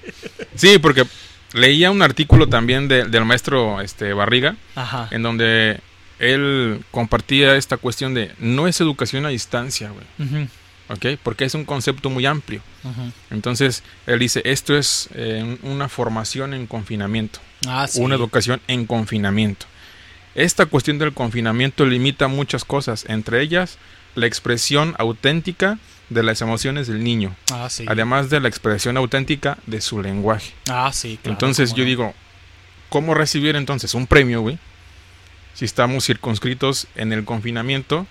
sí, 0.56 0.80
porque 0.80 1.06
leía 1.54 1.92
un 1.92 2.02
artículo 2.02 2.48
también 2.48 2.88
de- 2.88 3.06
del 3.06 3.26
maestro 3.26 3.82
este, 3.82 4.14
Barriga, 4.14 4.56
Ajá. 4.76 5.08
en 5.12 5.22
donde 5.24 5.80
él 6.20 6.84
compartía 6.92 7.56
esta 7.56 7.78
cuestión 7.78 8.14
de 8.14 8.32
no 8.40 8.68
es 8.68 8.80
educación 8.82 9.26
a 9.26 9.30
distancia, 9.30 9.92
güey, 9.92 10.48
¿ok? 10.90 11.20
Porque 11.24 11.46
es 11.46 11.54
un 11.56 11.66
concepto 11.66 12.10
muy 12.10 12.26
amplio. 12.26 12.62
Entonces, 13.32 13.84
él 14.06 14.20
dice, 14.20 14.42
esto 14.46 14.78
es 14.78 15.10
eh, 15.14 15.58
una 15.64 15.90
formación 15.90 16.54
en 16.54 16.68
confinamiento, 16.68 17.40
Ah, 17.68 17.88
sí. 17.88 18.02
una 18.02 18.16
educación 18.16 18.62
en 18.68 18.86
confinamiento. 18.86 19.66
Esta 20.36 20.66
cuestión 20.66 20.98
del 20.98 21.14
confinamiento 21.14 21.86
limita 21.86 22.28
muchas 22.28 22.66
cosas, 22.66 23.06
entre 23.08 23.42
ellas 23.42 23.78
la 24.16 24.26
expresión 24.28 24.96
auténtica 24.98 25.78
de 26.10 26.24
las 26.24 26.42
emociones 26.42 26.88
del 26.88 27.04
niño, 27.04 27.36
Ah, 27.52 27.68
sí. 27.70 27.86
además 27.88 28.30
de 28.30 28.40
la 28.40 28.48
expresión 28.50 28.98
auténtica 28.98 29.58
de 29.66 29.82
su 29.82 30.02
lenguaje. 30.02 30.54
Ah, 30.70 30.92
sí. 30.94 31.18
claro, 31.22 31.34
entonces 31.34 31.74
yo 31.74 31.84
no. 31.84 31.90
digo, 31.90 32.14
¿cómo 32.90 33.14
recibir 33.14 33.56
entonces 33.56 33.94
un 33.94 34.06
premio, 34.08 34.42
güey? 34.42 34.60
Si 35.54 35.66
estamos 35.66 36.06
circunscritos 36.06 36.88
en 36.96 37.14
el 37.14 37.26
confinamiento, 37.26 38.06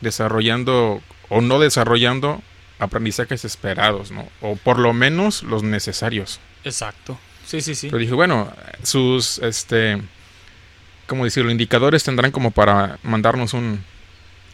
desarrollando 0.00 1.02
o 1.28 1.40
no 1.40 1.58
desarrollando 1.58 2.42
aprendizajes 2.78 3.44
esperados, 3.44 4.10
¿no? 4.10 4.28
O 4.40 4.56
por 4.56 4.78
lo 4.78 4.92
menos 4.92 5.42
los 5.42 5.62
necesarios. 5.62 6.40
Exacto. 6.64 7.18
Sí, 7.46 7.60
sí, 7.60 7.74
sí. 7.74 7.88
Pero 7.88 7.98
dije, 7.98 8.14
bueno, 8.14 8.52
sus, 8.82 9.38
este, 9.38 10.00
¿cómo 11.06 11.24
decirlo? 11.24 11.50
Indicadores 11.50 12.04
tendrán 12.04 12.30
como 12.30 12.50
para 12.50 12.98
mandarnos 13.02 13.54
un 13.54 13.84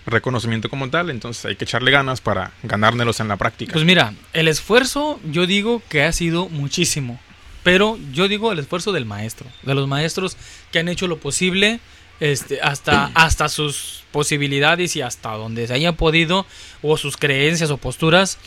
reconocimiento 0.07 0.69
como 0.69 0.89
tal, 0.91 1.11
entonces 1.11 1.45
hay 1.45 1.57
que 1.57 1.65
echarle 1.65 1.91
ganas 1.91 2.21
para 2.21 2.53
ganárnelos 2.63 3.21
en 3.21 3.29
la 3.29 3.37
práctica. 3.37 3.73
Pues 3.73 3.85
mira, 3.85 4.15
el 4.33 4.49
esfuerzo 4.49 5.21
yo 5.25 5.47
digo 5.47 5.83
que 5.89 6.03
ha 6.03 6.13
sido 6.13 6.49
muchísimo, 6.49 7.21
pero 7.63 7.99
yo 8.13 8.29
digo 8.29 8.53
el 8.53 8.59
esfuerzo 8.59 8.93
del 8.93 9.05
maestro, 9.05 9.47
de 9.63 9.75
los 9.75 9.87
maestros 9.89 10.37
que 10.73 10.79
han 10.79 10.89
hecho 10.89 11.07
lo 11.07 11.19
posible 11.19 11.81
este, 12.21 12.61
hasta, 12.61 13.07
hasta 13.15 13.49
sus 13.49 14.05
posibilidades 14.13 14.97
y 14.97 15.03
hasta 15.03 15.33
donde 15.33 15.67
se 15.67 15.75
haya 15.75 15.93
podido, 15.93 16.47
o 16.83 16.97
sus 16.97 17.17
creencias 17.17 17.71
o 17.71 17.77
posturas, 17.77 18.39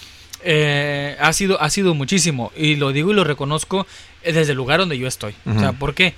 eh, 0.44 1.16
ha, 1.20 1.34
sido, 1.34 1.62
ha 1.62 1.70
sido 1.70 1.94
muchísimo. 1.94 2.52
Y 2.56 2.76
lo 2.76 2.92
digo 2.92 3.12
y 3.12 3.14
lo 3.16 3.24
reconozco 3.24 3.88
desde 4.24 4.52
el 4.52 4.58
lugar 4.58 4.80
donde 4.80 4.98
yo 4.98 5.08
estoy. 5.08 5.36
O 5.46 5.60
sea, 5.60 5.72
Ujú. 5.72 5.80
¿por 5.80 5.96
qué? 5.96 6.14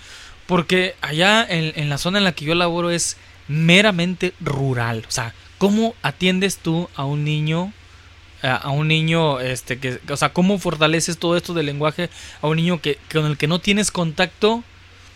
Porque 0.48 0.96
allá 1.02 1.46
en, 1.48 1.74
en 1.76 1.90
la 1.90 1.98
zona 1.98 2.18
en 2.20 2.24
la 2.24 2.34
que 2.34 2.46
yo 2.46 2.56
laboro 2.56 2.92
es 2.92 3.18
meramente 3.48 4.34
rural. 4.40 5.04
O 5.08 5.12
sea, 5.12 5.34
¿cómo 5.58 5.96
atiendes 6.02 6.58
tú 6.58 6.90
a 6.96 7.06
un 7.06 7.24
niño 7.24 7.72
a, 8.42 8.70
un 8.70 8.88
niño 8.88 9.40
este 9.40 9.80
que 9.80 10.00
o 10.10 10.18
sea 10.18 10.30
cómo 10.30 10.60
fortaleces 10.60 11.18
todo 11.18 11.36
esto 11.38 11.54
del 11.56 11.66
lenguaje 11.66 12.10
a 12.44 12.48
un 12.48 12.58
niño 12.58 12.80
que 12.80 13.00
con 13.12 13.26
el 13.26 13.38
que 13.38 13.48
no 13.48 13.60
tienes 13.60 13.90
contacto 13.90 14.64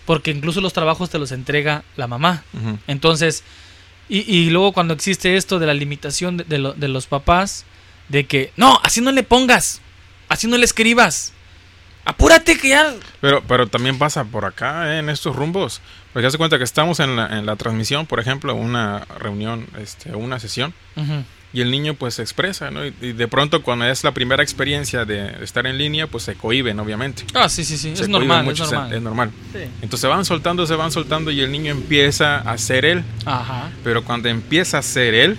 porque 0.06 0.32
incluso 0.32 0.62
los 0.62 0.74
trabajos 0.74 1.12
te 1.12 1.20
los 1.20 1.32
entrega 1.32 1.84
la 1.96 2.08
mamá 2.08 2.44
entonces 2.88 3.44
y, 4.08 4.20
y 4.22 4.50
luego 4.50 4.72
cuando 4.72 4.96
existe 4.96 5.36
esto 5.36 5.60
de 5.60 5.68
la 5.68 5.76
limitación 5.76 6.38
de, 6.38 6.44
de 6.46 6.58
lo- 6.58 6.74
de 6.74 6.88
los 6.88 7.06
papás 7.06 7.66
de 8.08 8.26
que 8.26 8.52
no 8.58 8.80
así 8.84 9.00
no 9.02 9.12
le 9.12 9.22
pongas 9.22 9.82
así 10.30 10.48
no 10.48 10.58
le 10.58 10.66
escribas 10.66 11.34
apúrate 12.10 12.58
que 12.58 12.70
ya 12.70 12.94
Pero, 13.22 13.42
pero 13.48 13.68
también 13.68 13.98
pasa 13.98 14.24
por 14.26 14.46
acá, 14.46 14.96
¿eh? 14.96 15.00
en 15.00 15.10
estos 15.10 15.36
rumbos. 15.36 15.82
Porque 16.14 16.28
hace 16.28 16.38
cuenta 16.38 16.58
que 16.58 16.64
estamos 16.64 17.00
en 17.00 17.16
la, 17.16 17.28
en 17.38 17.46
la 17.46 17.56
transmisión, 17.56 18.06
por 18.06 18.20
ejemplo, 18.20 18.56
una 18.56 19.06
reunión, 19.20 19.68
este, 19.80 20.16
una 20.16 20.40
sesión, 20.40 20.74
Ujú. 20.96 21.24
y 21.54 21.62
el 21.62 21.70
niño 21.70 21.94
pues 21.94 22.16
se 22.16 22.24
expresa, 22.24 22.72
¿no? 22.72 22.84
Y, 22.86 22.94
y 23.02 23.14
de 23.14 23.28
pronto 23.28 23.62
cuando 23.62 23.86
es 23.86 24.04
la 24.04 24.12
primera 24.12 24.42
experiencia 24.42 25.06
de 25.06 25.44
estar 25.44 25.68
en 25.68 25.78
línea, 25.78 26.08
pues 26.08 26.24
se 26.24 26.34
cohiben, 26.36 26.80
obviamente. 26.80 27.26
ah 27.36 27.48
sí 27.48 27.64
sí 27.64 27.78
sí 27.78 27.96
Se 27.96 28.04
es 28.04 28.10
normal 28.10 28.44
mucho, 28.44 28.64
es 28.64 28.72
normal 28.72 28.94
es 28.94 29.02
normal. 29.04 29.32
Sí. 29.54 29.60
Entonces 29.84 30.00
se 30.02 30.08
van 30.08 30.26
soltando, 30.26 30.66
se 30.66 30.76
van 30.76 30.92
soltando 30.92 31.30
y 31.30 31.42
el 31.42 31.52
niño 31.52 31.72
empieza 31.72 32.38
a 32.40 32.58
ser 32.58 32.86
él. 32.86 33.04
ajá 33.26 33.70
Pero 33.84 34.04
cuando 34.04 34.30
empieza 34.30 34.80
a 34.80 34.82
ser 34.82 35.14
él, 35.14 35.38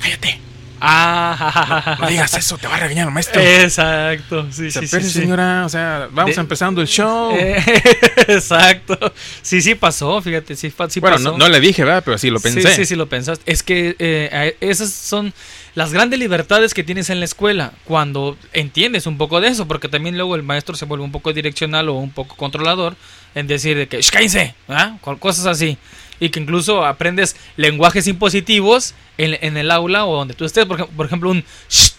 cállate 0.00 0.40
ah 0.80 1.96
no 2.00 2.06
digas 2.08 2.34
eso, 2.34 2.58
te 2.58 2.66
va 2.66 2.76
a 2.76 2.80
regañar 2.80 3.08
el 3.08 3.14
maestro. 3.14 3.40
exacto 3.40 4.46
sí 4.50 4.70
Se 4.70 4.80
sí 4.80 4.86
sí, 4.86 4.90
"Pero, 4.96 5.04
sí. 5.06 5.10
señora, 5.20 5.64
o 5.66 5.68
sea, 5.68 6.08
vamos 6.12 6.34
De- 6.34 6.40
empezando 6.40 6.80
el 6.80 6.88
show. 6.88 7.32
Eh, 7.36 7.62
exacto. 8.28 9.12
Sí, 9.42 9.60
sí 9.62 9.74
pasó, 9.74 10.20
fíjate, 10.22 10.56
sí, 10.56 10.72
sí 10.88 11.00
bueno, 11.00 11.16
pasó. 11.16 11.32
no, 11.32 11.38
no 11.38 11.48
le 11.48 11.60
dije, 11.60 11.84
¿verdad? 11.84 12.02
Pero 12.04 12.18
sí 12.18 12.30
lo 12.30 12.40
pensé. 12.40 12.62
Sí, 12.62 12.68
sí, 12.74 12.86
sí 12.86 12.96
lo 12.96 13.08
pensaste. 13.08 13.50
Es 13.50 13.62
que 13.62 13.96
eh, 13.98 14.56
esas 14.60 14.90
son 14.92 15.32
las 15.74 15.92
grandes 15.92 16.18
libertades 16.18 16.74
que 16.74 16.82
tienes 16.82 17.10
en 17.10 17.18
la 17.20 17.24
escuela 17.26 17.72
cuando 17.84 18.36
entiendes 18.52 19.06
un 19.06 19.18
poco 19.18 19.40
de 19.40 19.48
eso, 19.48 19.66
porque 19.68 19.88
también 19.88 20.16
luego 20.16 20.34
el 20.34 20.42
maestro 20.42 20.74
se 20.76 20.84
vuelve 20.84 21.04
un 21.04 21.12
poco 21.12 21.32
direccional 21.32 21.88
o 21.88 21.94
un 21.94 22.10
poco 22.10 22.36
controlador 22.36 22.96
en 23.34 23.46
decir 23.46 23.76
de 23.76 23.86
que 23.86 24.00
"Shh, 24.02 24.10
cállense. 24.10 24.54
Con 25.00 25.16
cosas 25.18 25.46
así. 25.46 25.78
Y 26.20 26.28
que 26.28 26.38
incluso 26.40 26.84
aprendes 26.84 27.34
lenguajes 27.56 28.06
impositivos 28.06 28.94
en, 29.18 29.38
en 29.40 29.56
el 29.56 29.70
aula 29.70 30.04
o 30.04 30.16
donde 30.16 30.34
tú 30.34 30.44
estés, 30.44 30.66
por, 30.66 30.86
por 30.88 31.06
ejemplo, 31.06 31.30
un 31.30 31.44
"Shh", 31.70 31.92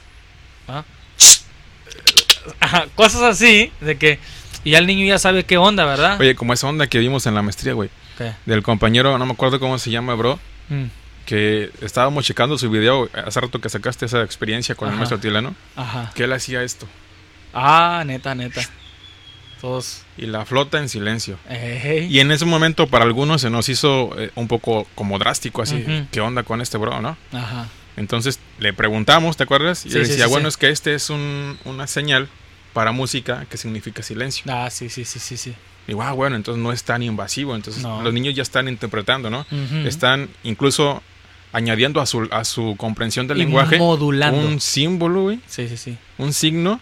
¿ah? 0.68 0.84
"Shh". 1.18 1.40
Ajá, 2.60 2.86
cosas 2.96 3.22
así, 3.24 3.72
de 3.82 3.98
que 3.98 4.20
y 4.64 4.72
ya 4.72 4.78
el 4.78 4.86
niño 4.88 5.06
ya 5.06 5.18
sabe 5.18 5.44
qué 5.44 5.58
onda, 5.58 5.86
¿verdad? 5.86 6.20
Oye, 6.20 6.36
como 6.36 6.54
esa 6.54 6.68
onda 6.68 6.86
que 6.88 7.00
vimos 7.00 7.26
en 7.26 7.34
la 7.34 7.42
maestría, 7.42 7.74
güey. 7.74 7.90
¿Qué? 8.18 8.34
Del 8.46 8.62
compañero, 8.62 9.18
no 9.18 9.26
me 9.26 9.34
acuerdo 9.34 9.60
cómo 9.60 9.80
se 9.80 9.90
llama, 9.90 10.14
bro. 10.14 10.40
Mm, 10.70 10.86
Que 11.26 11.72
estábamos 11.82 12.26
checando 12.26 12.58
su 12.58 12.70
video 12.70 13.10
hace 13.14 13.40
rato 13.42 13.60
que 13.62 13.70
sacaste 13.70 14.06
esa 14.06 14.22
experiencia 14.22 14.76
con 14.76 14.90
el 14.90 14.96
maestro 14.96 15.20
Tilano. 15.20 15.56
Ajá. 15.76 16.12
Que 16.14 16.26
él 16.26 16.34
hacía 16.34 16.62
esto. 16.64 16.88
Ah, 17.54 18.04
neta, 18.06 18.36
neta. 18.36 18.62
Todos. 19.62 20.02
Y 20.18 20.26
la 20.26 20.44
flota 20.46 20.80
en 20.80 20.90
silencio. 20.90 21.38
Ey. 21.50 22.08
Y 22.10 22.20
en 22.20 22.32
ese 22.32 22.46
momento 22.46 22.88
para 22.88 23.06
algunos 23.06 23.42
se 23.42 23.50
nos 23.50 23.70
hizo 23.70 24.20
eh, 24.20 24.32
un 24.36 24.48
poco 24.48 24.88
como 24.96 25.20
drástico, 25.20 25.62
así. 25.62 25.76
Ujú. 25.76 26.08
¿Qué 26.12 26.20
onda 26.20 26.44
con 26.44 26.62
este 26.62 26.78
bro, 26.78 27.00
no? 27.02 27.16
Ajá. 27.32 27.68
Entonces 27.96 28.40
le 28.60 28.74
preguntamos, 28.74 29.38
¿te 29.38 29.44
acuerdas? 29.44 29.86
Y 29.86 29.92
Sí, 29.92 29.98
él 29.98 30.08
decía, 30.08 30.26
sí, 30.26 30.32
bueno, 30.32 30.48
es 30.48 30.58
que 30.58 30.70
este 30.70 30.94
es 30.96 31.10
un- 31.10 31.58
una 31.66 31.86
señal 31.88 32.28
para 32.74 32.92
música 32.92 33.46
que 33.50 33.58
significa 33.58 34.02
silencio. 34.02 34.44
Ah, 34.50 34.70
sí, 34.72 34.90
sí, 34.90 35.06
sí, 35.06 35.20
sí, 35.20 35.38
sí. 35.38 35.54
Y 35.88 35.94
wow, 35.94 36.16
bueno, 36.16 36.36
entonces 36.38 36.64
no 36.64 36.72
es 36.72 36.84
tan 36.84 37.04
invasivo. 37.04 37.56
Entonces 37.56 37.84
No. 37.84 38.02
los 38.02 38.14
niños 38.14 38.34
ya 38.34 38.44
están 38.44 38.68
interpretando, 38.68 39.30
¿no? 39.30 39.46
Están 39.86 40.30
incluso 40.44 41.04
añadiendo 41.54 42.00
a 42.00 42.06
su, 42.06 42.30
a 42.32 42.46
su 42.46 42.76
comprensión 42.78 43.28
del 43.28 43.38
Y 43.38 43.42
lenguaje 43.42 43.78
modulando. 43.78 44.40
un 44.48 44.62
símbolo, 44.62 45.24
güey, 45.24 45.40
Sí, 45.48 45.68
sí, 45.68 45.76
sí. 45.76 45.98
un 46.18 46.32
signo 46.34 46.80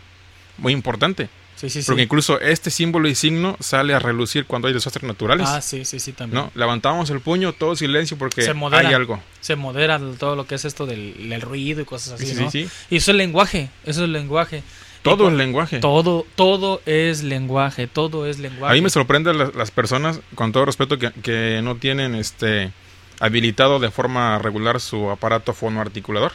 muy 0.59 0.73
importante. 0.73 1.27
Sí, 1.59 1.69
sí, 1.69 1.81
sí. 1.81 1.87
Porque 1.87 2.03
incluso 2.03 2.39
este 2.39 2.69
símbolo 2.69 3.09
y 3.09 3.15
signo 3.15 3.57
sale 3.59 3.93
a 3.93 3.99
relucir 3.99 4.45
cuando 4.45 4.69
hay 4.69 4.73
desastres 4.73 5.03
naturales. 5.03 5.45
Ah, 5.49 5.59
sí, 5.61 5.83
sí, 5.83 5.99
sí, 5.99 6.13
también. 6.13 6.43
¿no? 6.45 6.51
Levantamos 6.55 7.09
el 7.09 7.19
puño, 7.19 7.51
todo 7.51 7.75
silencio 7.75 8.17
porque 8.17 8.43
Se 8.43 8.53
modera. 8.53 8.87
hay 8.87 8.93
algo. 8.95 9.21
Se 9.41 9.55
modera 9.57 9.99
todo 10.17 10.37
lo 10.37 10.47
que 10.47 10.55
es 10.55 10.63
esto 10.63 10.85
del, 10.85 11.27
del 11.29 11.41
ruido 11.41 11.81
y 11.81 11.85
cosas 11.85 12.13
así, 12.13 12.27
Sí, 12.27 12.35
sí, 12.35 12.43
¿no? 12.43 12.51
sí. 12.51 12.69
Y 12.89 12.95
eso 12.97 13.11
es 13.11 13.17
lenguaje, 13.17 13.69
eso 13.85 14.03
es 14.03 14.09
lenguaje. 14.09 14.63
Todo 15.01 15.27
es 15.29 15.33
lenguaje. 15.33 15.79
Todo, 15.79 16.25
todo 16.35 16.81
es 16.85 17.23
lenguaje, 17.23 17.87
todo 17.87 18.25
es 18.25 18.39
lenguaje. 18.39 18.71
A 18.71 18.75
mí 18.75 18.81
me 18.81 18.89
sorprende 18.89 19.33
las, 19.33 19.53
las 19.55 19.71
personas, 19.71 20.19
con 20.35 20.51
todo 20.53 20.65
respeto, 20.65 20.97
que, 20.97 21.11
que 21.23 21.61
no 21.63 21.75
tienen 21.75 22.15
este 22.15 22.71
habilitado 23.19 23.79
de 23.79 23.91
forma 23.91 24.39
regular 24.39 24.79
su 24.79 25.09
aparato 25.09 25.53
fonoarticulador. 25.53 26.31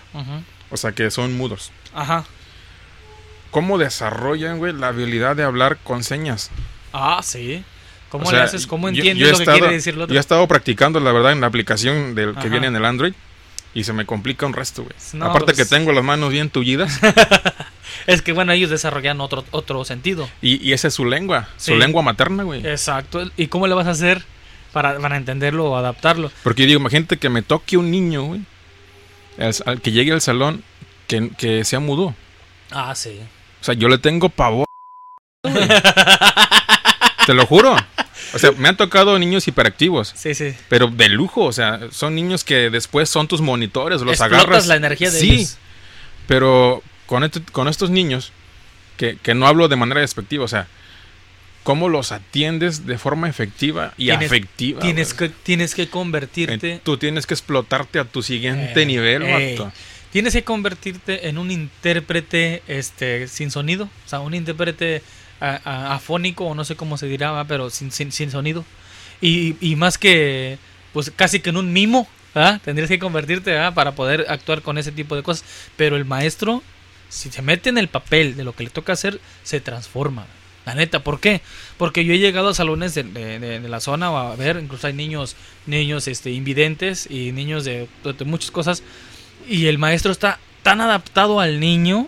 O 0.70 0.76
sea, 0.76 0.92
que 0.92 1.10
son 1.10 1.34
mudos. 1.36 1.72
Ajá. 1.94 2.24
¿Cómo 3.54 3.78
desarrollan, 3.78 4.58
güey, 4.58 4.72
la 4.72 4.88
habilidad 4.88 5.36
de 5.36 5.44
hablar 5.44 5.78
con 5.84 6.02
señas? 6.02 6.50
Ah, 6.92 7.20
sí. 7.22 7.62
¿Cómo 8.10 8.28
O 8.28 8.32
le 8.32 8.40
haces? 8.40 8.66
¿Cómo 8.66 8.88
entiendes 8.88 9.16
yo 9.28 9.32
lo 9.32 9.38
que 9.38 9.44
quiere 9.44 9.72
decir 9.72 9.94
el 9.94 10.02
otro? 10.02 10.12
Yo 10.12 10.18
he 10.18 10.20
estado 10.20 10.46
practicando, 10.48 10.98
la 11.00 11.12
verdad, 11.12 11.32
en 11.32 11.40
la 11.40 11.46
aplicación 11.46 12.14
del 12.16 12.32
que 12.34 12.40
Ajá. 12.40 12.48
viene 12.48 12.66
en 12.66 12.76
el 12.76 12.84
Android. 12.84 13.14
Y 13.76 13.82
se 13.84 13.92
me 13.92 14.06
complica 14.06 14.44
un 14.46 14.52
resto, 14.52 14.82
güey. 14.84 14.94
No, 15.14 15.26
Aparte 15.26 15.46
pues- 15.52 15.56
que 15.56 15.64
tengo 15.64 15.92
las 15.92 16.04
manos 16.04 16.30
bien 16.30 16.50
tullidas. 16.50 17.00
Es 18.06 18.22
que 18.22 18.32
bueno, 18.32 18.52
ellos 18.52 18.70
desarrollan 18.70 19.20
otro, 19.20 19.44
otro 19.52 19.84
sentido. 19.84 20.28
y, 20.42 20.62
y 20.66 20.72
esa 20.72 20.88
es 20.88 20.94
su 20.94 21.04
lengua. 21.04 21.48
Su 21.56 21.76
lengua 21.76 22.02
materna, 22.02 22.42
güey. 22.42 22.66
Exacto. 22.66 23.30
¿Y 23.36 23.46
cómo 23.46 23.66
le 23.68 23.74
vas 23.74 23.86
a 23.86 23.90
hacer 23.90 24.24
para, 24.72 24.98
para 24.98 25.16
entenderlo 25.16 25.66
o 25.70 25.76
adaptarlo? 25.76 26.30
Porque 26.42 26.62
yo 26.62 26.66
digo, 26.68 26.80
imagínate 26.80 27.16
que 27.18 27.28
me 27.28 27.42
toque 27.42 27.76
un 27.76 27.90
niño, 27.90 28.24
güey. 28.24 28.40
al- 29.38 29.54
al 29.66 29.80
que 29.80 29.92
llegue 29.92 30.12
al 30.12 30.20
salón 30.20 30.62
que, 31.06 31.30
que 31.38 31.64
sea 31.64 31.78
mudo. 31.80 32.14
Ah, 32.72 32.94
sí. 32.94 33.20
O 33.64 33.66
sea, 33.66 33.74
yo 33.74 33.88
le 33.88 33.96
tengo 33.96 34.28
pavor. 34.28 34.66
Te 37.26 37.32
lo 37.32 37.46
juro. 37.46 37.74
O 38.34 38.38
sea, 38.38 38.52
me 38.52 38.68
han 38.68 38.76
tocado 38.76 39.18
niños 39.18 39.48
hiperactivos, 39.48 40.12
Sí, 40.14 40.34
sí. 40.34 40.54
pero 40.68 40.88
de 40.88 41.08
lujo. 41.08 41.44
O 41.44 41.52
sea, 41.52 41.80
son 41.90 42.14
niños 42.14 42.44
que 42.44 42.68
después 42.68 43.08
son 43.08 43.26
tus 43.26 43.40
monitores, 43.40 44.02
los 44.02 44.20
Explotas 44.20 44.44
agarras. 44.44 44.66
la 44.66 44.76
energía 44.76 45.10
de 45.10 45.18
sí, 45.18 45.30
ellos. 45.30 45.56
pero 46.26 46.82
con, 47.06 47.24
este- 47.24 47.40
con 47.52 47.68
estos 47.68 47.88
niños, 47.88 48.32
que, 48.98 49.16
que 49.22 49.34
no 49.34 49.46
hablo 49.46 49.68
de 49.68 49.76
manera 49.76 50.02
despectiva, 50.02 50.44
o 50.44 50.48
sea, 50.48 50.66
¿cómo 51.62 51.88
los 51.88 52.12
atiendes 52.12 52.84
de 52.86 52.98
forma 52.98 53.30
efectiva 53.30 53.94
y 53.96 54.08
Tienes- 54.08 54.26
afectiva? 54.26 54.80
Tienes 54.82 55.14
que, 55.14 55.30
tienes 55.30 55.74
que 55.74 55.82
Eh, 55.84 55.88
convertirte. 55.88 56.80
Tú 56.84 56.98
tienes 56.98 57.26
que 57.26 57.32
explotarte 57.32 57.98
a 57.98 58.04
tu 58.04 58.22
siguiente 58.22 58.82
Eh, 58.82 58.86
nivel, 58.86 59.22
ey. 59.22 59.58
Tienes 60.14 60.32
que 60.32 60.44
convertirte 60.44 61.28
en 61.28 61.38
un 61.38 61.50
intérprete 61.50 62.62
este 62.68 63.26
sin 63.26 63.50
sonido, 63.50 63.86
o 64.06 64.08
sea, 64.08 64.20
un 64.20 64.32
intérprete 64.32 65.02
a- 65.40 65.60
a- 65.64 65.94
afónico 65.96 66.44
o 66.46 66.54
no 66.54 66.64
sé 66.64 66.76
cómo 66.76 66.96
se 66.98 67.08
dirá, 67.08 67.32
¿va? 67.32 67.46
pero 67.46 67.68
sin, 67.68 67.90
sin, 67.90 68.12
sonido. 68.30 68.64
Y, 69.20 69.56
y 69.60 69.74
más 69.74 69.98
que, 69.98 70.56
pues 70.92 71.10
casi 71.10 71.40
que 71.40 71.50
en 71.50 71.56
un 71.56 71.72
mimo, 71.72 72.06
¿verdad? 72.32 72.60
Tendrías 72.64 72.88
que 72.88 73.00
convertirte 73.00 73.56
para 73.74 73.96
poder 73.96 74.26
actuar 74.28 74.62
con 74.62 74.78
ese 74.78 74.92
tipo 74.92 75.16
de 75.16 75.24
cosas. 75.24 75.44
Pero 75.76 75.96
el 75.96 76.04
maestro, 76.04 76.62
si 77.08 77.32
se 77.32 77.42
mete 77.42 77.70
en 77.70 77.78
el 77.78 77.88
papel 77.88 78.36
de 78.36 78.44
lo 78.44 78.52
que 78.54 78.62
le 78.62 78.70
toca 78.70 78.92
hacer, 78.92 79.20
se 79.42 79.60
transforma. 79.60 80.26
La 80.64 80.76
neta, 80.76 81.00
¿por 81.02 81.18
qué? 81.18 81.40
Porque 81.76 82.04
yo 82.04 82.14
he 82.14 82.20
llegado 82.20 82.50
a 82.50 82.54
salones 82.54 82.94
de, 82.94 83.02
de- 83.02 83.40
de- 83.40 83.68
la 83.68 83.80
zona 83.80 84.06
a 84.30 84.36
ver, 84.36 84.60
incluso 84.62 84.86
hay 84.86 84.92
niños, 84.92 85.34
niños 85.66 86.06
este, 86.06 86.30
invidentes 86.30 87.10
y 87.10 87.32
niños 87.32 87.64
de 87.64 87.88
muchas 88.24 88.52
cosas 88.52 88.84
y 89.48 89.66
el 89.66 89.78
maestro 89.78 90.12
está 90.12 90.38
tan 90.62 90.80
adaptado 90.80 91.40
al 91.40 91.60
niño, 91.60 92.00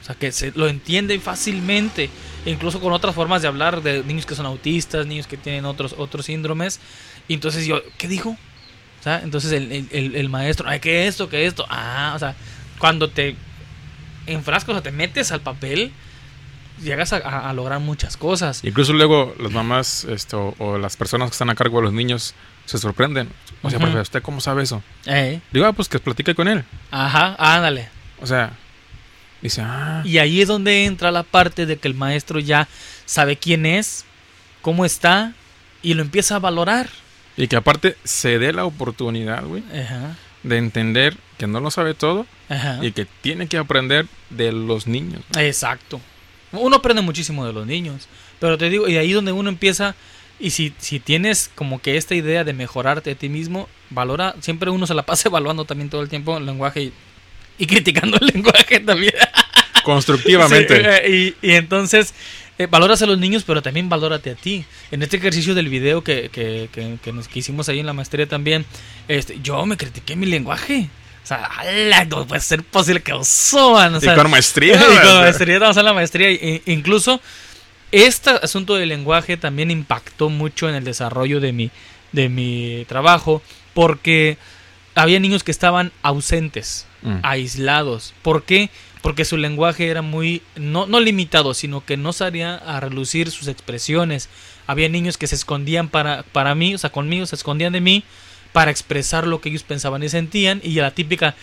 o 0.00 0.04
sea, 0.04 0.14
que 0.14 0.32
se 0.32 0.52
lo 0.54 0.68
entiende 0.68 1.18
fácilmente, 1.20 2.10
incluso 2.46 2.80
con 2.80 2.92
otras 2.92 3.14
formas 3.14 3.42
de 3.42 3.48
hablar 3.48 3.82
de 3.82 4.02
niños 4.04 4.26
que 4.26 4.34
son 4.34 4.46
autistas, 4.46 5.06
niños 5.06 5.26
que 5.26 5.36
tienen 5.36 5.64
otros 5.64 5.94
otros 5.98 6.26
síndromes. 6.26 6.80
Y 7.28 7.34
entonces 7.34 7.66
yo, 7.66 7.80
¿qué 7.98 8.08
dijo? 8.08 8.30
O 8.30 9.02
sea, 9.02 9.20
entonces 9.22 9.52
el, 9.52 9.88
el- 9.90 10.14
el- 10.16 10.28
maestro, 10.28 10.68
ay, 10.68 10.80
¿qué 10.80 11.06
esto? 11.06 11.28
¿Qué 11.28 11.46
esto? 11.46 11.66
Ah, 11.68 12.12
o 12.14 12.18
sea, 12.18 12.34
cuando 12.78 13.10
te 13.10 13.36
enfrascas 14.26 14.76
o 14.76 14.82
te 14.82 14.92
metes 14.92 15.32
al 15.32 15.40
papel, 15.40 15.92
llegas 16.80 17.12
a, 17.12 17.16
a- 17.18 17.50
a 17.50 17.52
lograr 17.52 17.80
muchas 17.80 18.16
cosas. 18.16 18.62
Incluso 18.64 18.92
luego 18.92 19.34
las 19.38 19.52
mamás 19.52 20.04
esto, 20.04 20.54
o 20.58 20.78
las 20.78 20.96
personas 20.96 21.28
que 21.30 21.32
están 21.32 21.50
a 21.50 21.54
cargo 21.54 21.78
de 21.78 21.84
los 21.84 21.92
niños 21.92 22.34
se 22.64 22.78
sorprenden. 22.78 23.28
O 23.62 23.70
sea, 23.70 23.78
profe, 23.78 24.00
¿usted 24.00 24.22
cómo 24.22 24.40
sabe 24.40 24.62
eso? 24.62 24.82
Eh, 25.06 25.40
Digo, 25.52 25.66
ah, 25.66 25.72
pues 25.72 25.88
que 25.88 25.98
platique 25.98 26.34
con 26.34 26.48
él. 26.48 26.64
Ajá, 26.90 27.36
ándale. 27.38 27.88
O 28.20 28.26
sea, 28.26 28.52
dice, 29.40 29.62
ah, 29.64 30.02
Y 30.04 30.18
ahí 30.18 30.40
es 30.40 30.48
donde 30.48 30.84
entra 30.84 31.10
la 31.10 31.22
parte 31.22 31.66
de 31.66 31.76
que 31.76 31.88
el 31.88 31.94
maestro 31.94 32.38
ya 32.38 32.68
sabe 33.04 33.36
quién 33.36 33.66
es, 33.66 34.04
cómo 34.62 34.84
está 34.84 35.32
y 35.82 35.94
lo 35.94 36.02
empieza 36.02 36.36
a 36.36 36.38
valorar. 36.38 36.88
y 37.36 37.48
que 37.48 37.56
aparte 37.56 37.96
se 38.04 38.38
dé 38.38 38.52
la 38.52 38.64
oportunidad, 38.64 39.44
güey, 39.44 39.62
Ajá, 39.72 40.16
de 40.42 40.58
entender 40.58 41.16
que 41.38 41.46
no 41.46 41.60
lo 41.60 41.70
sabe 41.70 41.94
todo 41.94 42.26
ajá. 42.48 42.78
y 42.82 42.92
que 42.92 43.06
tiene 43.22 43.46
que 43.48 43.58
aprender 43.58 44.06
de 44.30 44.52
los 44.52 44.86
niños. 44.86 45.22
Exacto. 45.36 46.00
Uno 46.52 46.76
aprende 46.76 47.02
muchísimo 47.02 47.46
de 47.46 47.52
los 47.52 47.66
niños, 47.66 48.08
pero 48.38 48.58
te 48.58 48.68
digo, 48.68 48.88
y 48.88 48.96
ahí 48.96 49.12
donde 49.12 49.32
uno 49.32 49.48
empieza, 49.48 49.94
y 50.38 50.50
si, 50.50 50.74
si 50.78 51.00
tienes 51.00 51.50
como 51.54 51.80
que 51.80 51.96
esta 51.96 52.14
idea 52.14 52.44
de 52.44 52.52
mejorarte 52.52 53.12
a 53.12 53.14
ti 53.14 53.28
mismo, 53.28 53.68
valora, 53.90 54.34
siempre 54.40 54.70
uno 54.70 54.86
se 54.86 54.94
la 54.94 55.04
pasa 55.04 55.28
evaluando 55.30 55.64
también 55.64 55.90
todo 55.90 56.02
el 56.02 56.08
tiempo 56.08 56.36
el 56.36 56.46
lenguaje 56.46 56.82
y, 56.82 56.92
y 57.58 57.66
criticando 57.66 58.18
el 58.20 58.26
lenguaje 58.34 58.80
también. 58.80 59.14
Constructivamente. 59.84 60.76
Sí, 60.76 60.82
eh, 60.84 61.34
y, 61.42 61.46
y 61.48 61.52
entonces, 61.54 62.14
eh, 62.58 62.66
valoras 62.66 63.02
a 63.02 63.06
los 63.06 63.18
niños, 63.18 63.44
pero 63.44 63.62
también 63.62 63.88
valórate 63.88 64.30
a 64.30 64.34
ti. 64.34 64.64
En 64.90 65.02
este 65.02 65.16
ejercicio 65.16 65.54
del 65.54 65.68
video 65.68 66.04
que, 66.04 66.28
que, 66.28 66.68
que, 66.70 66.98
que 67.02 67.12
nos, 67.12 67.26
que 67.26 67.40
hicimos 67.40 67.68
ahí 67.68 67.80
en 67.80 67.86
la 67.86 67.92
maestría 67.92 68.26
también, 68.26 68.64
este, 69.08 69.38
yo 69.42 69.64
me 69.66 69.76
critiqué 69.76 70.14
mi 70.16 70.26
lenguaje. 70.26 70.88
O 71.22 71.26
sea, 71.26 71.44
¡ala! 71.44 72.04
no 72.06 72.26
puede 72.26 72.40
ser 72.40 72.62
posible 72.64 73.02
que 73.02 73.14
usuan. 73.14 73.94
O 73.96 74.00
sea, 74.00 74.12
y 74.14 74.16
con 74.16 74.30
maestría. 74.30 74.74
y 74.74 75.06
con 75.06 75.20
maestría, 75.20 75.54
estamos 75.54 75.76
en 75.76 75.84
la 75.84 75.92
maestría. 75.94 76.28
e- 76.30 76.62
incluso, 76.66 77.20
este 77.92 78.30
asunto 78.30 78.74
del 78.74 78.88
lenguaje 78.88 79.36
también 79.36 79.70
impactó 79.70 80.28
mucho 80.30 80.68
en 80.68 80.74
el 80.74 80.84
desarrollo 80.84 81.40
de 81.40 81.52
mi, 81.52 81.70
de 82.12 82.28
mi 82.28 82.84
trabajo, 82.88 83.42
porque 83.74 84.36
había 84.94 85.20
niños 85.20 85.42
que 85.44 85.50
estaban 85.50 85.92
ausentes 86.02 86.86
Mm. 87.02 87.18
aislados. 87.24 88.14
¿Por 88.22 88.44
qué? 88.44 88.70
Porque 89.00 89.24
su 89.24 89.36
lenguaje 89.36 89.88
era 89.88 90.02
muy, 90.02 90.40
no, 90.54 90.86
no 90.86 91.00
limitado, 91.00 91.52
sino 91.52 91.84
que 91.84 91.96
no 91.96 92.12
salía 92.12 92.54
a 92.54 92.78
relucir 92.78 93.32
sus 93.32 93.48
expresiones. 93.48 94.28
Había 94.68 94.88
niños 94.88 95.16
que 95.18 95.26
se 95.26 95.34
escondían 95.34 95.88
para, 95.88 96.22
para 96.22 96.54
mí, 96.54 96.74
o 96.74 96.78
sea, 96.78 96.90
conmigo, 96.90 97.26
se 97.26 97.34
escondían 97.34 97.72
de 97.72 97.80
mí 97.80 98.04
para 98.52 98.70
expresar 98.70 99.26
lo 99.26 99.40
que 99.40 99.48
ellos 99.48 99.62
pensaban 99.62 100.02
y 100.02 100.08
sentían. 100.08 100.60
Y 100.62 100.74
la 100.74 100.90
típica, 100.90 101.34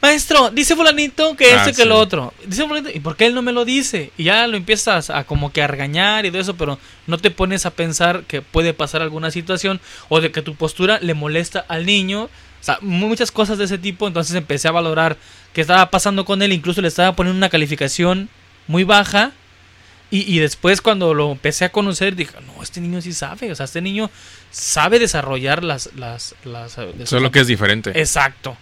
maestro, 0.00 0.50
dice 0.50 0.74
fulanito 0.76 1.36
que 1.36 1.52
Ah, 1.52 1.56
esto 1.58 1.70
y 1.70 1.74
que 1.74 1.82
sí. 1.82 1.88
lo 1.88 1.98
otro. 1.98 2.32
Dice 2.46 2.66
fulanito, 2.66 2.90
¿y 2.94 3.00
por 3.00 3.16
qué 3.16 3.26
él 3.26 3.34
no 3.34 3.42
me 3.42 3.52
lo 3.52 3.64
dice? 3.64 4.12
Y 4.16 4.24
ya 4.24 4.46
lo 4.46 4.56
empiezas 4.56 5.10
a 5.10 5.24
como 5.24 5.52
que 5.52 5.62
a 5.62 5.66
regañar 5.66 6.24
y 6.26 6.30
todo 6.30 6.40
eso, 6.40 6.56
pero 6.56 6.78
no 7.06 7.18
te 7.18 7.30
pones 7.30 7.66
a 7.66 7.70
pensar 7.70 8.22
que 8.24 8.42
puede 8.42 8.74
pasar 8.74 9.02
alguna 9.02 9.30
situación 9.30 9.80
o 10.08 10.20
de 10.20 10.30
que 10.32 10.42
tu 10.42 10.54
postura 10.54 10.98
le 11.00 11.14
molesta 11.14 11.64
al 11.68 11.86
niño. 11.86 12.24
O 12.24 12.64
sea, 12.64 12.78
muchas 12.80 13.32
cosas 13.32 13.58
de 13.58 13.64
ese 13.64 13.78
tipo. 13.78 14.06
Entonces 14.06 14.36
empecé 14.36 14.68
a 14.68 14.72
valorar 14.72 15.16
qué 15.52 15.60
estaba 15.62 15.90
pasando 15.90 16.24
con 16.24 16.42
él. 16.42 16.52
Incluso 16.52 16.80
le 16.80 16.88
estaba 16.88 17.14
poniendo 17.16 17.36
una 17.36 17.48
calificación 17.48 18.28
muy 18.68 18.84
baja. 18.84 19.32
Y, 20.12 20.32
y 20.32 20.38
después 20.40 20.80
cuando 20.80 21.12
lo 21.14 21.32
empecé 21.32 21.64
a 21.64 21.72
conocer 21.72 22.14
dije, 22.14 22.34
no, 22.46 22.62
este 22.62 22.80
niño 22.80 23.00
sí 23.00 23.12
sabe. 23.12 23.50
O 23.50 23.54
sea, 23.56 23.64
este 23.64 23.80
niño 23.80 24.10
sabe 24.50 24.98
desarrollar 24.98 25.64
las... 25.64 25.88
las, 25.96 26.34
las 26.44 26.72
sus 26.72 27.08
Solo 27.08 27.30
que 27.32 27.40
es 27.40 27.46
diferente. 27.46 27.90
Exacto. 27.98 28.56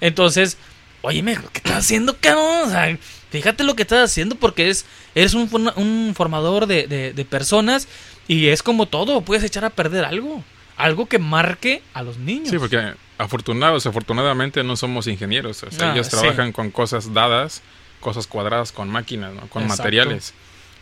Entonces, 0.00 0.56
oye, 1.02 1.22
¿qué 1.24 1.58
estás 1.58 1.78
haciendo, 1.78 2.16
cabrón? 2.18 2.68
O 2.68 2.70
sea, 2.70 2.96
fíjate 3.30 3.64
lo 3.64 3.74
que 3.74 3.82
estás 3.82 4.10
haciendo 4.10 4.36
porque 4.36 4.70
es, 4.70 4.84
eres 5.14 5.34
un, 5.34 5.50
un 5.76 6.12
formador 6.16 6.66
de, 6.66 6.86
de- 6.86 7.12
de 7.12 7.24
personas 7.24 7.88
y 8.28 8.46
es 8.48 8.62
como 8.62 8.86
todo, 8.86 9.20
puedes 9.22 9.42
echar 9.44 9.64
a 9.64 9.70
perder 9.70 10.04
algo. 10.04 10.44
Algo 10.76 11.06
que 11.06 11.18
marque 11.18 11.82
a 11.94 12.02
los 12.02 12.16
niños. 12.18 12.48
Sí, 12.48 12.58
porque 12.58 12.94
afortunados, 13.18 13.86
afortunadamente 13.86 14.62
no 14.64 14.76
somos 14.76 15.06
ingenieros. 15.06 15.62
O 15.64 15.70
sea, 15.70 15.90
Ah, 15.90 15.94
ellos 15.94 16.06
sí. 16.06 16.16
trabajan 16.16 16.52
con 16.52 16.70
cosas 16.70 17.12
dadas, 17.12 17.60
cosas 18.00 18.26
cuadradas, 18.26 18.72
con 18.72 18.88
máquinas, 18.88 19.32
¿no? 19.34 19.40
con 19.48 19.62
Exacto. 19.64 19.82
materiales. 19.82 20.32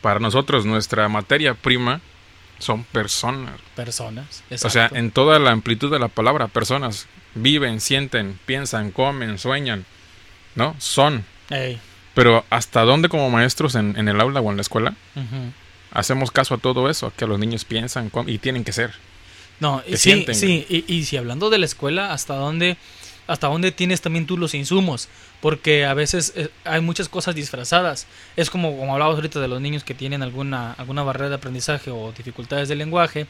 Para 0.00 0.20
nosotros, 0.20 0.66
nuestra 0.66 1.08
materia 1.08 1.54
prima 1.54 2.00
son 2.58 2.84
personas. 2.84 3.54
Personas. 3.74 4.42
O 4.62 4.70
sea, 4.70 4.90
en 4.92 5.10
toda 5.10 5.38
la 5.38 5.50
amplitud 5.50 5.90
de 5.90 5.98
la 5.98 6.08
palabra, 6.08 6.48
personas 6.48 7.06
viven, 7.34 7.80
sienten, 7.80 8.38
piensan, 8.46 8.90
comen, 8.90 9.38
sueñan. 9.38 9.84
¿no? 10.54 10.74
Son. 10.78 11.24
Ey. 11.48 11.80
Pero 12.14 12.44
¿hasta 12.50 12.82
dónde 12.82 13.08
como 13.08 13.30
maestros 13.30 13.74
en, 13.74 13.96
en 13.96 14.08
el 14.08 14.20
aula 14.20 14.40
o 14.40 14.50
en 14.50 14.56
la 14.56 14.62
escuela 14.62 14.94
hacemos 15.92 16.30
caso 16.30 16.54
a 16.54 16.58
todo 16.58 16.90
eso? 16.90 17.12
Que 17.16 17.26
los 17.26 17.38
niños 17.38 17.64
piensan 17.64 18.10
y 18.26 18.38
tienen 18.38 18.64
que 18.64 18.72
ser. 18.72 18.92
No, 19.60 19.82
y 19.86 19.92
sí, 19.92 19.98
sienten, 19.98 20.34
sí, 20.34 20.66
y, 20.68 20.84
y 20.92 21.04
si 21.04 21.16
hablando 21.18 21.50
de 21.50 21.58
la 21.58 21.66
escuela, 21.66 22.12
¿hasta 22.12 22.34
dónde, 22.34 22.78
hasta 23.30 23.46
dónde 23.48 23.72
tienes 23.72 24.00
también 24.00 24.26
tú 24.26 24.36
los 24.36 24.54
insumos? 24.54 25.08
Porque 25.40 25.84
a 25.86 25.94
veces 25.94 26.32
eh, 26.36 26.48
hay 26.64 26.80
muchas 26.80 27.08
cosas 27.08 27.34
disfrazadas. 27.34 28.06
Es 28.36 28.50
como, 28.50 28.76
como 28.76 28.92
hablabas 28.92 29.16
ahorita 29.16 29.40
de 29.40 29.48
los 29.48 29.60
niños 29.60 29.84
que 29.84 29.94
tienen 29.94 30.22
alguna, 30.22 30.72
alguna 30.72 31.02
barrera 31.02 31.28
de 31.30 31.34
aprendizaje 31.36 31.90
o 31.90 32.12
dificultades 32.16 32.68
de 32.68 32.74
lenguaje. 32.76 33.26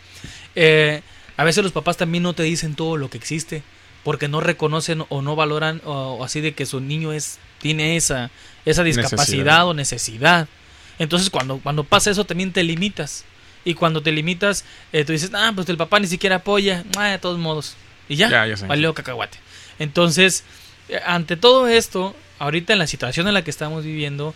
Eh, 0.54 1.02
a 1.36 1.44
veces 1.44 1.62
los 1.62 1.72
papás 1.72 1.96
también 1.96 2.22
no 2.22 2.32
te 2.34 2.42
dicen 2.42 2.74
todo 2.74 2.96
lo 2.96 3.08
que 3.10 3.18
existe 3.18 3.62
porque 4.04 4.28
no 4.28 4.40
reconocen 4.40 5.04
o 5.08 5.22
no 5.22 5.36
valoran 5.36 5.80
o, 5.84 5.92
o 6.18 6.24
así 6.24 6.40
de 6.40 6.52
que 6.54 6.64
su 6.66 6.80
niño 6.80 7.12
es 7.12 7.38
tiene 7.58 7.96
esa 7.96 8.30
esa 8.64 8.82
discapacidad 8.82 9.18
Necesidad. 9.26 9.66
o 9.68 9.74
necesidad. 9.74 10.48
Entonces 10.98 11.30
cuando 11.30 11.58
cuando 11.58 11.84
pasa 11.84 12.10
eso 12.10 12.24
también 12.24 12.52
te 12.52 12.62
limitas. 12.62 13.24
Y 13.62 13.74
cuando 13.74 14.02
te 14.02 14.10
limitas, 14.10 14.64
eh, 14.90 15.04
tú 15.04 15.12
dices, 15.12 15.30
ah, 15.34 15.52
pues 15.54 15.68
el 15.68 15.76
papá 15.76 16.00
ni 16.00 16.06
siquiera 16.06 16.36
apoya, 16.36 16.82
ah, 16.96 17.08
de 17.08 17.18
todos 17.18 17.38
modos. 17.38 17.76
Y 18.08 18.16
ya, 18.16 18.30
Ya, 18.30 18.46
ya 18.46 18.56
sé. 18.56 18.66
valió 18.66 18.94
cacahuate. 18.94 19.36
Entonces, 19.80 20.44
eh, 20.88 21.00
ante 21.04 21.36
todo 21.36 21.66
esto, 21.66 22.14
ahorita 22.38 22.72
en 22.72 22.78
la 22.78 22.86
situación 22.86 23.26
en 23.26 23.34
la 23.34 23.42
que 23.42 23.50
estamos 23.50 23.82
viviendo, 23.84 24.34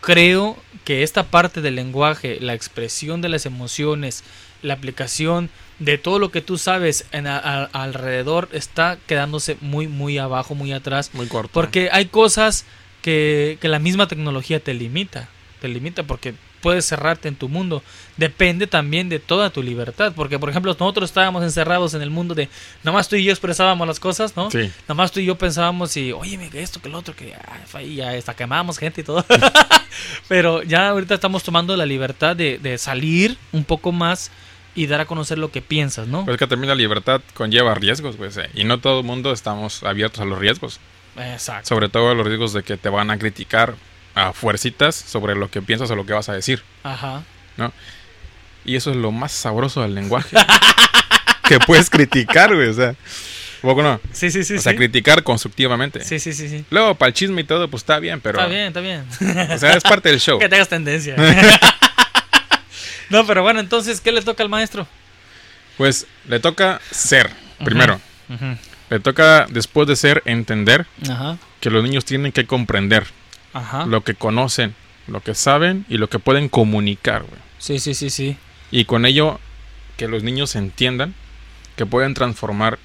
creo 0.00 0.56
que 0.84 1.02
esta 1.02 1.24
parte 1.24 1.60
del 1.60 1.74
lenguaje, 1.74 2.38
la 2.40 2.54
expresión 2.54 3.20
de 3.20 3.28
las 3.28 3.44
emociones, 3.46 4.22
la 4.62 4.74
aplicación 4.74 5.50
de 5.80 5.98
todo 5.98 6.20
lo 6.20 6.30
que 6.30 6.40
tú 6.42 6.58
sabes 6.58 7.06
en 7.10 7.26
a- 7.26 7.38
a- 7.38 7.64
alrededor 7.72 8.48
está 8.52 8.98
quedándose 9.08 9.56
muy, 9.60 9.88
muy 9.88 10.18
abajo, 10.18 10.54
muy 10.54 10.72
atrás. 10.72 11.10
Muy 11.12 11.26
corto. 11.26 11.50
Porque 11.52 11.88
hay 11.90 12.06
cosas 12.06 12.64
que, 13.00 13.58
que 13.60 13.66
la 13.68 13.80
misma 13.80 14.06
tecnología 14.06 14.60
te 14.60 14.74
limita. 14.74 15.28
Te 15.60 15.66
limita 15.68 16.04
porque 16.04 16.34
puedes 16.62 16.86
cerrarte 16.86 17.28
en 17.28 17.34
tu 17.34 17.48
mundo. 17.50 17.82
Depende 18.16 18.66
también 18.66 19.08
de 19.08 19.18
toda 19.18 19.50
tu 19.50 19.62
libertad. 19.62 20.12
Porque, 20.16 20.38
por 20.38 20.48
ejemplo, 20.48 20.72
nosotros 20.78 21.10
estábamos 21.10 21.42
encerrados 21.42 21.92
en 21.94 22.00
el 22.02 22.08
mundo 22.10 22.34
de 22.34 22.48
nada 22.82 22.96
más 22.96 23.08
tú 23.08 23.16
y 23.16 23.24
yo 23.24 23.32
expresábamos 23.32 23.86
las 23.86 24.00
cosas, 24.00 24.36
¿no? 24.36 24.50
Sí. 24.50 24.70
Nada 24.82 24.94
más 24.94 25.12
tú 25.12 25.20
y 25.20 25.26
yo 25.26 25.36
pensábamos 25.36 25.94
y, 25.96 26.12
oye, 26.12 26.38
esto, 26.54 26.80
que 26.80 26.88
lo 26.88 26.98
otro, 26.98 27.14
que 27.14 27.34
ah, 27.34 27.82
ya 27.82 28.10
hasta 28.12 28.34
quemamos 28.34 28.78
gente 28.78 29.02
y 29.02 29.04
todo. 29.04 29.24
Pero 30.28 30.62
ya 30.62 30.88
ahorita 30.88 31.14
estamos 31.14 31.42
tomando 31.42 31.76
la 31.76 31.86
libertad 31.86 32.36
de, 32.36 32.58
de 32.58 32.78
salir 32.78 33.36
un 33.52 33.64
poco 33.64 33.92
más 33.92 34.30
y 34.74 34.86
dar 34.86 35.00
a 35.00 35.04
conocer 35.04 35.36
lo 35.38 35.50
que 35.50 35.60
piensas, 35.60 36.08
¿no? 36.08 36.24
Pero 36.24 36.34
es 36.34 36.38
que 36.38 36.46
también 36.46 36.68
la 36.68 36.74
libertad 36.74 37.20
conlleva 37.34 37.74
riesgos, 37.74 38.16
pues. 38.16 38.36
eh, 38.38 38.48
Y 38.54 38.64
no 38.64 38.78
todo 38.78 39.00
el 39.00 39.06
mundo 39.06 39.32
estamos 39.32 39.82
abiertos 39.82 40.20
a 40.20 40.24
los 40.24 40.38
riesgos. 40.38 40.80
Exacto. 41.16 41.68
Sobre 41.68 41.88
todo 41.90 42.10
a 42.10 42.14
los 42.14 42.26
riesgos 42.26 42.54
de 42.54 42.62
que 42.62 42.76
te 42.78 42.88
van 42.88 43.10
a 43.10 43.18
criticar 43.18 43.74
a 44.14 44.32
fuercitas 44.32 44.94
sobre 44.94 45.34
lo 45.34 45.50
que 45.50 45.62
piensas 45.62 45.90
o 45.90 45.96
lo 45.96 46.06
que 46.06 46.12
vas 46.12 46.28
a 46.28 46.34
decir. 46.34 46.62
Ajá. 46.82 47.22
Y 48.64 48.76
eso 48.76 48.90
es 48.90 48.96
lo 48.96 49.10
más 49.10 49.32
sabroso 49.32 49.82
del 49.82 49.94
lenguaje. 49.94 50.36
que 51.48 51.58
puedes 51.60 51.90
criticar, 51.90 52.54
güey. 52.54 52.68
O 52.68 52.74
sea, 52.74 52.88
¿un 52.88 53.70
poco 53.70 53.82
no? 53.82 54.00
Sí, 54.12 54.30
sí, 54.30 54.44
sí. 54.44 54.54
o 54.54 54.60
sea, 54.60 54.72
sí. 54.72 54.78
criticar 54.78 55.22
constructivamente. 55.22 56.04
Sí, 56.04 56.18
sí, 56.18 56.32
sí, 56.32 56.48
sí. 56.48 56.64
Luego, 56.70 56.94
para 56.94 57.08
el 57.08 57.14
chisme 57.14 57.42
y 57.42 57.44
todo, 57.44 57.68
pues 57.68 57.82
está 57.82 57.98
bien, 57.98 58.20
pero. 58.20 58.38
Está 58.38 58.48
bien, 58.48 58.68
está 58.68 58.80
bien. 58.80 59.04
O 59.50 59.58
sea, 59.58 59.72
es 59.72 59.82
parte 59.82 60.08
del 60.08 60.20
show. 60.20 60.38
que 60.38 60.48
tengas 60.48 60.68
tendencia. 60.68 61.16
no, 63.10 63.26
pero 63.26 63.42
bueno, 63.42 63.60
entonces, 63.60 64.00
¿qué 64.00 64.12
le 64.12 64.22
toca 64.22 64.42
al 64.42 64.48
maestro? 64.48 64.86
Pues 65.76 66.06
le 66.28 66.38
toca 66.38 66.80
ser, 66.90 67.30
primero. 67.64 68.00
Le 68.90 69.00
toca, 69.00 69.46
después 69.48 69.88
de 69.88 69.96
ser, 69.96 70.22
entender 70.26 70.86
que 71.60 71.70
los 71.70 71.82
niños 71.82 72.04
tienen 72.04 72.30
que 72.30 72.46
comprender 72.46 73.06
Ajá. 73.52 73.86
lo 73.86 74.02
que 74.04 74.14
conocen, 74.14 74.74
lo 75.06 75.20
que 75.20 75.34
saben 75.34 75.84
y 75.88 75.98
lo 75.98 76.08
que 76.08 76.18
pueden 76.18 76.48
comunicar, 76.48 77.22
güey. 77.22 77.40
Sí, 77.58 77.78
sí, 77.78 77.94
sí, 77.94 78.10
sí. 78.10 78.36
Y 78.70 78.84
con 78.86 79.04
ello, 79.06 79.38
que 79.96 80.08
los 80.08 80.22
niños 80.22 80.56
entiendan 80.56 81.14
que 81.76 81.86
pueden 81.86 82.14
transformar 82.14 82.78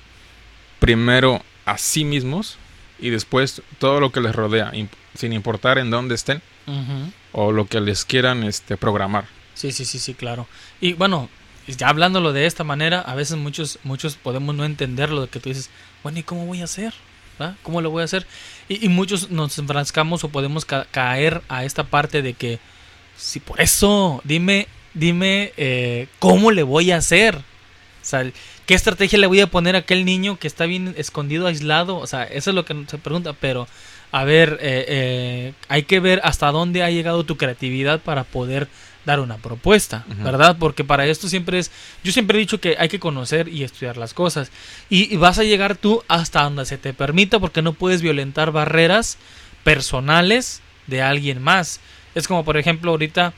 primero 0.80 1.42
a 1.66 1.78
sí 1.78 2.06
mismos 2.06 2.58
y 3.00 3.10
después 3.10 3.62
todo 3.80 4.00
lo 4.00 4.12
que 4.12 4.22
les 4.22 4.36
rodea, 4.36 4.72
imp- 4.74 4.90
sin 5.16 5.34
importar 5.34 5.78
en 5.78 5.90
dónde 5.90 6.16
estén 6.16 6.42
o 7.32 7.52
lo 7.54 7.66
que 7.66 7.80
les 7.80 8.04
quieran 8.04 8.44
este, 8.44 8.76
programar. 8.76 9.26
Sí, 9.54 9.72
sí, 9.72 9.86
sí, 9.86 10.00
sí, 10.00 10.14
claro. 10.14 10.48
Y 10.82 10.94
bueno, 10.94 11.30
ya 11.68 11.88
hablándolo 11.88 12.34
de 12.34 12.46
esta 12.46 12.64
manera, 12.66 13.00
a 13.02 13.16
veces 13.16 13.38
muchos, 13.38 13.80
muchos 13.84 14.16
podemos 14.16 14.54
no 14.54 14.66
entender 14.66 15.10
lo 15.12 15.30
que 15.30 15.40
tú 15.40 15.50
dices. 15.50 15.70
Bueno, 16.04 16.20
¿y 16.20 16.24
cómo 16.24 16.46
voy 16.46 16.62
a 16.62 16.66
hacer? 16.66 16.94
¿Cómo 17.64 17.82
lo 17.82 17.90
voy 17.92 18.02
a 18.02 18.06
hacer? 18.06 18.26
Y, 18.70 18.86
y 18.86 18.90
muchos 18.90 19.30
nos 19.30 19.58
enfrascamos 19.58 20.24
o 20.24 20.30
podemos 20.30 20.66
ca- 20.66 20.86
caer 20.92 21.42
a 21.50 21.66
esta 21.66 21.84
parte 21.84 22.22
de 22.22 22.34
que, 22.34 22.60
si 23.18 23.40
por 23.40 23.62
eso, 23.62 24.22
dime, 24.24 24.68
dime, 24.94 25.54
eh, 25.58 26.08
¿cómo 26.20 26.52
le 26.52 26.64
voy 26.64 26.92
a 26.92 26.98
hacer? 26.98 27.40
¿qué 28.66 28.74
estrategia 28.74 29.20
le 29.20 29.28
voy 29.28 29.42
a 29.42 29.48
poner 29.48 29.76
a 29.76 29.80
aquel 29.80 30.06
niño 30.06 30.40
que 30.40 30.48
está 30.48 30.66
bien 30.66 30.94
escondido, 30.98 31.48
aislado? 31.48 31.98
O 31.98 32.08
sea, 32.08 32.24
eso 32.24 32.52
es 32.52 32.56
lo 32.56 32.64
que 32.66 32.86
se 32.88 32.98
pregunta, 32.98 33.34
pero 33.34 33.68
a 34.12 34.24
ver, 34.24 34.58
eh, 34.62 34.86
eh, 34.88 35.54
hay 35.68 35.84
que 35.84 36.00
ver 36.00 36.22
hasta 36.24 36.52
dónde 36.52 36.84
ha 36.84 36.90
llegado 36.90 37.26
tu 37.26 37.36
creatividad 37.36 38.00
para 38.00 38.24
poder 38.24 38.70
dar 39.08 39.22
una 39.22 39.38
propuesta. 39.38 40.06
¿verdad? 40.18 40.58
Porque 40.60 40.84
para 40.84 41.08
esto 41.08 41.30
siempre 41.30 41.58
es, 41.58 41.72
yo 42.04 42.12
siempre 42.12 42.38
he 42.38 42.42
dicho 42.42 42.60
que 42.60 42.76
hay 42.78 42.90
que 42.90 43.00
conocer 43.00 43.48
y 43.48 43.64
estudiar 43.64 43.98
las 43.98 44.14
cosas. 44.14 44.52
Y, 44.90 45.12
y 45.12 45.18
vas 45.18 45.40
a 45.40 45.44
llegar 45.44 45.78
tú 45.78 46.04
hasta 46.10 46.44
donde 46.44 46.66
se 46.66 46.78
te 46.78 46.94
permita 46.94 47.40
porque 47.40 47.62
no 47.62 47.74
puedes 47.74 48.02
violentar 48.02 48.52
barreras 48.52 49.18
personales 49.64 50.62
de 50.88 51.02
alguien 51.02 51.42
más. 51.42 51.80
Es 52.16 52.28
como, 52.28 52.44
por 52.44 52.58
ejemplo, 52.58 52.92
ahorita 52.92 53.34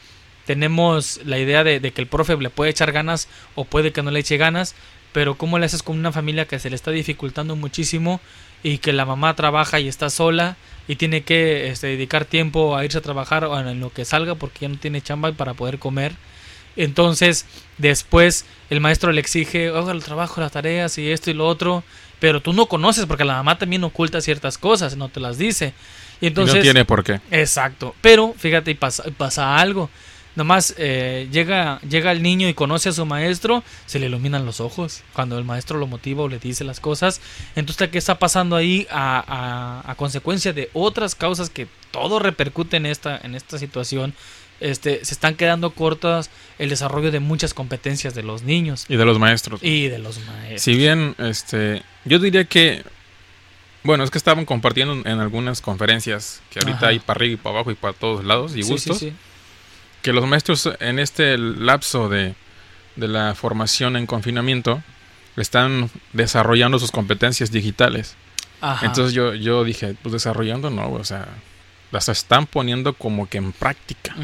tenemos 0.46 1.20
la 1.24 1.38
idea 1.38 1.64
de, 1.64 1.80
de 1.80 1.92
que 1.92 2.02
el 2.02 2.08
profe 2.08 2.36
le 2.36 2.50
puede 2.50 2.72
echar 2.72 2.92
ganas 2.92 3.28
o 3.54 3.64
puede 3.64 3.92
que 3.94 4.02
no 4.02 4.10
le 4.10 4.22
eche 4.22 4.38
ganas, 4.38 4.74
pero 5.14 5.36
¿cómo 5.36 5.60
le 5.60 5.68
haces 5.68 5.84
con 5.84 6.00
una 6.00 6.12
familia 6.12 6.48
que 6.48 6.58
se 6.58 6.72
le 6.72 6.76
está 6.76 6.90
dificultando 6.90 7.56
muchísimo 7.56 8.20
y 8.64 8.80
que 8.80 8.92
la 8.92 9.06
mamá 9.06 9.36
trabaja 9.36 9.80
y 9.80 9.88
está 9.88 10.10
sola 10.10 10.58
y 10.90 10.96
tiene 10.96 11.22
que 11.22 11.70
este, 11.70 11.86
dedicar 11.86 12.26
tiempo 12.26 12.76
a 12.76 12.84
irse 12.84 12.98
a 12.98 13.02
trabajar 13.02 13.46
o 13.46 13.58
en 13.60 13.80
lo 13.80 13.94
que 13.94 14.06
salga 14.06 14.34
porque 14.34 14.62
ya 14.62 14.70
no 14.70 14.78
tiene 14.78 15.02
chamba 15.02 15.32
para 15.32 15.54
poder 15.54 15.78
comer? 15.78 16.14
Entonces, 16.76 17.46
después 17.78 18.46
el 18.72 18.82
maestro 18.82 19.12
le 19.12 19.22
exige, 19.22 19.70
oiga, 19.70 19.92
el 19.92 20.04
trabajo, 20.04 20.42
las 20.42 20.52
tareas 20.52 20.98
y 20.98 21.12
esto 21.12 21.30
y 21.30 21.36
lo 21.36 21.48
otro, 21.48 21.84
pero 22.20 22.42
tú 22.42 22.54
no 22.54 22.66
conoces 22.66 23.06
porque 23.06 23.24
la 23.24 23.36
mamá 23.36 23.60
también 23.60 23.84
oculta 23.84 24.20
ciertas 24.20 24.58
cosas, 24.58 24.98
no 24.98 25.10
te 25.10 25.20
las 25.20 25.38
dice. 25.38 25.74
Y 26.22 26.26
Y 26.26 26.28
entonces, 26.30 26.56
no 26.56 26.62
tiene 26.62 26.86
por 26.86 27.04
qué. 27.04 27.22
Exacto. 27.30 27.94
Pero 28.02 28.34
fíjate, 28.36 28.72
y 28.72 28.74
pasa, 28.74 29.04
pasa 29.16 29.58
algo. 29.58 29.92
Nomás 30.40 30.74
eh, 30.78 31.28
llega, 31.34 31.82
llega 31.82 32.14
el 32.14 32.24
niño 32.24 32.48
y 32.48 32.54
conoce 32.54 32.88
a 32.88 32.92
su 32.94 33.06
maestro, 33.06 33.62
se 33.86 34.00
le 34.00 34.06
iluminan 34.06 34.46
los 34.46 34.62
ojos 34.62 35.02
cuando 35.12 35.38
el 35.38 35.44
maestro 35.44 35.78
lo 35.78 35.86
motiva 35.86 36.24
o 36.24 36.30
le 36.30 36.40
dice 36.40 36.64
las 36.64 36.80
cosas. 36.80 37.20
Entonces, 37.58 37.90
¿qué 37.90 37.98
está 37.98 38.18
pasando 38.20 38.56
ahí 38.56 38.88
a, 38.90 39.20
a- 39.86 39.92
a 39.92 39.96
consecuencia 39.96 40.54
de 40.54 40.70
otras 40.72 41.14
causas 41.14 41.50
que 41.50 41.68
todo 41.92 42.20
repercute 42.20 42.78
en 42.78 42.86
esta, 42.86 43.20
en 43.22 43.36
esta 43.36 43.60
situación? 43.60 44.14
Este, 44.62 45.04
se 45.04 45.14
están 45.14 45.36
quedando 45.36 45.72
cortas 45.72 46.30
el 46.58 46.70
desarrollo 46.70 47.12
de 47.12 47.20
muchas 47.20 47.54
competencias 47.54 48.14
de 48.16 48.24
los 48.24 48.44
niños 48.44 48.86
Y 48.88 48.96
de 48.96 49.04
los 49.06 49.20
maestros. 49.20 49.62
y 49.62 49.88
de 49.90 50.00
los 50.00 50.20
maestros. 50.26 50.62
Si 50.62 50.76
bien, 50.76 51.16
este, 51.18 51.82
yo 52.06 52.18
diría 52.20 52.46
que, 52.46 52.84
bueno, 53.84 54.04
es 54.06 54.10
que 54.12 54.18
estaban 54.18 54.46
compartiendo 54.46 54.94
en 55.10 55.20
algunas 55.20 55.62
conferencias 55.62 56.42
que 56.50 56.60
ahorita 56.60 56.78
Ajá. 56.78 56.88
hay 56.88 57.00
para 57.00 57.18
arriba 57.18 57.34
y 57.34 57.38
para 57.38 57.56
abajo 57.56 57.72
y 57.72 57.76
para 57.76 57.94
todos 57.94 58.24
lados 58.24 58.52
y 58.52 58.56
Sí, 58.56 58.64
sí, 58.64 58.72
gustos, 58.72 59.00
sí. 59.00 59.14
Que 60.02 60.14
los 60.14 60.26
maestros 60.28 60.70
en 60.80 61.00
este 61.00 61.38
lapso 61.38 62.10
de, 62.10 62.36
de 62.96 63.08
la 63.08 63.36
formación 63.36 63.96
en 63.96 64.06
confinamiento 64.06 64.82
están 65.36 65.90
desarrollando 66.14 66.80
sus 66.80 66.92
competencias 66.92 67.52
digitales. 67.52 68.16
Ajá. 68.62 68.86
Entonces 68.86 69.14
yo, 69.14 69.34
yo 69.34 69.64
dije, 69.64 69.96
pues 70.02 70.14
desarrollando 70.14 70.70
no, 70.70 70.92
o 70.92 71.04
sea, 71.04 71.28
las 71.92 72.10
están 72.10 72.46
poniendo 72.46 72.94
como 72.94 73.28
que 73.28 73.38
en 73.38 73.52
práctica. 73.52 74.16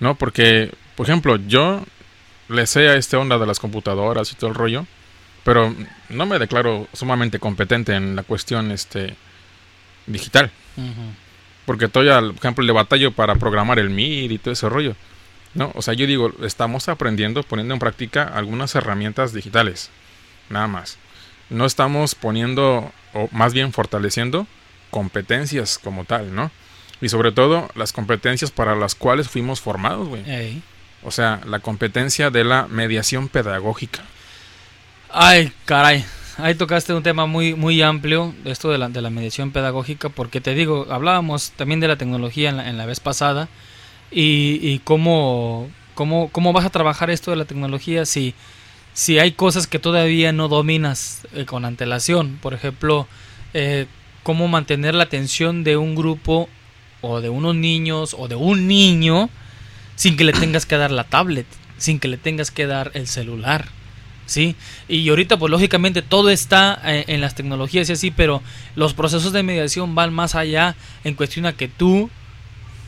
¿no? 0.00 0.14
Porque, 0.14 0.72
por 0.96 1.06
ejemplo, 1.06 1.36
yo 1.36 1.84
le 2.48 2.66
sé 2.66 2.88
a 2.88 2.96
este 2.96 3.16
onda 3.16 3.38
de 3.38 3.46
las 3.46 3.60
computadoras 3.60 4.32
y 4.32 4.34
todo 4.34 4.50
el 4.50 4.56
rollo, 4.56 4.86
pero 5.44 5.74
no 6.08 6.26
me 6.26 6.38
declaro 6.38 6.88
sumamente 6.92 7.38
competente 7.38 7.94
en 7.94 8.16
la 8.16 8.22
cuestión 8.22 8.72
este 8.72 9.16
digital. 10.06 10.50
Ujú. 10.76 11.14
Porque 11.70 11.86
todavía, 11.86 12.18
por 12.18 12.34
ejemplo, 12.34 12.64
le 12.64 12.72
batallo 12.72 13.12
para 13.12 13.36
programar 13.36 13.78
el 13.78 13.90
MIR 13.90 14.32
y 14.32 14.38
todo 14.38 14.52
ese 14.52 14.68
rollo. 14.68 14.96
¿No? 15.54 15.70
O 15.76 15.82
sea, 15.82 15.94
yo 15.94 16.04
digo, 16.04 16.32
estamos 16.42 16.88
aprendiendo, 16.88 17.44
poniendo 17.44 17.74
en 17.74 17.78
práctica 17.78 18.24
algunas 18.24 18.74
herramientas 18.74 19.32
digitales. 19.32 19.88
Nada 20.48 20.66
más. 20.66 20.98
No 21.48 21.66
estamos 21.66 22.16
poniendo, 22.16 22.90
o 23.14 23.28
más 23.30 23.52
bien 23.52 23.72
fortaleciendo, 23.72 24.48
competencias 24.90 25.78
como 25.78 26.04
tal, 26.04 26.34
¿no? 26.34 26.50
Y 27.00 27.08
sobre 27.08 27.30
todo, 27.30 27.70
las 27.76 27.92
competencias 27.92 28.50
para 28.50 28.74
las 28.74 28.96
cuales 28.96 29.28
fuimos 29.28 29.60
formados, 29.60 30.08
güey. 30.08 30.28
Ey. 30.28 30.64
O 31.04 31.12
sea, 31.12 31.40
la 31.46 31.60
competencia 31.60 32.30
de 32.30 32.42
la 32.42 32.66
mediación 32.66 33.28
pedagógica. 33.28 34.02
Ay, 35.08 35.52
caray. 35.66 36.04
Ahí 36.42 36.54
tocaste 36.54 36.92
un 36.94 37.02
tema 37.02 37.26
muy, 37.26 37.54
muy 37.54 37.82
amplio, 37.82 38.34
esto 38.44 38.70
de 38.70 38.78
la, 38.78 38.88
de 38.88 39.02
la 39.02 39.10
mediación 39.10 39.50
pedagógica, 39.50 40.08
porque 40.08 40.40
te 40.40 40.54
digo, 40.54 40.86
hablábamos 40.90 41.52
también 41.52 41.80
de 41.80 41.88
la 41.88 41.96
tecnología 41.96 42.50
en 42.50 42.56
la, 42.56 42.68
en 42.68 42.76
la 42.76 42.86
vez 42.86 43.00
pasada 43.00 43.48
y, 44.10 44.58
y 44.62 44.80
cómo, 44.80 45.68
cómo, 45.94 46.28
cómo 46.30 46.52
vas 46.52 46.64
a 46.64 46.70
trabajar 46.70 47.10
esto 47.10 47.30
de 47.30 47.36
la 47.36 47.44
tecnología 47.44 48.06
si, 48.06 48.34
si 48.92 49.18
hay 49.18 49.32
cosas 49.32 49.66
que 49.66 49.78
todavía 49.78 50.32
no 50.32 50.48
dominas 50.48 51.26
eh, 51.34 51.44
con 51.44 51.64
antelación. 51.64 52.38
Por 52.42 52.54
ejemplo, 52.54 53.06
eh, 53.54 53.86
cómo 54.22 54.48
mantener 54.48 54.94
la 54.94 55.04
atención 55.04 55.64
de 55.64 55.76
un 55.76 55.94
grupo 55.94 56.48
o 57.00 57.20
de 57.20 57.28
unos 57.28 57.54
niños 57.54 58.14
o 58.18 58.28
de 58.28 58.34
un 58.34 58.66
niño 58.66 59.30
sin 59.96 60.16
que 60.16 60.24
le 60.24 60.32
tengas 60.32 60.66
que 60.66 60.76
dar 60.76 60.90
la 60.90 61.04
tablet, 61.04 61.46
sin 61.78 61.98
que 61.98 62.08
le 62.08 62.16
tengas 62.16 62.50
que 62.50 62.66
dar 62.66 62.90
el 62.94 63.06
celular. 63.06 63.66
¿Sí? 64.30 64.54
Y 64.88 65.08
ahorita, 65.08 65.38
pues 65.38 65.50
lógicamente 65.50 66.02
todo 66.02 66.30
está 66.30 66.80
eh, 66.84 67.02
en 67.08 67.20
las 67.20 67.34
tecnologías 67.34 67.88
y 67.90 67.94
así, 67.94 68.12
pero 68.12 68.42
los 68.76 68.94
procesos 68.94 69.32
de 69.32 69.42
mediación 69.42 69.96
van 69.96 70.14
más 70.14 70.36
allá 70.36 70.76
en 71.02 71.14
cuestión 71.14 71.46
a 71.46 71.52
que 71.52 71.66
tú 71.66 72.08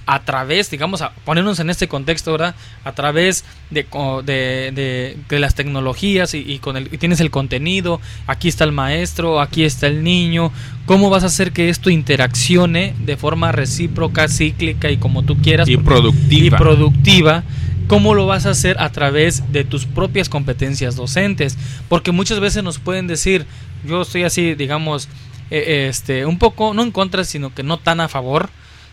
a 0.07 0.21
través, 0.25 0.71
digamos, 0.71 1.01
a 1.03 1.11
ponernos 1.25 1.59
en 1.59 1.69
este 1.71 1.89
contexto, 1.89 2.31
¿verdad? 2.33 2.55
A 2.85 2.93
través 2.93 3.45
de, 3.71 3.87
de, 4.25 4.73
de- 4.73 5.17
de 5.29 5.39
las 5.41 5.55
tecnologías 5.57 6.35
y, 6.35 6.39
y 6.39 6.59
con 6.61 6.77
el, 6.77 6.89
y 6.93 6.99
tienes 6.99 7.19
el 7.21 7.31
contenido, 7.31 8.01
aquí 8.29 8.47
está 8.49 8.63
el 8.65 8.73
maestro, 8.73 9.41
aquí 9.41 9.65
está 9.65 9.87
el 9.89 10.05
niño, 10.05 10.53
¿cómo 10.87 11.11
vas 11.11 11.23
a 11.25 11.27
hacer 11.27 11.51
que 11.53 11.69
esto 11.71 11.91
interaccione 11.91 12.95
de 13.05 13.17
forma 13.17 13.51
recíproca, 13.53 14.29
cíclica 14.29 14.91
y 14.91 14.97
como 14.97 15.23
tú 15.25 15.37
quieras? 15.39 15.69
Y 15.69 15.77
productiva. 15.77 16.57
y 16.57 16.61
productiva, 16.61 17.45
¿cómo 17.93 18.15
lo 18.15 18.27
vas 18.27 18.47
a 18.47 18.51
hacer 18.51 18.77
a 18.81 18.91
través 18.91 19.53
de 19.53 19.65
tus 19.65 19.85
propias 19.85 20.31
competencias 20.31 20.97
docentes? 20.97 21.59
Porque 21.91 22.11
muchas 22.11 22.41
veces 22.41 22.65
nos 22.65 22.79
pueden 22.79 23.07
decir, 23.07 23.45
yo 23.85 24.01
estoy 24.01 24.23
así, 24.23 24.55
digamos, 24.55 25.09
eh, 25.51 25.89
este, 25.91 26.25
un 26.25 26.39
poco, 26.39 26.73
no 26.73 26.83
en 26.83 26.91
contra, 26.91 27.25
sino 27.25 27.55
que 27.55 27.63
no 27.63 27.77
tan 27.77 28.01
a 28.01 28.09
favor 28.09 28.49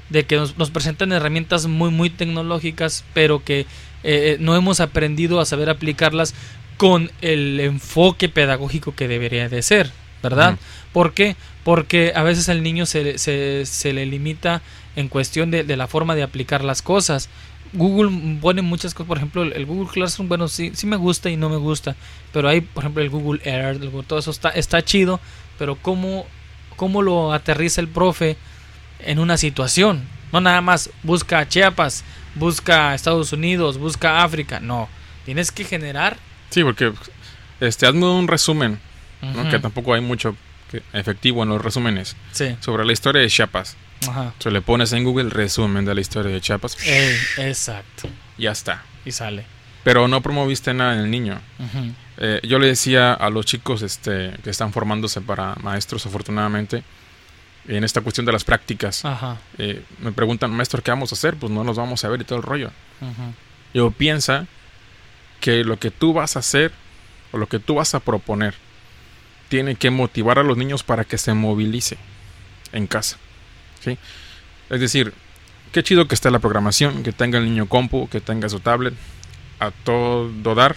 de 0.09 0.25
que 0.25 0.35
nos, 0.35 0.57
nos 0.57 0.69
presentan 0.69 1.13
herramientas 1.13 1.65
muy, 1.67 1.91
muy 1.91 2.09
tecnológicas, 2.09 3.05
pero 3.13 3.41
que 3.41 3.65
eh, 4.03 4.35
no 4.41 4.55
hemos 4.57 4.81
aprendido 4.81 5.39
a 5.39 5.45
saber 5.45 5.69
aplicarlas 5.69 6.33
con 6.75 7.09
el 7.21 7.59
enfoque 7.61 8.27
pedagógico 8.27 8.95
que 8.95 9.07
debería 9.07 9.47
de 9.47 9.61
ser, 9.61 9.91
¿verdad? 10.21 10.53
Ujú. 10.53 10.59
¿Por 10.91 11.13
qué? 11.13 11.37
Porque 11.63 12.11
a 12.15 12.23
veces 12.23 12.49
al 12.49 12.63
niño 12.63 12.85
se, 12.85 13.03
le- 13.03 13.17
se, 13.17 13.65
se 13.65 13.93
le 13.93 14.05
limita 14.05 14.61
en 14.97 15.07
cuestión 15.07 15.51
de, 15.51 15.63
de 15.63 15.77
la 15.77 15.87
forma 15.87 16.15
de 16.15 16.23
aplicar 16.23 16.63
las 16.65 16.81
cosas. 16.81 17.29
Google 17.73 18.37
pone 18.41 18.61
muchas 18.61 18.93
cosas, 18.93 19.07
por 19.07 19.17
ejemplo, 19.17 19.43
el, 19.43 19.65
Google 19.65 19.91
Classroom, 19.91 20.27
bueno, 20.27 20.47
sí, 20.47 20.71
sí 20.73 20.87
me 20.87 20.95
gusta 20.95 21.29
y 21.29 21.37
no 21.37 21.49
me 21.49 21.57
gusta, 21.57 21.95
pero 22.33 22.49
hay, 22.49 22.61
por 22.61 22.83
ejemplo, 22.83 23.03
el 23.03 23.09
Google 23.09 23.41
Earth, 23.43 23.81
todo 24.07 24.19
eso 24.19 24.31
está, 24.31 24.49
está 24.49 24.83
chido, 24.83 25.19
pero 25.59 25.75
¿cómo, 25.75 26.25
¿cómo 26.75 27.01
lo 27.01 27.31
aterriza 27.31 27.81
el 27.81 27.87
profe 27.87 28.37
en 28.99 29.19
una 29.19 29.37
situación? 29.37 30.07
No 30.31 30.41
nada 30.41 30.61
más 30.61 30.89
busca 31.03 31.47
Chiapas, 31.47 32.03
busca 32.35 32.95
Estados 32.95 33.33
Unidos, 33.33 33.77
busca 33.77 34.23
África, 34.23 34.59
no, 34.59 34.89
tienes 35.25 35.51
que 35.51 35.63
generar... 35.63 36.17
Sí, 36.49 36.63
porque 36.63 36.91
este, 37.59 37.85
hazme 37.85 38.07
un 38.07 38.27
resumen, 38.27 38.79
que 39.51 39.59
tampoco 39.59 39.93
hay 39.93 40.01
mucho 40.01 40.35
efectivo 40.93 41.43
en 41.43 41.49
los 41.49 41.61
resúmenes, 41.61 42.15
Sí, 42.31 42.55
sobre 42.61 42.85
la 42.85 42.93
historia 42.93 43.21
de 43.21 43.27
Chiapas. 43.27 43.77
Ajá. 44.07 44.33
Se 44.39 44.51
le 44.51 44.61
pones 44.61 44.91
en 44.93 45.03
Google 45.03 45.29
resumen 45.29 45.85
de 45.85 45.95
la 45.95 46.01
historia 46.01 46.31
de 46.31 46.41
Chiapas, 46.41 46.77
Ey, 46.85 47.15
exacto, 47.37 48.07
ya 48.37 48.51
está. 48.51 48.83
y 49.05 49.11
sale. 49.11 49.45
Pero 49.83 50.07
no 50.07 50.21
promoviste 50.21 50.73
nada 50.73 50.93
en 50.93 50.99
el 50.99 51.09
niño. 51.11 51.39
Eh, 52.17 52.41
yo 52.43 52.59
le 52.59 52.67
decía 52.67 53.13
a 53.13 53.29
los 53.29 53.45
chicos 53.45 53.81
este, 53.81 54.33
que 54.43 54.49
están 54.49 54.73
formándose 54.73 55.21
para 55.21 55.55
maestros, 55.55 56.05
afortunadamente, 56.05 56.83
en 57.67 57.83
esta 57.83 58.01
cuestión 58.01 58.25
de 58.25 58.31
las 58.33 58.43
prácticas, 58.43 59.05
Ajá, 59.05 59.37
eh, 59.57 59.83
me 59.99 60.11
preguntan, 60.11 60.51
maestro, 60.51 60.81
¿qué 60.83 60.91
vamos 60.91 61.11
a 61.11 61.15
hacer? 61.15 61.35
Pues 61.37 61.51
no 61.51 61.63
nos 61.63 61.77
vamos 61.77 62.03
a 62.03 62.09
ver 62.09 62.21
y 62.21 62.23
todo 62.25 62.37
el 62.39 62.43
rollo. 62.43 62.71
Yo 63.73 63.91
piensa 63.91 64.47
que 65.39 65.63
lo 65.63 65.79
que 65.79 65.91
tú 65.91 66.13
vas 66.13 66.35
a 66.35 66.39
hacer 66.39 66.71
o 67.31 67.37
lo 67.37 67.47
que 67.47 67.59
tú 67.59 67.75
vas 67.75 67.93
a 67.95 67.99
proponer 68.01 68.55
tiene 69.47 69.75
que 69.75 69.89
motivar 69.91 70.39
a 70.39 70.43
los 70.43 70.57
niños 70.57 70.83
para 70.83 71.05
que 71.05 71.17
se 71.17 71.33
movilice 71.33 71.97
en 72.73 72.85
casa. 72.87 73.17
Es 73.85 74.79
decir, 74.79 75.13
qué 75.71 75.83
chido 75.83 76.07
que 76.07 76.15
esté 76.15 76.31
la 76.31 76.39
programación, 76.39 77.03
que 77.03 77.11
tenga 77.11 77.37
el 77.37 77.45
niño 77.45 77.67
compu, 77.67 78.07
que 78.09 78.21
tenga 78.21 78.49
su 78.49 78.59
tablet, 78.59 78.93
a 79.59 79.71
todo 79.71 80.55
dar. 80.55 80.75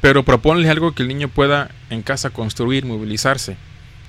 Pero 0.00 0.22
proponle 0.22 0.70
algo 0.70 0.92
que 0.92 1.02
el 1.02 1.08
niño 1.08 1.28
pueda 1.28 1.70
en 1.90 2.02
casa 2.02 2.30
construir, 2.30 2.86
movilizarse, 2.86 3.56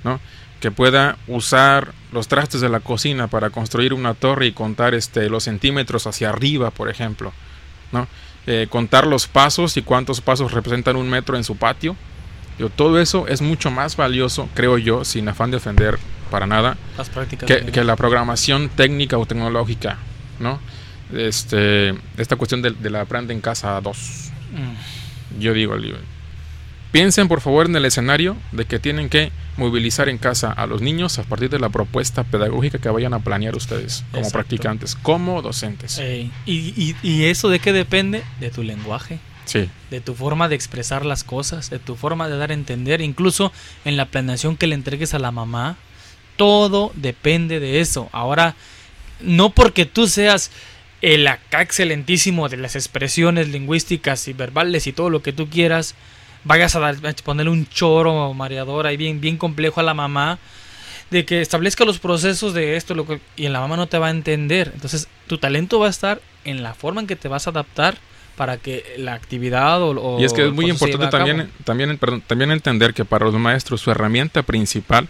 ¿no? 0.04 0.20
Que 0.62 0.72
pueda 0.72 1.18
usar 1.28 1.94
los 2.12 2.28
trastes 2.28 2.62
de 2.62 2.70
la 2.70 2.80
cocina 2.80 3.28
para 3.28 3.50
construir 3.50 3.94
una 3.94 4.14
torre 4.14 4.48
y 4.48 4.52
contar 4.54 4.94
este, 4.94 5.30
los 5.30 5.44
centímetros 5.44 6.08
hacia 6.08 6.30
arriba, 6.30 6.72
por 6.72 6.90
ejemplo, 6.90 7.34
¿no? 7.92 8.08
Eh, 8.48 8.68
contar 8.70 9.06
los 9.06 9.28
pasos 9.28 9.78
y 9.78 9.82
cuántos 9.82 10.22
pasos 10.22 10.52
representan 10.52 10.96
un 10.96 11.10
metro 11.10 11.36
en 11.36 11.44
su 11.44 11.58
patio. 11.58 11.96
Yo, 12.62 12.70
todo 12.70 13.02
eso 13.02 13.28
es 13.28 13.42
mucho 13.42 13.72
más 13.72 13.96
valioso, 13.98 14.48
creo 14.54 14.78
yo, 14.78 15.04
sin 15.04 15.28
afán 15.28 15.50
de 15.50 15.58
ofender 15.58 15.98
para 16.30 16.46
nada, 16.46 16.78
Las 16.96 17.10
prácticas. 17.10 17.50
que, 17.50 17.84
la 17.84 17.96
programación 17.96 18.70
técnica 18.70 19.18
o 19.18 19.26
tecnológica, 19.26 19.98
¿no? 20.40 20.60
Este, 21.12 21.96
esta 22.18 22.36
cuestión 22.36 22.62
de, 22.62 22.70
de 22.70 22.90
la 22.92 23.02
aprende 23.02 23.34
en 23.34 23.42
casa 23.42 23.82
2. 23.82 23.98
Mm, 24.54 25.40
Yo 25.42 25.54
digo, 25.54 25.76
digo, 25.78 25.98
piensen 26.92 27.28
por 27.28 27.42
favor 27.42 27.66
en 27.66 27.76
el 27.76 27.84
escenario 27.86 28.38
de 28.52 28.66
que 28.66 28.78
tienen 28.78 29.10
que 29.10 29.32
movilizar 29.58 30.08
en 30.08 30.20
casa 30.20 30.52
a 30.52 30.68
los 30.68 30.82
niños 30.84 31.18
a 31.18 31.24
partir 31.24 31.50
de 31.50 31.58
la 31.60 31.70
propuesta 31.70 32.24
pedagógica 32.24 32.78
que 32.78 32.90
vayan 32.90 33.16
a 33.16 33.20
planear 33.20 33.56
ustedes 33.56 34.04
como 34.12 34.20
Exacto. 34.20 34.34
practicantes, 34.38 34.96
como 34.96 35.42
docentes. 35.42 35.98
ey, 35.98 36.32
y, 36.46 36.54
y, 36.78 36.96
¿Y 37.02 37.24
eso 37.26 37.50
de 37.50 37.58
qué 37.60 37.74
depende? 37.74 38.24
De 38.40 38.52
tu 38.52 38.62
lenguaje. 38.62 39.20
De 39.90 40.02
tu 40.02 40.14
forma 40.16 40.48
de 40.48 40.56
expresar 40.56 41.06
las 41.06 41.24
cosas, 41.24 41.70
de 41.70 41.80
tu 41.80 41.96
forma 41.96 42.30
de 42.30 42.38
dar 42.38 42.52
a 42.52 42.54
entender, 42.54 43.02
incluso 43.02 43.52
en 43.84 43.98
la 43.98 44.06
planeación 44.06 44.56
que 44.56 44.68
le 44.68 44.76
entregues 44.76 45.14
a 45.14 45.20
la 45.20 45.32
mamá, 45.32 45.78
todo 46.38 46.92
depende 46.96 47.60
de 47.60 47.82
eso. 47.82 48.10
Ahora, 48.14 48.56
no 49.20 49.50
porque 49.50 49.86
tú 49.86 50.08
seas 50.08 50.52
el 51.02 51.28
acá 51.28 51.62
excelentísimo 51.62 52.48
de 52.48 52.58
las 52.58 52.76
expresiones 52.76 53.50
lingüísticas 53.50 54.28
y 54.28 54.34
verbales 54.34 54.88
y 54.88 54.94
todo 54.94 55.10
lo 55.10 55.22
que 55.22 55.34
tú 55.34 55.50
quieras, 55.50 55.96
vayas 56.44 56.76
a, 56.76 56.80
dar, 56.80 56.96
ponerle 57.24 57.52
un 57.52 57.68
choro 57.68 58.34
mareador 58.34 58.88
ahí 58.88 58.98
bien, 58.98 59.20
bien 59.20 59.38
complejo 59.38 59.80
a 59.80 59.84
la 59.84 59.94
mamá, 59.94 60.40
de 61.10 61.26
que 61.26 61.42
establezca 61.42 61.84
los 61.84 62.00
procesos 62.00 62.54
de 62.54 62.78
esto 62.78 62.96
lo 62.96 63.06
que, 63.06 63.20
y 63.36 63.48
la 63.50 63.60
mamá 63.60 63.76
no 63.76 63.88
te 63.88 63.98
va 63.98 64.08
a 64.08 64.12
entender. 64.12 64.72
Entonces, 64.74 65.10
tu 65.28 65.38
talento 65.38 65.80
va 65.80 65.88
a 65.88 65.90
estar 65.90 66.22
en 66.46 66.64
la 66.64 66.74
forma 66.74 67.02
en 67.02 67.08
que 67.08 67.16
te 67.16 67.28
vas 67.28 67.48
a 67.48 67.50
adaptar 67.50 67.98
para 68.36 68.58
que 68.58 68.96
la 68.98 69.14
actividad 69.14 69.82
o, 69.82 69.90
o 69.92 70.20
y 70.20 70.24
es 70.26 70.34
que 70.34 70.46
es 70.48 70.54
muy 70.54 70.66
se 70.66 70.72
importante 70.72 71.08
también, 71.08 71.52
también, 71.64 71.98
perdón, 71.98 72.22
también 72.26 72.52
entender 72.52 72.94
que 72.94 73.06
para 73.06 73.26
los 73.26 73.34
maestros 73.36 73.82
su 73.82 73.92
herramienta 73.92 74.42
principal 74.44 75.08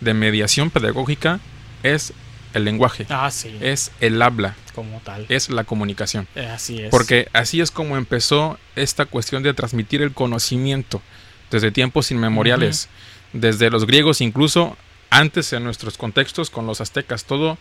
de 0.00 0.14
mediación 0.14 0.70
pedagógica 0.70 1.40
es 1.82 2.12
el 2.54 2.64
lenguaje, 2.64 3.06
Ah, 3.10 3.30
sí, 3.30 3.56
es 3.60 3.92
el 4.00 4.20
habla, 4.22 4.56
como 4.74 5.00
tal. 5.04 5.24
es 5.28 5.50
la 5.50 5.64
comunicación. 5.64 6.26
Eh, 6.34 6.46
Así 6.46 6.80
es. 6.80 6.90
Porque 6.90 7.28
así 7.32 7.60
es 7.60 7.70
como 7.70 7.96
empezó 7.96 8.58
esta 8.74 9.06
cuestión 9.06 9.42
de 9.42 9.54
transmitir 9.54 10.02
el 10.02 10.12
conocimiento 10.12 11.00
desde 11.50 11.70
tiempos 11.70 12.10
inmemoriales, 12.10 12.88
desde 13.32 13.70
los 13.70 13.86
griegos 13.86 14.20
incluso 14.20 14.76
antes 15.10 15.52
en 15.52 15.62
nuestros 15.64 15.96
contextos 15.98 16.50
con 16.50 16.66
los 16.66 16.80
aztecas, 16.80 17.24
todo 17.24 17.58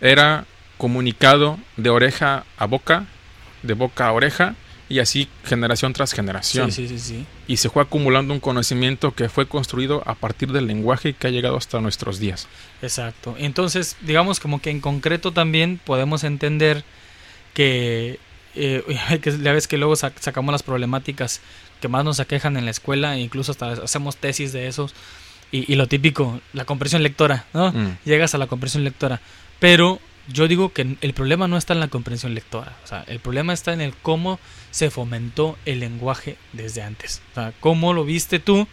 era 0.00 0.46
comunicado 0.78 1.58
de 1.76 1.90
oreja 1.90 2.44
a 2.56 2.66
boca, 2.66 3.06
de 3.64 3.74
boca 3.74 4.06
a 4.06 4.12
oreja 4.12 4.54
y 4.88 4.98
así 4.98 5.28
generación 5.44 5.92
tras 5.94 6.12
generación. 6.12 6.70
Sí, 6.70 6.86
sí, 6.86 6.98
sí, 6.98 7.04
sí. 7.16 7.26
Y 7.48 7.56
se 7.56 7.70
fue 7.70 7.82
acumulando 7.82 8.34
un 8.34 8.40
conocimiento 8.40 9.14
que 9.14 9.28
fue 9.30 9.46
construido 9.48 10.02
a 10.06 10.14
partir 10.14 10.52
del 10.52 10.66
lenguaje 10.66 11.14
que 11.14 11.26
ha 11.26 11.30
llegado 11.30 11.56
hasta 11.56 11.80
nuestros 11.80 12.18
días. 12.18 12.46
Exacto. 12.82 13.34
Entonces, 13.38 13.96
digamos 14.02 14.40
como 14.40 14.60
que 14.60 14.70
en 14.70 14.80
concreto 14.80 15.32
también 15.32 15.80
podemos 15.84 16.22
entender 16.22 16.84
que, 17.54 18.18
eh, 18.54 18.82
que 19.22 19.38
ya 19.38 19.52
ves 19.52 19.66
que 19.68 19.78
luego 19.78 19.94
sac- 19.94 20.18
sacamos 20.20 20.52
las 20.52 20.62
problemáticas 20.62 21.40
que 21.80 21.88
más 21.88 22.04
nos 22.04 22.20
aquejan 22.20 22.56
en 22.56 22.64
la 22.64 22.70
escuela 22.70 23.16
e 23.16 23.20
incluso 23.20 23.52
hasta 23.52 23.72
hacemos 23.72 24.16
tesis 24.16 24.52
de 24.52 24.68
esos. 24.68 24.94
Y, 25.52 25.70
y 25.72 25.76
lo 25.76 25.86
típico, 25.86 26.40
la 26.52 26.64
comprensión 26.64 27.02
lectora, 27.02 27.44
¿no? 27.52 27.70
Mm. 27.72 27.98
Llegas 28.04 28.34
a 28.34 28.38
la 28.38 28.46
comprensión 28.48 28.82
lectora. 28.84 29.20
Pero 29.60 30.00
yo 30.28 30.48
digo 30.48 30.72
que 30.72 30.96
el 31.00 31.14
problema 31.14 31.48
no 31.48 31.56
está 31.56 31.74
en 31.74 31.80
la 31.80 31.88
comprensión 31.88 32.34
lectora. 32.34 32.76
O 32.84 32.86
sea, 32.86 33.04
el 33.06 33.20
problema 33.20 33.52
está 33.52 33.72
en 33.72 33.80
el 33.80 33.94
cómo 33.94 34.38
se 34.70 34.90
fomentó 34.90 35.58
el 35.64 35.80
lenguaje 35.80 36.36
desde 36.52 36.82
antes. 36.82 37.22
O 37.32 37.34
sea, 37.34 37.52
cómo 37.60 37.92
lo 37.92 38.04
viste 38.04 38.38
tú. 38.38 38.66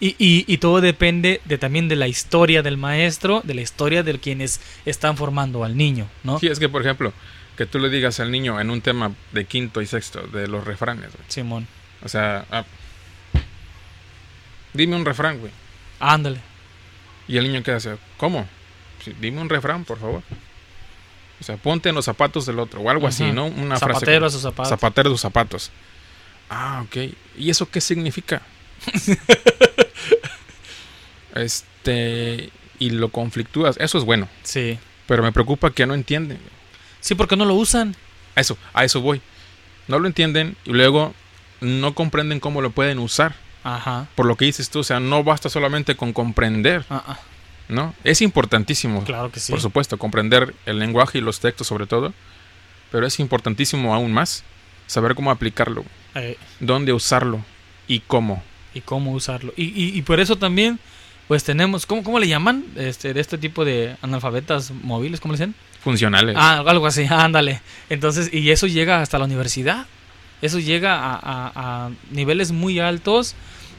Y, 0.00 0.16
y, 0.18 0.44
y 0.52 0.58
todo 0.58 0.80
depende 0.80 1.40
de 1.44 1.58
también 1.58 1.88
de 1.88 1.94
la 1.94 2.08
historia 2.08 2.62
del 2.62 2.76
maestro, 2.76 3.40
de 3.44 3.54
la 3.54 3.60
historia 3.60 4.02
de 4.02 4.18
quienes 4.18 4.60
están 4.84 5.16
formando 5.16 5.62
al 5.62 5.76
niño, 5.76 6.08
¿no? 6.24 6.40
Sí, 6.40 6.48
es 6.48 6.58
que 6.58 6.68
por 6.68 6.82
ejemplo, 6.82 7.12
que 7.56 7.66
tú 7.66 7.78
le 7.78 7.88
digas 7.88 8.18
al 8.18 8.32
niño 8.32 8.60
en 8.60 8.70
un 8.70 8.80
tema 8.80 9.12
de 9.32 9.44
quinto 9.44 9.80
y 9.80 9.86
sexto 9.86 10.26
de 10.26 10.48
los 10.48 10.64
refranes, 10.64 11.12
güey. 11.12 11.24
Simón. 11.28 11.68
O 12.02 12.08
sea, 12.08 12.44
ah, 12.50 12.64
dime 14.72 14.96
un 14.96 15.04
refrán, 15.04 15.38
güey. 15.38 15.52
Ándale. 16.00 16.40
Y 17.28 17.36
el 17.36 17.44
niño 17.44 17.62
queda 17.62 17.76
así, 17.76 17.90
¿cómo? 18.16 18.48
Sí, 19.04 19.14
dime 19.20 19.40
un 19.40 19.48
refrán, 19.48 19.84
por 19.84 20.00
favor. 20.00 20.22
O 21.42 21.44
sea, 21.44 21.56
ponte 21.56 21.88
en 21.88 21.96
los 21.96 22.04
zapatos 22.04 22.46
del 22.46 22.60
otro, 22.60 22.82
o 22.82 22.88
algo 22.88 23.08
así. 23.08 23.32
¿no? 23.32 23.46
Una 23.46 23.76
Zapatero 23.76 24.20
frase. 24.20 24.26
a 24.26 24.30
sus 24.30 24.42
zapatos. 24.42 24.68
Zapatero 24.68 25.08
a 25.08 25.12
sus 25.12 25.20
zapatos. 25.20 25.72
Ah, 26.48 26.84
ok. 26.86 27.12
¿Y 27.36 27.50
eso 27.50 27.68
qué 27.68 27.80
significa? 27.80 28.42
este. 31.34 32.50
Y 32.78 32.90
lo 32.90 33.10
conflictúas. 33.10 33.76
Eso 33.78 33.98
es 33.98 34.04
bueno. 34.04 34.28
Sí. 34.42 34.78
Pero 35.06 35.22
me 35.22 35.32
preocupa 35.32 35.72
que 35.72 35.86
no 35.86 35.94
entienden. 35.94 36.38
Sí, 37.00 37.14
porque 37.14 37.36
no 37.36 37.44
lo 37.44 37.54
usan. 37.54 37.96
A 38.36 38.40
eso, 38.40 38.56
a 38.72 38.84
eso 38.84 39.00
voy. 39.00 39.20
No 39.88 39.98
lo 39.98 40.06
entienden 40.06 40.56
y 40.64 40.72
luego 40.72 41.14
no 41.60 41.94
comprenden 41.94 42.40
cómo 42.40 42.62
lo 42.62 42.70
pueden 42.70 42.98
usar. 42.98 43.34
Ajá. 43.64 44.08
Por 44.14 44.26
lo 44.26 44.36
que 44.36 44.46
dices 44.46 44.70
tú, 44.70 44.80
o 44.80 44.84
sea, 44.84 45.00
no 45.00 45.22
basta 45.22 45.48
solamente 45.48 45.96
con 45.96 46.12
comprender, 46.12 46.84
Ah, 46.90 47.04
ah, 47.06 47.18
¿no? 47.68 47.94
Es 48.04 48.22
importantísimo, 48.22 49.04
Claro 49.04 49.30
que 49.30 49.40
sí. 49.40 49.52
por 49.52 49.60
supuesto, 49.60 49.96
comprender 49.98 50.54
el 50.66 50.78
lenguaje 50.78 51.18
y 51.18 51.20
los 51.20 51.40
textos 51.40 51.66
sobre 51.66 51.86
todo, 51.86 52.12
pero 52.90 53.06
es 53.06 53.18
importantísimo 53.20 53.94
aún 53.94 54.12
más 54.12 54.44
saber 54.86 55.14
cómo 55.14 55.30
aplicarlo, 55.30 55.84
Eh, 56.14 56.36
dónde 56.60 56.92
usarlo 56.92 57.44
y 57.88 58.00
cómo. 58.00 58.42
y 58.74 58.80
cómo 58.80 59.12
usarlo. 59.12 59.52
Y, 59.56 59.64
y, 59.64 59.96
y 59.96 60.02
por 60.02 60.20
eso 60.20 60.36
también, 60.36 60.78
pues 61.28 61.44
tenemos, 61.44 61.86
¿cómo, 61.86 62.02
cómo 62.02 62.18
le 62.18 62.28
llaman? 62.28 62.64
Este, 62.76 63.14
de 63.14 63.20
este 63.20 63.38
tipo 63.38 63.64
de 63.64 63.96
analfabetas 64.02 64.70
móviles, 64.70 65.20
¿cómo 65.20 65.32
le 65.32 65.38
dicen? 65.38 65.54
Funcionales. 65.82 66.36
Ah, 66.38 66.62
algo 66.66 66.86
así, 66.86 67.06
ándale. 67.10 67.60
Entonces, 67.90 68.28
y 68.32 68.50
eso 68.50 68.66
llega 68.66 69.00
hasta 69.02 69.18
la 69.18 69.24
universidad. 69.24 69.86
Eso 70.42 70.58
llega 70.58 70.98
a, 70.98 71.14
a- 71.14 71.52
a 71.86 71.90
niveles 72.10 72.50
muy 72.52 72.78
altos. 72.80 73.34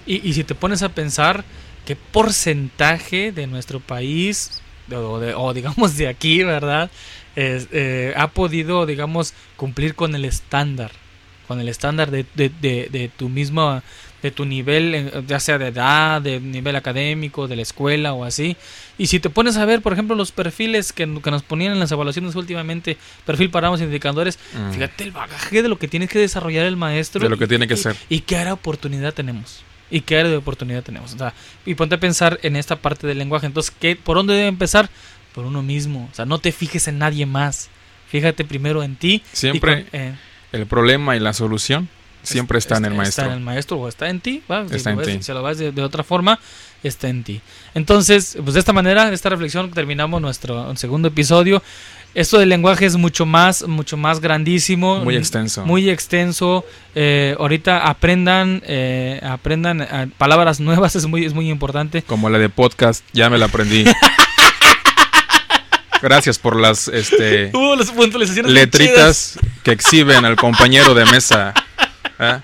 Y, 0.06 0.28
y 0.28 0.34
si 0.34 0.44
te 0.44 0.56
pones 0.56 0.82
a 0.84 0.90
pensar 0.90 1.44
qué 1.86 1.96
porcentaje 1.96 3.32
de 3.32 3.48
nuestro 3.48 3.80
país, 3.80 4.62
o, 4.94 5.20
de- 5.20 5.34
o 5.34 5.54
digamos 5.54 5.98
de 5.98 6.08
aquí, 6.08 6.44
¿verdad? 6.44 6.90
Es, 7.36 7.68
eh, 7.72 8.14
ha 8.16 8.28
podido, 8.28 8.86
digamos, 8.86 9.34
cumplir 9.56 9.96
con 9.96 10.14
el 10.16 10.26
estándar. 10.26 10.92
Con 11.48 11.60
el 11.60 11.68
estándar 11.68 12.10
de, 12.12 12.26
de, 12.36 12.50
de, 12.50 12.88
de 12.92 13.10
tu 13.10 13.28
mismo, 13.28 13.82
de 14.22 14.32
tu 14.32 14.46
nivel, 14.46 15.12
ya 15.28 15.40
sea 15.42 15.58
de 15.58 15.68
edad, 15.68 16.22
de 16.22 16.40
nivel 16.40 16.76
académico, 16.78 17.48
de 17.50 17.58
la 17.58 17.64
escuela 17.64 18.14
o 18.14 18.24
así. 18.24 18.56
Y 18.98 19.08
si 19.08 19.20
te 19.20 19.30
pones 19.30 19.58
a 19.58 19.66
ver, 19.66 19.82
por 19.82 19.92
ejemplo, 19.92 20.16
los 20.16 20.32
perfiles 20.32 20.94
que, 20.94 21.06
que 21.22 21.32
nos 21.32 21.44
ponían 21.44 21.74
en 21.74 21.80
las 21.80 21.92
evaluaciones 21.92 22.36
últimamente, 22.36 22.98
perfil 23.26 23.50
para 23.50 23.68
ambos 23.68 23.82
indicadores, 23.82 24.40
Mm. 24.54 24.72
fíjate 24.74 25.04
el 25.04 25.12
bagaje 25.12 25.62
de 25.62 25.68
lo 25.68 25.78
que 25.78 25.88
tiene 25.90 26.08
que 26.08 26.20
desarrollar 26.20 26.66
el 26.66 26.78
maestro. 26.78 27.22
De 27.22 27.30
lo 27.30 27.38
que 27.38 27.46
y- 27.46 27.48
tiene 27.50 27.68
que 27.68 27.74
y- 27.74 27.78
ser. 27.78 27.96
Y 28.10 28.22
qué 28.22 28.38
área 28.38 28.54
oportunidad 28.54 29.14
tenemos. 29.14 29.64
Y 29.96 30.02
qué 30.02 30.18
área 30.20 30.32
de 30.32 30.38
oportunidad 30.38 30.84
tenemos. 30.84 31.14
O 31.14 31.18
sea, 31.18 31.34
y 31.66 31.76
ponte 31.76 31.96
a 31.96 32.00
pensar 32.00 32.40
en 32.42 32.56
esta 32.56 32.76
parte 32.78 33.06
del 33.06 33.20
lenguaje. 33.20 33.46
Entonces, 33.46 33.72
¿qué, 33.80 33.96
¿por 33.96 34.18
dónde 34.18 34.34
debe 34.34 34.48
empezar? 34.48 34.90
Por 35.36 35.46
uno 35.46 35.62
mismo. 35.62 36.10
O 36.12 36.16
sea, 36.16 36.26
no 36.26 36.40
te 36.40 36.52
fijes 36.52 36.88
en 36.88 36.98
nadie 36.98 37.26
más. 37.26 37.70
Fíjate 38.10 38.44
primero 38.44 38.82
en 38.84 38.96
ti. 38.96 39.22
Siempre 39.32 39.86
con- 39.86 40.00
eh, 40.00 40.16
el 40.52 40.66
problema 40.66 41.16
y 41.16 41.20
la 41.20 41.34
solución 41.34 41.88
siempre 42.24 42.58
está, 42.58 42.78
en 42.78 42.86
el 42.86 42.94
maestro. 42.96 43.24
Está 43.24 43.34
en 43.34 43.40
el 43.40 43.44
maestro 43.44 43.78
o 43.78 43.88
está 43.88 44.10
en 44.10 44.20
ti. 44.20 44.42
¿va? 44.52 44.66
Está 44.72 44.92
en 44.92 44.98
ves- 44.98 45.08
ti. 45.20 45.24
Si 45.24 45.32
lo 45.32 45.44
ves 45.44 45.58
de, 45.60 45.72
de 45.72 45.82
otra 45.84 46.04
forma, 46.04 46.40
está 46.84 47.10
en 47.10 47.24
ti. 47.24 47.42
Entonces, 47.74 48.38
pues 48.44 48.54
de 48.54 48.60
esta 48.60 48.74
manera, 48.74 49.10
de 49.10 49.16
esta 49.16 49.30
reflexión, 49.30 49.72
terminamos 49.72 50.22
nuestro 50.22 50.76
segundo 50.76 51.08
episodio. 51.10 51.62
Esto 52.16 52.38
del 52.38 52.50
lenguaje 52.50 52.86
es 52.86 52.96
mucho 52.96 53.26
más, 53.26 53.68
mucho 53.68 53.98
más 53.98 54.20
grandísimo. 54.20 55.00
Muy 55.00 55.16
extenso. 55.16 55.66
Muy 55.66 55.90
extenso. 55.90 56.64
Eh, 56.94 57.36
ahorita 57.40 57.88
aprendan, 57.88 58.62
eh, 58.68 59.20
aprendan 59.24 59.82
eh, 59.82 60.10
palabras 60.18 60.60
nuevas, 60.60 60.96
es 60.98 61.08
muy, 61.08 61.26
es 61.26 61.34
muy 61.34 61.50
importante. 61.50 62.04
Como 62.04 62.30
la 62.30 62.38
de 62.38 62.50
podcast, 62.50 63.04
ya 63.14 63.30
me 63.30 63.40
la 63.40 63.46
aprendí. 63.46 63.86
Gracias 66.04 66.38
por 66.38 66.60
las 66.60 66.88
este, 66.90 67.52
las 67.78 67.92
puntualizaciones 67.92 68.52
letritas 68.52 69.40
que 69.64 69.72
exhiben 69.72 70.26
al 70.26 70.36
compañero 70.36 70.94
de 70.94 71.06
mesa. 71.06 71.54
¿Ah? 72.20 72.42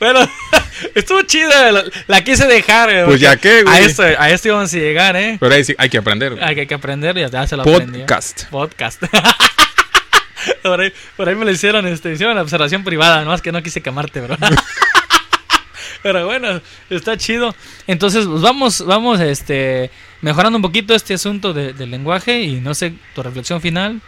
Bueno, 0.00 0.20
estuvo 0.94 1.22
chida. 1.22 1.72
La, 1.72 1.84
la 2.06 2.24
quise 2.24 2.46
dejar. 2.46 2.90
eh, 2.90 3.04
Pues 3.06 3.20
ya 3.20 3.36
qué, 3.36 3.62
güey. 3.62 3.74
A 3.74 3.80
esto, 3.80 4.02
a 4.02 4.30
esto 4.30 4.48
íbamos 4.48 4.72
a 4.72 4.76
llegar, 4.76 5.16
¿eh? 5.16 5.36
Pero 5.40 5.54
ahí 5.54 5.64
sí 5.64 5.74
hay 5.78 5.88
que 5.88 5.98
aprender. 5.98 6.36
Hay 6.42 6.54
que, 6.54 6.60
hay 6.62 6.66
que 6.66 6.74
aprender, 6.74 7.16
ya, 7.16 7.28
ya 7.28 7.46
se 7.46 7.56
lo 7.56 7.62
aprendí. 7.62 7.98
Podcast. 8.00 8.44
Podcast. 8.50 9.02
por, 10.62 10.80
ahí, 10.80 10.92
por 11.16 11.28
ahí 11.28 11.34
me 11.34 11.44
lo 11.44 11.50
hicieron, 11.50 11.86
este, 11.86 12.12
hicieron 12.12 12.34
la 12.36 12.42
observación 12.42 12.84
privada, 12.84 13.22
nomás 13.24 13.42
que 13.42 13.52
no 13.52 13.62
quise 13.62 13.80
quemarte, 13.80 14.20
bro. 14.20 14.36
Pero 16.02 16.26
bueno, 16.26 16.60
está 16.90 17.16
chido. 17.16 17.54
Entonces, 17.86 18.26
pues 18.26 18.40
vamos, 18.40 18.84
vamos, 18.86 19.20
este, 19.20 19.90
mejorando 20.20 20.56
un 20.56 20.62
poquito 20.62 20.94
este 20.94 21.14
asunto 21.14 21.52
de- 21.52 21.72
del 21.72 21.90
lenguaje 21.90 22.40
y 22.42 22.60
no 22.60 22.72
sé, 22.74 22.94
tu 23.14 23.22
reflexión 23.22 23.60
final. 23.60 24.00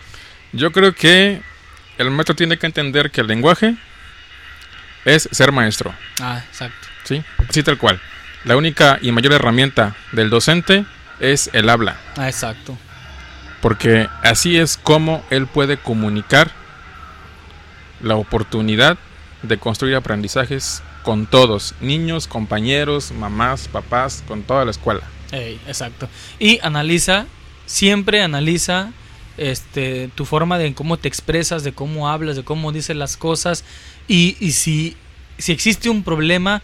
Yo 0.52 0.70
creo 0.72 0.94
que 0.94 1.40
el 1.98 2.10
maestro 2.10 2.36
tiene 2.36 2.58
que 2.58 2.66
entender 2.66 3.10
que 3.10 3.20
el 3.22 3.26
lenguaje 3.26 3.74
es 5.14 5.28
ser 5.32 5.52
maestro. 5.52 5.94
Ah, 6.20 6.42
exacto. 6.48 6.88
¿Sí? 7.04 7.22
Así 7.48 7.62
tal 7.62 7.78
cual. 7.78 8.00
La 8.44 8.56
única 8.56 8.98
y 9.02 9.12
mayor 9.12 9.32
herramienta 9.32 9.96
del 10.12 10.30
docente 10.30 10.84
es 11.18 11.50
el 11.52 11.68
habla. 11.68 11.96
Ah, 12.16 12.28
exacto. 12.28 12.76
Porque 13.60 14.08
así 14.22 14.56
es 14.56 14.78
como 14.78 15.22
él 15.30 15.46
puede 15.46 15.76
comunicar 15.76 16.50
la 18.00 18.16
oportunidad 18.16 18.96
de 19.42 19.58
construir 19.58 19.96
aprendizajes 19.96 20.82
con 21.02 21.26
todos, 21.26 21.74
niños, 21.80 22.26
compañeros, 22.26 23.12
mamás, 23.12 23.68
papás, 23.68 24.22
con 24.26 24.42
toda 24.42 24.64
la 24.64 24.70
escuela. 24.70 25.02
Exacto. 25.32 26.08
Y 26.38 26.58
analiza, 26.62 27.26
siempre 27.66 28.22
analiza 28.22 28.90
este, 29.36 30.10
tu 30.14 30.24
forma 30.24 30.58
de 30.58 30.74
cómo 30.74 30.98
te 30.98 31.08
expresas, 31.08 31.64
de 31.64 31.72
cómo 31.72 32.08
hablas, 32.08 32.36
de 32.36 32.44
cómo 32.44 32.72
dices 32.72 32.96
las 32.96 33.16
cosas. 33.16 33.64
Y, 34.10 34.36
y 34.40 34.50
si, 34.50 34.96
si 35.38 35.52
existe 35.52 35.88
un 35.88 36.02
problema, 36.02 36.62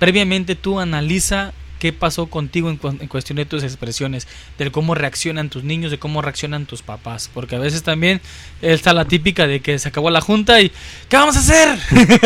previamente 0.00 0.56
tú 0.56 0.80
analiza 0.80 1.52
qué 1.78 1.92
pasó 1.92 2.26
contigo 2.26 2.70
en, 2.70 2.80
en 3.00 3.06
cuestión 3.06 3.36
de 3.36 3.44
tus 3.44 3.62
expresiones, 3.62 4.26
de 4.58 4.72
cómo 4.72 4.96
reaccionan 4.96 5.48
tus 5.48 5.62
niños, 5.62 5.92
de 5.92 6.00
cómo 6.00 6.22
reaccionan 6.22 6.66
tus 6.66 6.82
papás. 6.82 7.30
Porque 7.32 7.54
a 7.54 7.60
veces 7.60 7.84
también 7.84 8.20
está 8.62 8.94
la 8.94 9.04
típica 9.04 9.46
de 9.46 9.60
que 9.60 9.78
se 9.78 9.86
acabó 9.86 10.10
la 10.10 10.20
junta 10.20 10.60
y 10.60 10.72
¿qué 11.08 11.16
vamos 11.16 11.36
a 11.36 11.38
hacer? 11.38 11.78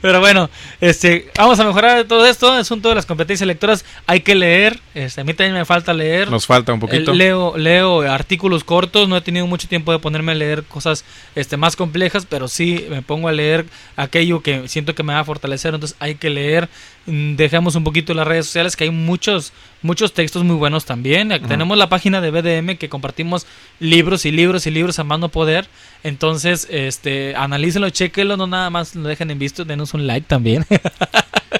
Pero 0.00 0.20
bueno, 0.20 0.50
este, 0.80 1.30
vamos 1.36 1.58
a 1.60 1.64
mejorar 1.64 2.04
todo 2.04 2.26
esto. 2.26 2.50
Asunto 2.52 2.88
de 2.88 2.94
las 2.94 3.06
competencias 3.06 3.46
lectoras. 3.46 3.84
Hay 4.06 4.20
que 4.20 4.34
leer. 4.34 4.78
Este, 4.94 5.20
a 5.20 5.24
mí 5.24 5.34
también 5.34 5.54
me 5.54 5.64
falta 5.64 5.92
leer. 5.92 6.30
Nos 6.30 6.46
falta 6.46 6.72
un 6.72 6.80
poquito. 6.80 7.12
Eh, 7.12 7.14
Leo, 7.14 7.56
leo 7.56 8.00
artículos 8.02 8.64
cortos. 8.64 9.08
No 9.08 9.16
he 9.16 9.20
tenido 9.20 9.46
mucho 9.46 9.68
tiempo 9.68 9.92
de 9.92 9.98
ponerme 9.98 10.32
a 10.32 10.34
leer 10.34 10.64
cosas 10.64 11.04
este, 11.34 11.56
más 11.56 11.76
complejas, 11.76 12.26
pero 12.28 12.48
sí 12.48 12.86
me 12.90 13.02
pongo 13.02 13.28
a 13.28 13.32
leer 13.32 13.66
aquello 13.96 14.42
que 14.42 14.68
siento 14.68 14.94
que 14.94 15.02
me 15.02 15.14
va 15.14 15.20
a 15.20 15.24
fortalecer. 15.24 15.74
Entonces 15.74 15.96
hay 16.00 16.16
que 16.16 16.30
leer. 16.30 16.68
Mm, 17.06 17.36
Dejemos 17.36 17.74
un 17.76 17.84
poquito 17.84 18.14
las 18.14 18.26
redes 18.26 18.46
sociales, 18.46 18.76
que 18.76 18.84
hay 18.84 18.90
muchos, 18.90 19.52
muchos 19.86 20.12
textos 20.12 20.44
muy 20.44 20.56
buenos 20.56 20.84
también. 20.84 21.32
Tenemos 21.48 21.78
la 21.78 21.88
página 21.88 22.20
de 22.20 22.30
BDM 22.30 22.76
que 22.76 22.88
compartimos 22.88 23.46
libros 23.80 24.26
y 24.26 24.32
libros 24.32 24.66
y 24.66 24.70
libros 24.70 24.98
a 24.98 25.04
mano 25.04 25.30
poder. 25.30 25.68
Entonces, 26.02 26.66
este, 26.70 27.34
analícenlo, 27.36 27.88
chequenlo, 27.90 28.36
no 28.36 28.46
nada 28.46 28.68
más 28.68 28.94
lo 28.94 29.08
dejen 29.08 29.30
en 29.30 29.38
visto, 29.38 29.64
denos 29.64 29.94
un 29.94 30.06
like 30.06 30.26
también. 30.26 30.66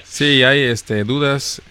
Sí, 0.03 0.41
hay 0.43 0.61
este, 0.61 1.03
dudas, 1.03 1.61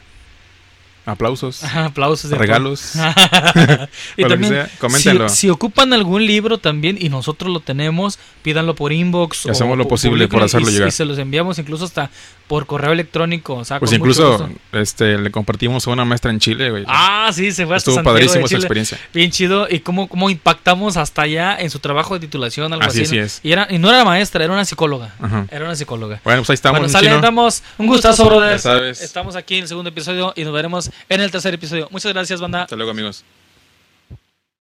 aplausos, 1.05 1.63
Ajá, 1.65 1.87
Aplausos. 1.87 2.31
de 2.31 2.37
regalos. 2.37 2.93
y 4.17 4.23
también, 4.29 4.67
coméntenlo. 4.79 5.29
Si, 5.29 5.37
si 5.37 5.51
ocupan 5.51 5.93
algún 5.93 6.27
libro 6.27 6.59
también 6.59 6.97
y 7.01 7.09
nosotros 7.09 7.53
lo 7.53 7.61
tenemos, 7.61 8.19
pídanlo 8.43 8.75
por 8.75 8.93
inbox. 8.93 9.47
Y 9.47 9.51
hacemos 9.51 9.75
o 9.75 9.77
lo 9.77 9.89
posible 9.89 10.29
por 10.29 10.43
hacerlo 10.43 10.69
y, 10.69 10.73
llegar. 10.73 10.89
y 10.89 10.93
se 10.93 11.05
los 11.05 11.19
enviamos 11.19 11.59
incluso 11.59 11.85
hasta 11.85 12.11
por 12.47 12.67
correo 12.67 12.93
electrónico. 12.93 13.55
O 13.55 13.65
sea, 13.65 13.79
Pues 13.79 13.93
incluso 13.93 14.49
este, 14.73 15.19
le 15.19 15.31
compartimos 15.31 15.87
a 15.87 15.91
una 15.91 16.05
maestra 16.05 16.31
en 16.31 16.39
Chile, 16.39 16.71
güey. 16.71 16.85
Ah, 16.87 17.31
sí, 17.33 17.53
se 17.53 17.67
fue 17.67 17.77
hasta 17.77 17.91
Estuvo 17.91 17.95
Santiago 17.97 18.15
de 18.19 18.25
padrísimo 18.25 18.47
esa 18.47 18.57
experiencia. 18.57 18.99
Bien 19.13 19.31
chido. 19.31 19.67
Y 19.71 19.81
cómo, 19.81 20.09
cómo 20.09 20.31
impactamos 20.31 20.97
hasta 20.97 21.23
allá 21.23 21.57
en 21.59 21.71
su 21.71 21.79
trabajo 21.79 22.15
de 22.15 22.21
titulación, 22.21 22.73
algo 22.73 22.85
Así, 22.85 23.03
así. 23.03 23.05
así 23.05 23.17
¿no? 23.19 23.25
es. 23.25 23.41
Y, 23.43 23.53
era, 23.53 23.67
y 23.71 23.79
no 23.79 23.89
era 23.91 24.05
maestra, 24.05 24.45
era 24.45 24.53
una 24.53 24.65
psicóloga. 24.65 25.15
Ajá. 25.21 25.47
Era 25.51 25.65
una 25.65 25.75
psicóloga. 25.77 26.21
Bueno, 26.25 26.41
pues 26.43 26.51
ahí 26.51 26.55
estamos. 26.55 26.79
bueno, 26.81 26.93
sale, 26.93 27.09
chino. 27.09 27.21
damos 27.21 27.63
un 27.79 27.87
gustazo, 27.87 28.25
brother. 28.27 28.53
Ya 28.53 28.59
sabes. 28.59 29.01
Estamos 29.01 29.37
aquí 29.37 29.57
en 29.57 29.63
el 29.63 29.69
segundo 29.69 29.91
episodio 29.91 30.33
y 30.37 30.45
nos 30.45 30.53
veremos 30.53 30.91
en 31.09 31.21
el 31.21 31.31
tercer 31.31 31.55
episodio. 31.55 31.89
Muchas 31.91 32.13
gracias, 32.13 32.41
banda. 32.41 32.63
Hasta 32.63 32.77
luego, 32.77 32.91
amigos. 32.91 33.25